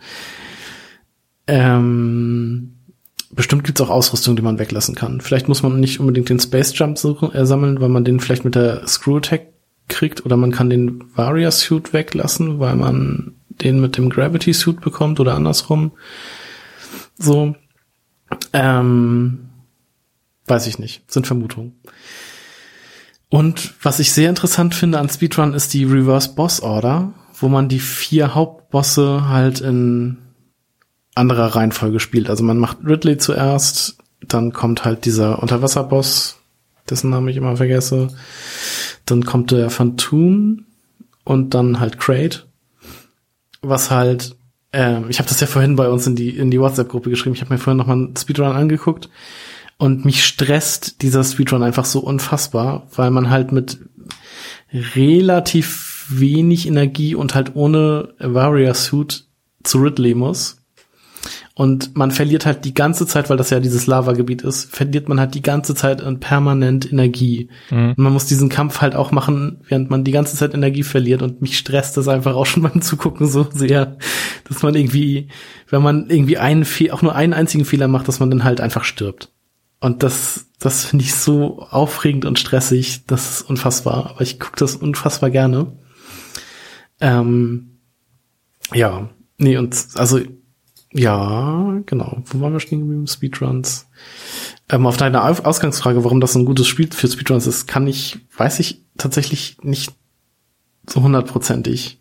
[1.47, 2.75] Ähm,
[3.31, 5.21] bestimmt gibt's auch Ausrüstung, die man weglassen kann.
[5.21, 8.45] Vielleicht muss man nicht unbedingt den Space Jump suchen, äh, sammeln, weil man den vielleicht
[8.45, 9.49] mit der Screw Attack
[9.89, 14.81] kriegt, oder man kann den Varia Suit weglassen, weil man den mit dem Gravity Suit
[14.81, 15.93] bekommt oder andersrum.
[17.17, 17.55] So.
[18.53, 19.49] Ähm,
[20.47, 21.11] weiß ich nicht.
[21.11, 21.73] Sind Vermutungen.
[23.31, 27.69] Und was ich sehr interessant finde an Speedrun ist die Reverse Boss Order, wo man
[27.69, 30.17] die vier Hauptbosse halt in
[31.15, 32.31] anderer Reihenfolge spielt.
[32.31, 36.39] Also man macht Ridley zuerst, dann kommt halt dieser Unterwasserboss,
[36.89, 38.09] dessen Namen ich immer vergesse.
[39.05, 40.65] Dann kommt der Phantom
[41.25, 42.47] und dann halt Crate.
[43.61, 44.37] Was halt,
[44.73, 47.35] ähm, ich habe das ja vorhin bei uns in die in die WhatsApp-Gruppe geschrieben.
[47.35, 49.11] Ich habe mir vorhin noch mal einen Speedrun angeguckt
[49.79, 53.79] und mich stresst dieser Speedrun einfach so unfassbar, weil man halt mit
[54.95, 59.27] relativ wenig Energie und halt ohne Warrior Suit
[59.63, 60.59] zu Ridley muss
[61.59, 65.19] und man verliert halt die ganze Zeit, weil das ja dieses Lava-Gebiet ist, verliert man
[65.19, 67.49] halt die ganze Zeit permanent Energie.
[67.71, 67.95] Mhm.
[67.97, 71.21] Und man muss diesen Kampf halt auch machen, während man die ganze Zeit Energie verliert.
[71.21, 73.97] Und mich stresst das einfach auch schon beim Zugucken so sehr,
[74.49, 75.31] dass man irgendwie,
[75.69, 78.61] wenn man irgendwie einen Fe auch nur einen einzigen Fehler macht, dass man dann halt
[78.61, 79.33] einfach stirbt.
[79.81, 84.11] Und das, das finde ich so aufregend und stressig, das ist unfassbar.
[84.11, 85.73] Aber ich gucke das unfassbar gerne.
[87.01, 87.79] Ähm,
[88.75, 90.21] ja, nee, und also
[90.93, 92.23] ja, genau.
[92.25, 93.07] Wo waren wir stehen geblieben?
[93.07, 93.89] Speedruns.
[94.69, 98.59] Ähm, auf deine Ausgangsfrage, warum das ein gutes Spiel für Speedruns ist, kann ich, weiß
[98.61, 99.93] ich tatsächlich nicht
[100.87, 102.01] so hundertprozentig.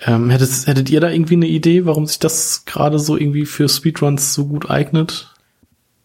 [0.00, 3.68] Ähm, hättet, hättet ihr da irgendwie eine Idee, warum sich das gerade so irgendwie für
[3.68, 5.34] Speedruns so gut eignet?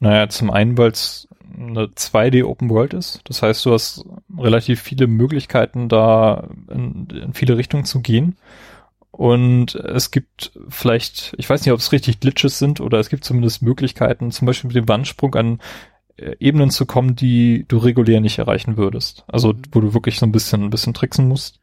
[0.02, 3.22] Naja, zum einen, weil es eine 2D Open World ist.
[3.26, 4.04] Das heißt, du hast
[4.36, 8.36] relativ viele Möglichkeiten, da in, in viele Richtungen zu gehen.
[9.12, 13.24] Und es gibt vielleicht, ich weiß nicht, ob es richtig Glitches sind oder es gibt
[13.24, 15.60] zumindest Möglichkeiten, zum Beispiel mit dem Wandsprung an
[16.18, 19.24] äh, Ebenen zu kommen, die du regulär nicht erreichen würdest.
[19.28, 21.60] Also wo du wirklich so ein bisschen, ein bisschen tricksen musst.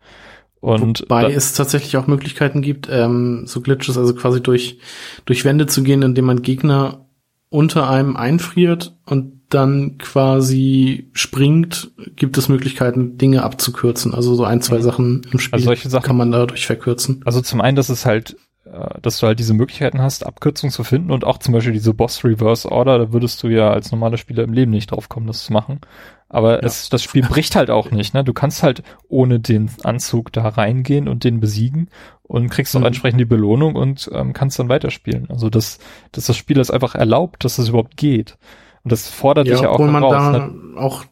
[0.60, 4.78] Und Wobei es tatsächlich auch Möglichkeiten gibt, ähm, so Glitches, also quasi durch,
[5.24, 7.07] durch Wände zu gehen, indem man Gegner
[7.51, 14.15] unter einem einfriert und dann quasi springt, gibt es Möglichkeiten, Dinge abzukürzen.
[14.15, 17.23] Also so ein, zwei Sachen im Spiel also solche Sachen, kann man dadurch verkürzen.
[17.25, 20.85] Also zum einen, dass es halt, äh, dass du halt diese Möglichkeiten hast, Abkürzungen zu
[20.85, 24.19] finden und auch zum Beispiel diese Boss Reverse Order, da würdest du ja als normaler
[24.19, 25.81] Spieler im Leben nicht drauf kommen, das zu machen.
[26.29, 26.67] Aber ja.
[26.67, 28.25] es, das Spiel bricht halt auch nicht, ne?
[28.25, 31.89] Du kannst halt ohne den Anzug da reingehen und den besiegen
[32.23, 32.87] und kriegst auch mhm.
[32.87, 35.31] entsprechend die Belohnung und ähm, kannst dann weiterspielen.
[35.31, 35.79] Also dass,
[36.13, 38.37] dass das Spiel das einfach erlaubt, dass es überhaupt geht.
[38.85, 40.13] Und das fordert ja, dich ja auch man raus.
[40.13, 40.77] Da ne?
[40.77, 41.05] auch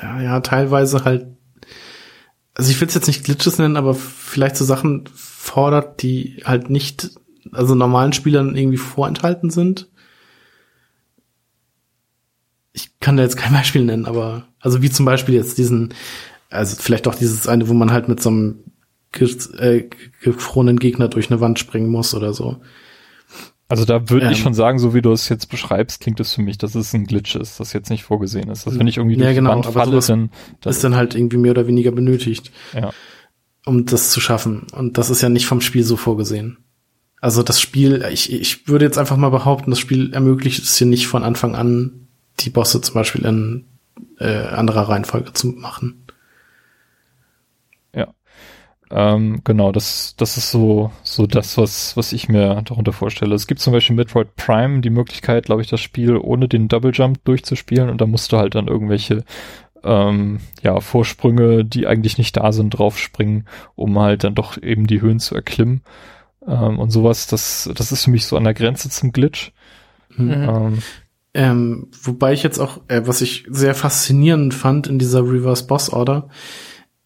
[0.00, 1.26] ja, ja, teilweise halt,
[2.54, 6.70] also ich will es jetzt nicht Glitches nennen, aber vielleicht so Sachen fordert, die halt
[6.70, 7.10] nicht,
[7.52, 9.88] also normalen Spielern irgendwie vorenthalten sind
[12.72, 15.92] ich kann da jetzt kein Beispiel nennen, aber also wie zum Beispiel jetzt diesen,
[16.48, 18.64] also vielleicht auch dieses eine, wo man halt mit so einem
[19.12, 19.90] ge äh,
[20.22, 22.62] gefrorenen Gegner durch eine Wand springen muss oder so.
[23.68, 26.34] Also da würde ähm, ich schon sagen, so wie du es jetzt beschreibst, klingt es
[26.34, 28.66] für mich, dass es ein Glitch ist, das jetzt nicht vorgesehen ist.
[28.66, 30.30] Dass wenn ich irgendwie durch ja, genau, die Wand falle, dann,
[30.60, 32.90] dann ist dann halt irgendwie mehr oder weniger benötigt, ja.
[33.64, 34.66] um das zu schaffen.
[34.72, 36.58] Und das ist ja nicht vom Spiel so vorgesehen.
[37.22, 40.86] Also das Spiel, ich, ich würde jetzt einfach mal behaupten, das Spiel ermöglicht es hier
[40.86, 42.01] nicht von Anfang an
[42.40, 43.66] die Bosse zum Beispiel in
[44.18, 46.06] äh, anderer Reihenfolge zu machen.
[47.94, 48.14] Ja.
[48.90, 53.34] Ähm, genau, das, das ist so, so das, was, was ich mir darunter vorstelle.
[53.34, 56.92] Es gibt zum Beispiel Metroid Prime die Möglichkeit, glaube ich, das Spiel ohne den Double
[56.92, 59.24] Jump durchzuspielen und da musst du halt dann irgendwelche
[59.84, 65.00] ähm, ja, Vorsprünge, die eigentlich nicht da sind, draufspringen, um halt dann doch eben die
[65.00, 65.82] Höhen zu erklimmen.
[66.46, 69.52] Ähm, und sowas, das, das ist für mich so an der Grenze zum Glitch.
[70.16, 70.30] Mhm.
[70.32, 70.78] Ähm,
[71.34, 75.90] ähm, wobei ich jetzt auch, äh, was ich sehr faszinierend fand in dieser Reverse Boss
[75.90, 76.28] Order,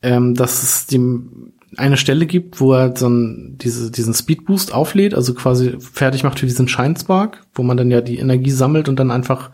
[0.03, 4.73] ähm, dass es dem eine Stelle gibt, wo er so ein, diese, diesen Speed Boost
[4.73, 8.51] auflädt, also quasi fertig macht für diesen Shine Spark, wo man dann ja die Energie
[8.51, 9.51] sammelt und dann einfach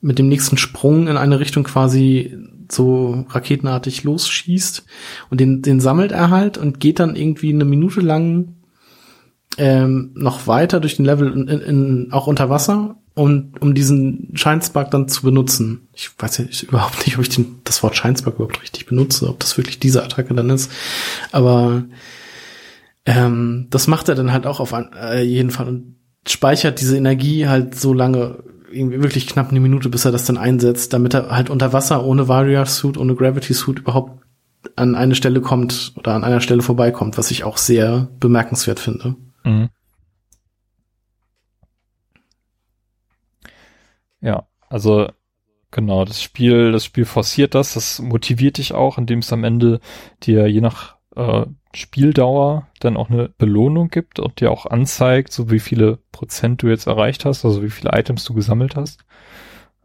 [0.00, 2.36] mit dem nächsten Sprung in eine Richtung quasi
[2.70, 4.84] so raketenartig losschießt.
[5.30, 8.56] Und den, den sammelt er halt und geht dann irgendwie eine Minute lang
[9.56, 14.90] ähm, noch weiter durch den Level in, in, auch unter Wasser um, um diesen Scheinspark
[14.90, 15.88] dann zu benutzen.
[15.94, 19.40] Ich weiß ja überhaupt nicht, ob ich den, das Wort Scheinspark überhaupt richtig benutze, ob
[19.40, 20.70] das wirklich diese Attacke dann ist.
[21.32, 21.84] Aber
[23.06, 25.96] ähm, das macht er dann halt auch auf äh, jeden Fall und
[26.28, 30.36] speichert diese Energie halt so lange, irgendwie wirklich knapp eine Minute, bis er das dann
[30.36, 34.22] einsetzt, damit er halt unter Wasser ohne Warrior Suit, ohne Gravity Suit überhaupt
[34.74, 39.14] an eine Stelle kommt oder an einer Stelle vorbeikommt, was ich auch sehr bemerkenswert finde.
[39.42, 39.70] Mhm.
[44.26, 45.08] Ja, also
[45.70, 49.78] genau, das Spiel, das Spiel forciert das, das motiviert dich auch, indem es am Ende
[50.24, 55.48] dir je nach äh, Spieldauer dann auch eine Belohnung gibt und dir auch anzeigt, so
[55.52, 59.04] wie viele Prozent du jetzt erreicht hast, also wie viele Items du gesammelt hast.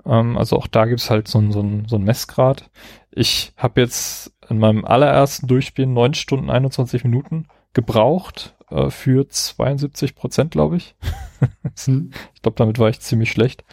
[0.07, 2.71] Ähm, also auch da gibt's halt so ein, so ein, so ein Messgrad.
[3.11, 10.15] Ich habe jetzt in meinem allerersten Durchspielen neun Stunden 21 Minuten gebraucht äh, für 72
[10.15, 10.95] Prozent, glaube ich.
[11.85, 12.11] hm.
[12.33, 13.63] Ich glaube, damit war ich ziemlich schlecht.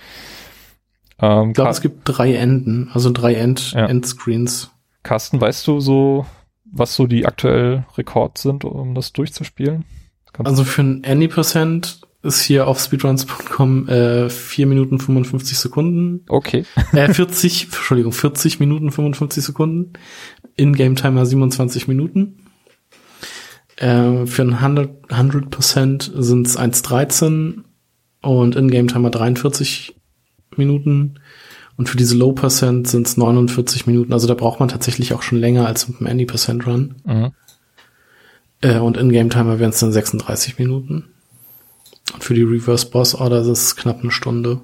[1.21, 3.87] Ähm, ich glaube, es gibt drei Enden, also drei End ja.
[3.87, 4.71] Endscreens.
[5.03, 6.27] Carsten, weißt du so,
[6.65, 9.85] was so die aktuell Rekords sind, um das durchzuspielen?
[10.33, 16.25] Kannst also für ein Any Percent ist hier auf speedruns.com äh, 4 Minuten 55 Sekunden.
[16.29, 16.65] Okay.
[16.93, 19.93] äh, 40, Entschuldigung, 40 Minuten 55 Sekunden.
[20.57, 22.45] In-Game-Timer 27 Minuten.
[23.77, 27.63] Äh, für ein 100%, 100 sind es 1,13
[28.21, 29.98] und In-Game-Timer 43
[30.59, 31.21] Minuten.
[31.77, 34.13] Und für diese Low Percent sind es 49 Minuten.
[34.13, 36.97] Also da braucht man tatsächlich auch schon länger als mit dem Any Percent Run.
[37.05, 37.33] Mhm.
[38.61, 41.05] Äh, und in-game Timer wären es dann 36 Minuten.
[42.13, 44.61] Und für die Reverse Boss Order ist es knapp eine Stunde.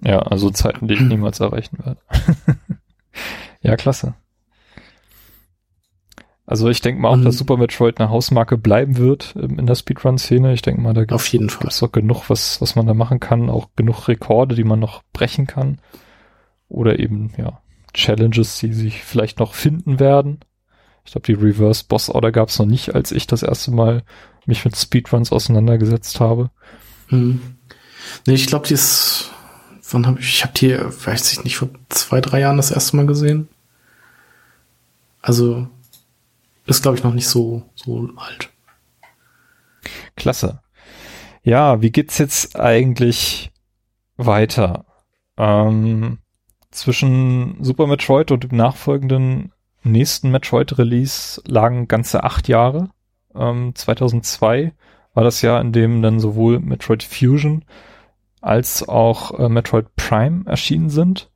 [0.00, 2.00] Ja, also Zeiten, die ich niemals erreichen werde.
[3.62, 4.14] ja, klasse.
[6.50, 9.74] Also ich denke mal auch, dass Super Metroid eine Hausmarke bleiben wird ähm, in der
[9.74, 10.54] Speedrun-Szene.
[10.54, 13.68] Ich denke mal, da gibt es doch genug, was, was man da machen kann, auch
[13.76, 15.78] genug Rekorde, die man noch brechen kann.
[16.70, 17.60] Oder eben, ja,
[17.92, 20.40] Challenges, die sich vielleicht noch finden werden.
[21.04, 24.02] Ich glaube, die Reverse Boss Order gab es noch nicht, als ich das erste Mal
[24.46, 26.50] mich mit Speedruns auseinandergesetzt habe.
[27.08, 27.42] Hm.
[28.26, 29.32] Nee, ich glaube, die ist,
[29.90, 32.96] wann habe ich, ich habe die, weiß ich nicht, vor zwei, drei Jahren das erste
[32.96, 33.48] Mal gesehen.
[35.20, 35.68] Also
[36.68, 38.50] ist, glaube ich, noch nicht so, so alt.
[40.16, 40.60] Klasse.
[41.42, 43.50] Ja, wie geht's jetzt eigentlich
[44.16, 44.84] weiter?
[45.36, 46.18] Ähm,
[46.70, 52.90] zwischen Super Metroid und dem nachfolgenden nächsten Metroid-Release lagen ganze acht Jahre.
[53.34, 54.72] Ähm, 2002
[55.14, 57.64] war das Jahr, in dem dann sowohl Metroid Fusion
[58.40, 61.30] als auch äh, Metroid Prime erschienen sind.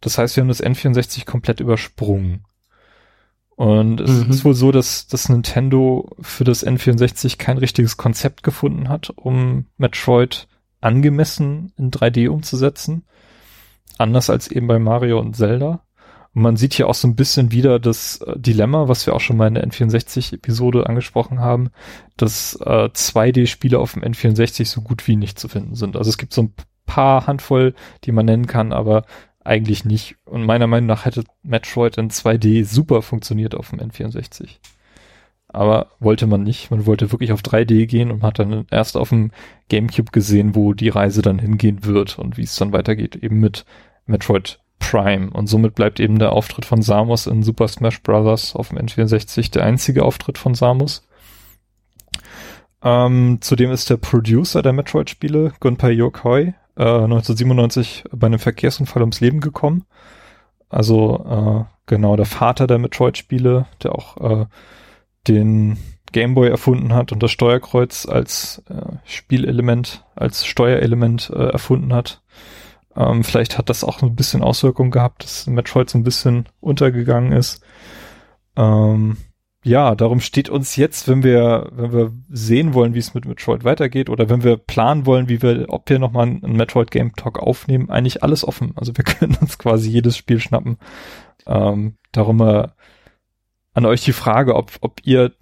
[0.00, 2.44] Das heißt, wir haben das N64 komplett übersprungen.
[3.58, 4.30] Und es mhm.
[4.30, 9.66] ist wohl so, dass, dass Nintendo für das N64 kein richtiges Konzept gefunden hat, um
[9.78, 10.46] Metroid
[10.80, 13.02] angemessen in 3D umzusetzen.
[13.98, 15.80] Anders als eben bei Mario und Zelda.
[16.34, 19.20] Und man sieht hier auch so ein bisschen wieder das äh, Dilemma, was wir auch
[19.20, 21.70] schon mal in der N64-Episode angesprochen haben,
[22.16, 25.96] dass äh, 2D-Spiele auf dem N64 so gut wie nicht zu finden sind.
[25.96, 26.54] Also es gibt so ein
[26.86, 27.74] paar Handvoll,
[28.04, 29.02] die man nennen kann, aber
[29.48, 30.16] eigentlich nicht.
[30.24, 34.58] Und meiner Meinung nach hätte Metroid in 2D super funktioniert auf dem N64.
[35.48, 36.70] Aber wollte man nicht.
[36.70, 39.32] Man wollte wirklich auf 3D gehen und hat dann erst auf dem
[39.68, 43.64] GameCube gesehen, wo die Reise dann hingehen wird und wie es dann weitergeht, eben mit
[44.06, 45.30] Metroid Prime.
[45.30, 48.54] Und somit bleibt eben der Auftritt von Samus in Super Smash Bros.
[48.54, 51.08] auf dem N64 der einzige Auftritt von Samus.
[52.82, 56.54] Ähm, zudem ist der Producer der Metroid-Spiele, Gunpei Yokoi,
[56.84, 59.84] 1997 äh, bei einem Verkehrsunfall ums Leben gekommen.
[60.68, 61.24] Also
[61.66, 64.46] äh, genau der Vater der Metroid-Spiele, der auch äh,
[65.26, 65.78] den
[66.12, 72.22] Gameboy erfunden hat und das Steuerkreuz als äh, Spielelement, als Steuerelement äh, erfunden hat.
[72.96, 77.32] Ähm, vielleicht hat das auch ein bisschen Auswirkungen gehabt, dass Metroid so ein bisschen untergegangen
[77.32, 77.62] ist.
[78.56, 79.18] Ähm,
[79.64, 83.64] ja, darum steht uns jetzt, wenn wir, wenn wir sehen wollen, wie es mit Metroid
[83.64, 87.38] weitergeht oder wenn wir planen wollen, wie wir, ob wir nochmal einen Metroid Game Talk
[87.40, 88.72] aufnehmen, eigentlich alles offen.
[88.76, 90.78] Also wir können uns quasi jedes Spiel schnappen.
[91.46, 92.68] Ähm, darum äh,
[93.74, 95.32] an euch die Frage, ob, ob ihr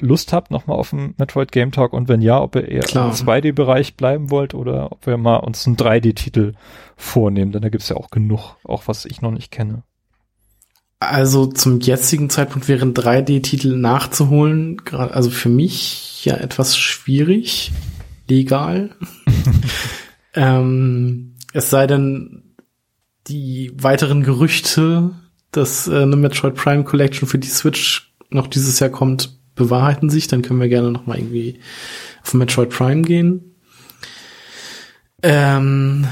[0.00, 3.08] Lust habt nochmal auf einen Metroid Game Talk und wenn ja, ob ihr eher Klar.
[3.08, 6.54] im 2D-Bereich bleiben wollt oder ob wir mal uns einen 3D-Titel
[6.96, 9.84] vornehmen, denn da gibt's ja auch genug, auch was ich noch nicht kenne.
[11.08, 17.72] Also zum jetzigen Zeitpunkt wären 3D-Titel nachzuholen, gerade also für mich ja etwas schwierig,
[18.28, 18.90] legal.
[20.34, 22.42] ähm, es sei denn,
[23.28, 25.10] die weiteren Gerüchte,
[25.52, 30.26] dass äh, eine Metroid Prime Collection für die Switch noch dieses Jahr kommt, bewahrheiten sich,
[30.26, 31.60] dann können wir gerne noch mal irgendwie
[32.22, 33.54] auf Metroid Prime gehen.
[35.22, 36.06] Ähm,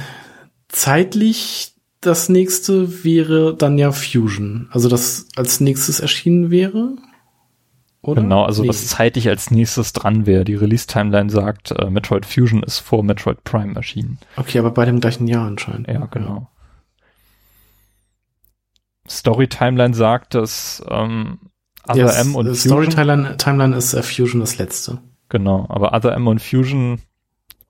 [0.68, 1.69] zeitlich
[2.00, 4.68] das nächste wäre dann ja Fusion.
[4.70, 6.96] Also das als nächstes erschienen wäre.
[8.02, 8.22] Oder?
[8.22, 8.68] Genau, also nee.
[8.68, 10.44] was zeitlich als nächstes dran wäre.
[10.44, 14.18] Die Release-Timeline sagt, äh, Metroid Fusion ist vor Metroid Prime erschienen.
[14.36, 15.88] Okay, aber bei dem gleichen Jahr anscheinend.
[15.88, 16.48] Ja, genau.
[19.06, 21.40] Story-Timeline sagt, dass ähm,
[21.86, 22.90] Other yes, M und Fusion...
[22.90, 24.98] Story-Timeline ist äh, Fusion das letzte.
[25.28, 27.02] Genau, aber Other M und Fusion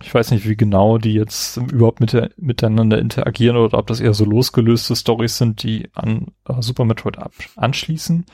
[0.03, 4.15] ich weiß nicht, wie genau die jetzt überhaupt mit, miteinander interagieren oder ob das eher
[4.15, 8.25] so losgelöste Stories sind, die an uh, Super Metroid ab, anschließen,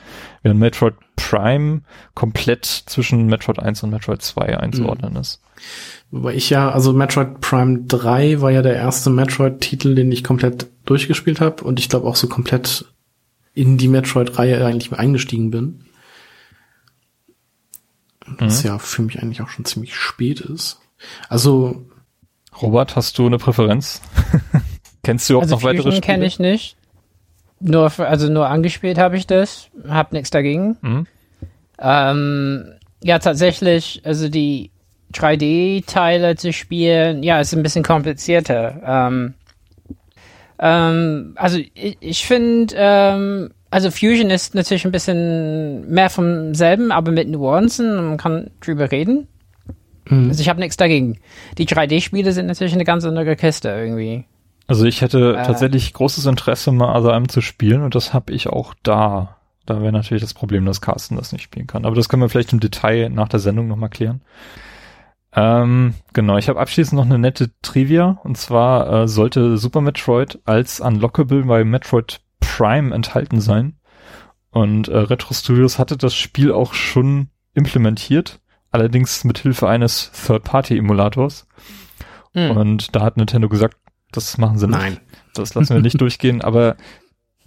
[0.43, 1.81] während Metroid Prime
[2.13, 5.19] komplett zwischen Metroid 1 und Metroid 2 einzuordnen mhm.
[5.19, 5.41] ist.
[6.11, 10.67] Wobei ich ja, also Metroid Prime 3 war ja der erste Metroid-Titel, den ich komplett
[10.85, 12.85] durchgespielt habe und ich glaube auch so komplett
[13.53, 15.83] in die Metroid-Reihe eigentlich eingestiegen bin.
[18.39, 18.69] Was mhm.
[18.69, 20.79] ja für mich eigentlich auch schon ziemlich spät ist.
[21.29, 21.85] Also.
[22.61, 24.01] Robert, hast du eine Präferenz?
[25.03, 26.01] Kennst du auch also noch Fusion weitere Spiele?
[26.01, 26.75] kenne ich nicht.
[27.59, 29.69] Nur, also nur angespielt habe ich das.
[29.87, 30.77] Hab nichts dagegen.
[30.81, 31.07] Mhm.
[31.79, 34.71] Ähm, ja, tatsächlich, also die
[35.13, 38.81] 3D-Teile zu spielen, ja, ist ein bisschen komplizierter.
[38.85, 39.33] Ähm,
[40.59, 46.91] ähm, also ich, ich finde, ähm, also Fusion ist natürlich ein bisschen mehr vom selben,
[46.91, 47.95] aber mit Nuancen.
[47.95, 49.27] Man kann drüber reden.
[50.09, 50.29] Mhm.
[50.29, 51.19] Also ich habe nichts dagegen.
[51.57, 54.25] Die 3D-Spiele sind natürlich eine ganz andere Kiste irgendwie.
[54.67, 58.33] Also ich hätte äh, tatsächlich großes Interesse, mal Other M zu spielen und das habe
[58.33, 59.37] ich auch da.
[59.65, 61.85] Da wäre natürlich das Problem, dass Carsten das nicht spielen kann.
[61.85, 64.21] Aber das können wir vielleicht im Detail nach der Sendung nochmal klären.
[65.33, 68.19] Ähm, genau, ich habe abschließend noch eine nette Trivia.
[68.23, 73.77] Und zwar äh, sollte Super Metroid als Unlockable bei Metroid Prime enthalten sein.
[74.51, 78.39] Und äh, Retro Studios hatte das Spiel auch schon implementiert
[78.71, 81.47] allerdings mit Hilfe eines Third-Party-Emulators.
[82.33, 82.51] Hm.
[82.51, 83.77] Und da hat Nintendo gesagt,
[84.11, 84.77] das machen sie nicht.
[84.77, 84.99] Nein.
[85.33, 86.77] Das lassen wir nicht durchgehen, aber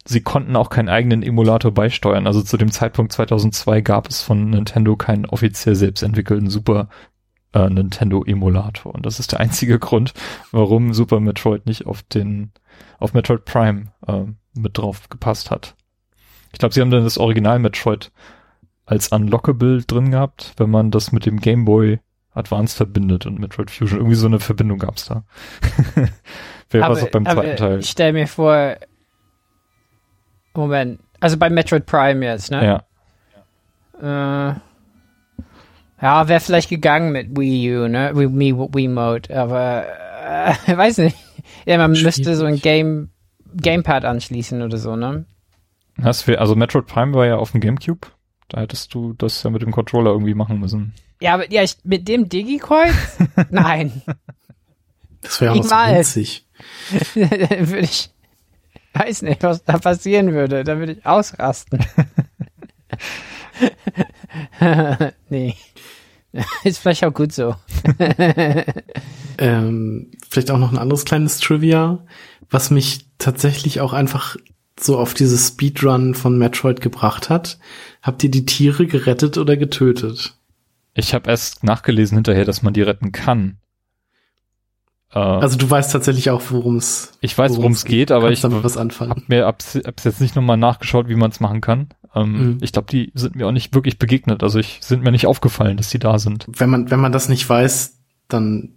[0.05, 2.27] sie konnten auch keinen eigenen Emulator beisteuern.
[2.27, 6.89] Also zu dem Zeitpunkt 2002 gab es von Nintendo keinen offiziell selbst entwickelten Super
[7.53, 8.95] äh, Nintendo Emulator.
[8.95, 10.15] Und das ist der einzige Grund,
[10.53, 12.53] warum Super Metroid nicht auf den,
[12.99, 14.25] auf Metroid Prime äh,
[14.55, 15.75] mit drauf gepasst hat.
[16.53, 18.11] Ich glaube, sie haben dann das Original Metroid
[18.91, 22.01] als Unlockable drin gehabt, wenn man das mit dem Game Boy
[22.33, 24.01] Advance verbindet und Metroid Fusion.
[24.01, 25.23] Irgendwie so eine Verbindung gab's da.
[26.71, 27.79] Wäre was auch beim zweiten Teil.
[27.79, 28.77] Ich stell mir vor,
[30.55, 32.83] Moment, Also bei Metroid Prime jetzt, ne?
[34.03, 34.51] Ja.
[34.51, 34.55] Äh,
[36.03, 38.11] ja, wäre vielleicht gegangen mit Wii U, ne?
[38.15, 39.85] Wii, Wii, Wii Mode, aber
[40.67, 41.17] äh, weiß nicht.
[41.65, 42.17] Ja, man Schwierig.
[42.17, 43.11] müsste so ein Game
[43.55, 45.27] Gamepad anschließen oder so, ne?
[45.97, 48.09] Das wär, also Metroid Prime war ja auf dem Gamecube.
[48.51, 50.93] Da hättest du das ja mit dem Controller irgendwie machen müssen.
[51.21, 53.19] Ja, aber ja, ich, mit dem Digi-Kreuz?
[53.51, 54.03] Nein.
[55.23, 56.47] Das wäre auch so witzig.
[57.15, 57.31] Dann
[57.71, 58.11] würde ich,
[58.95, 60.65] weiß nicht, was da passieren würde.
[60.65, 61.85] Da würde ich ausrasten.
[65.29, 65.55] nee.
[66.65, 67.55] Ist vielleicht auch gut so.
[69.41, 72.05] Ähm, vielleicht auch noch ein anderes kleines Trivia,
[72.51, 74.37] was mich tatsächlich auch einfach
[74.79, 77.59] so auf dieses Speedrun von Metroid gebracht hat.
[78.03, 80.35] Habt ihr die Tiere gerettet oder getötet?
[80.95, 83.59] Ich habe erst nachgelesen hinterher, dass man die retten kann.
[85.13, 88.41] Äh, Also du weißt tatsächlich auch, worum es ich weiß, worum es geht, aber ich
[88.41, 89.11] damit was anfangen.
[89.11, 91.89] hab mir abs, abs jetzt nicht nochmal nachgeschaut, wie man es machen kann.
[92.15, 92.59] Ähm, Mhm.
[92.61, 94.43] Ich glaube, die sind mir auch nicht wirklich begegnet.
[94.43, 96.47] Also ich sind mir nicht aufgefallen, dass die da sind.
[96.49, 97.99] wenn man, wenn man das nicht weiß,
[98.29, 98.75] dann,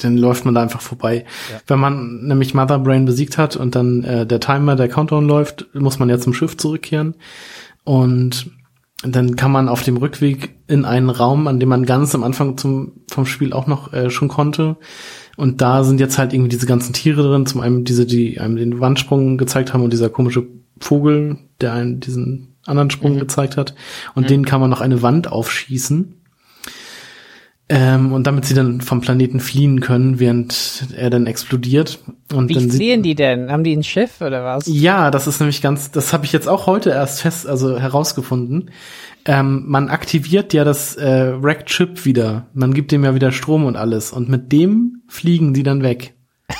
[0.00, 1.24] dann läuft man da einfach vorbei.
[1.52, 1.60] Ja.
[1.66, 5.66] Wenn man nämlich Mother Brain besiegt hat und dann äh, der Timer, der Countdown läuft,
[5.74, 7.14] muss man ja zum Schiff zurückkehren.
[7.84, 8.50] Und
[9.02, 12.56] dann kann man auf dem Rückweg in einen Raum, an dem man ganz am Anfang
[12.56, 14.76] zum, vom Spiel auch noch äh, schon konnte.
[15.36, 17.44] Und da sind jetzt halt irgendwie diese ganzen Tiere drin.
[17.44, 20.46] Zum einen diese, die einem den Wandsprung gezeigt haben und dieser komische
[20.80, 23.20] Vogel, der einen diesen anderen Sprung Mhm.
[23.20, 23.74] gezeigt hat.
[24.14, 24.28] Und Mhm.
[24.28, 26.14] denen kann man noch eine Wand aufschießen.
[27.66, 31.98] Ähm, und damit sie dann vom Planeten fliehen können, während er dann explodiert.
[32.32, 33.50] Und Wie dann fliehen die denn?
[33.50, 34.64] Haben die ein Schiff oder was?
[34.66, 38.70] ja, das ist nämlich ganz, das habe ich jetzt auch heute erst fest, also herausgefunden.
[39.24, 42.48] Ähm, man aktiviert ja das äh, Rack-Chip wieder.
[42.52, 44.12] Man gibt dem ja wieder Strom und alles.
[44.12, 46.14] Und mit dem fliegen die dann weg.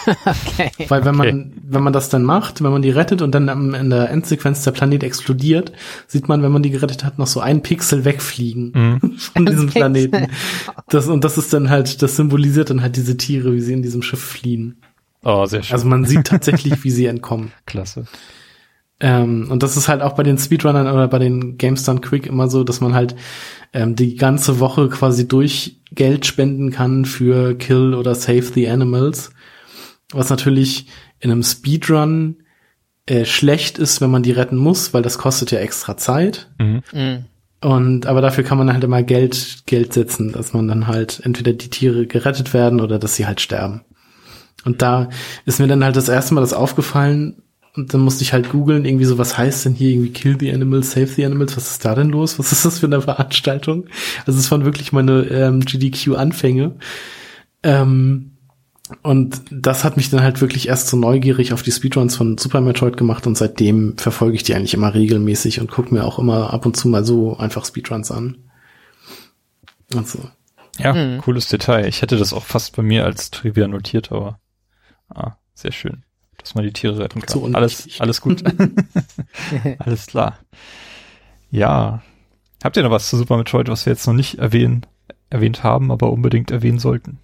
[0.07, 0.71] Okay.
[0.89, 1.33] Weil wenn Okay.
[1.33, 4.11] man, wenn man das dann macht, wenn man die rettet und dann am, in der
[4.11, 5.73] Endsequenz der Planet explodiert,
[6.07, 9.13] sieht man, wenn man die gerettet hat, noch so ein Pixel wegfliegen Mhm.
[9.19, 9.69] von diesem.
[9.69, 10.29] Planeten.
[10.89, 13.83] Das, und das ist dann halt, das symbolisiert dann halt diese Tiere, wie sie in
[13.83, 14.77] diesem Schiff fliehen.
[15.23, 15.73] Oh, sehr schön.
[15.75, 17.53] Also man sieht tatsächlich, wie sie entkommen.
[17.67, 18.07] Klasse.
[19.01, 22.27] Ähm, und das ist halt auch bei den Speedrunnern oder bei den Games Done Quick
[22.27, 23.17] immer so, dass man halt
[23.73, 29.31] ähm, die ganze Woche quasi durch Geld spenden kann für Kill oder Save the Animals.
[30.15, 30.87] Was natürlich
[31.21, 32.37] in einem Speedrun
[33.07, 36.51] äh, schlecht ist, wenn man die retten muss, weil das kostet ja extra Zeit.
[36.59, 36.83] Mhm.
[36.93, 37.25] Mhm.
[37.61, 41.53] Und aber dafür kann man halt immer Geld Geld setzen, dass man dann halt entweder
[41.53, 43.83] die Tiere gerettet werden oder dass sie halt sterben.
[44.65, 45.09] Und da
[45.45, 47.43] ist mir dann halt das erste Mal das aufgefallen
[47.77, 50.53] und dann musste ich halt googeln, irgendwie so, was heißt denn hier irgendwie Kill the
[50.53, 52.39] Animals, Save the Animals, was ist da denn los?
[52.39, 53.87] Was ist das für eine Veranstaltung?
[54.27, 56.77] Also es waren wirklich meine ähm, GDQ-Anfänge.
[57.65, 58.34] Ähm,
[59.03, 62.61] und das hat mich dann halt wirklich erst so neugierig auf die Speedruns von Super
[62.61, 66.53] Metroid gemacht und seitdem verfolge ich die eigentlich immer regelmäßig und gucke mir auch immer
[66.53, 68.37] ab und zu mal so einfach Speedruns an.
[69.95, 70.19] Also,
[70.79, 71.19] Ja, Mhm.
[71.21, 71.87] cooles Detail.
[71.87, 74.39] Ich hätte das auch fast bei mir als Trivia notiert, aber
[75.09, 76.03] ah, sehr schön,
[76.39, 77.33] dass man die Tiere retten kann.
[77.33, 78.43] So alles, alles gut.
[79.79, 80.39] alles klar.
[81.51, 82.03] Ja.
[82.63, 84.85] Habt ihr noch was zu Super Metroid, was wir jetzt noch nicht erwähnen,
[85.31, 87.19] erwähnt haben, aber unbedingt erwähnen sollten?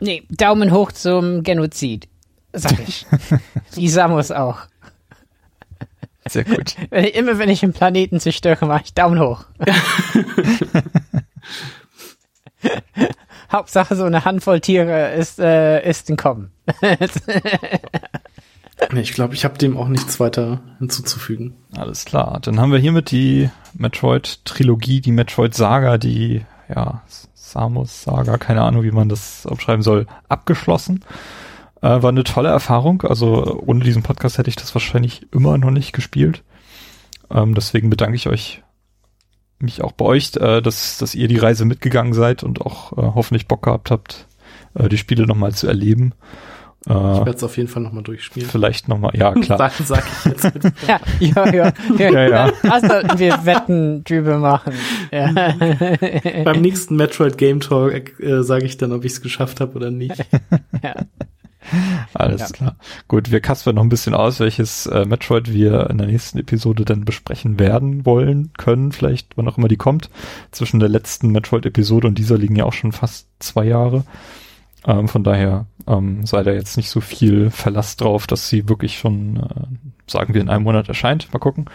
[0.00, 2.08] Nee, Daumen hoch zum Genozid.
[2.52, 3.06] Sag ich.
[3.76, 4.60] Die Samus auch.
[6.28, 6.76] Sehr gut.
[6.90, 9.44] Wenn ich, immer wenn ich einen Planeten zerstöre, mache ich Daumen hoch.
[13.52, 16.50] Hauptsache so eine Handvoll Tiere ist, äh, ist entkommen.
[18.92, 21.54] nee, ich glaube, ich habe dem auch nichts weiter hinzuzufügen.
[21.76, 22.40] Alles klar.
[22.42, 27.02] Dann haben wir hiermit die Metroid-Trilogie, die Metroid-Saga, die, ja,
[27.52, 31.04] Samus-Saga, keine Ahnung, wie man das aufschreiben soll, abgeschlossen.
[31.82, 33.02] Äh, war eine tolle Erfahrung.
[33.02, 36.42] Also ohne diesen Podcast hätte ich das wahrscheinlich immer noch nicht gespielt.
[37.30, 38.62] Ähm, deswegen bedanke ich euch,
[39.58, 43.02] mich auch bei euch, äh, dass, dass ihr die Reise mitgegangen seid und auch äh,
[43.14, 44.26] hoffentlich Bock gehabt habt,
[44.74, 46.12] äh, die Spiele nochmal zu erleben.
[46.88, 48.48] Ich Äh, werde es auf jeden Fall nochmal durchspielen.
[48.48, 49.58] vielleicht nochmal, ja klar.
[49.58, 50.72] Sag, sag ich jetzt.
[50.86, 51.72] Ja, ja, ja.
[51.98, 52.52] Ja, ja.
[52.62, 54.72] Da sollten wir Wetten drüber machen.
[55.10, 55.32] Ja.
[56.44, 59.90] Beim nächsten Metroid Game Talk äh, sage ich dann, ob ich es geschafft habe oder
[59.90, 60.16] nicht.
[60.82, 60.94] ja.
[62.14, 62.46] Alles Ja.
[62.48, 62.76] klar.
[63.08, 66.84] Gut, wir kaspern noch ein bisschen aus, welches äh, Metroid wir in der nächsten Episode
[66.84, 70.08] dann besprechen werden, wollen, können, vielleicht, wann auch immer die kommt.
[70.52, 74.04] Zwischen der letzten Metroid-Episode und dieser liegen ja auch schon fast zwei Jahre.
[74.86, 78.98] Ähm, von daher ähm, sei da jetzt nicht so viel Verlass drauf, dass sie wirklich
[78.98, 81.32] schon, äh, sagen wir, in einem Monat erscheint.
[81.32, 81.66] Mal gucken.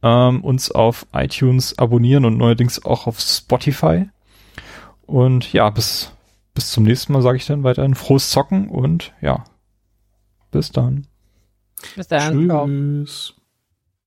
[0.03, 4.09] ähm, uns auf iTunes abonnieren und neuerdings auch auf Spotify.
[5.07, 6.13] Und ja, bis,
[6.55, 9.45] bis zum nächsten Mal sage ich dann weiterhin frohes Zocken und ja,
[10.51, 11.07] bis dann.
[11.95, 12.49] Bis dann.
[12.49, 13.38] Tschüss.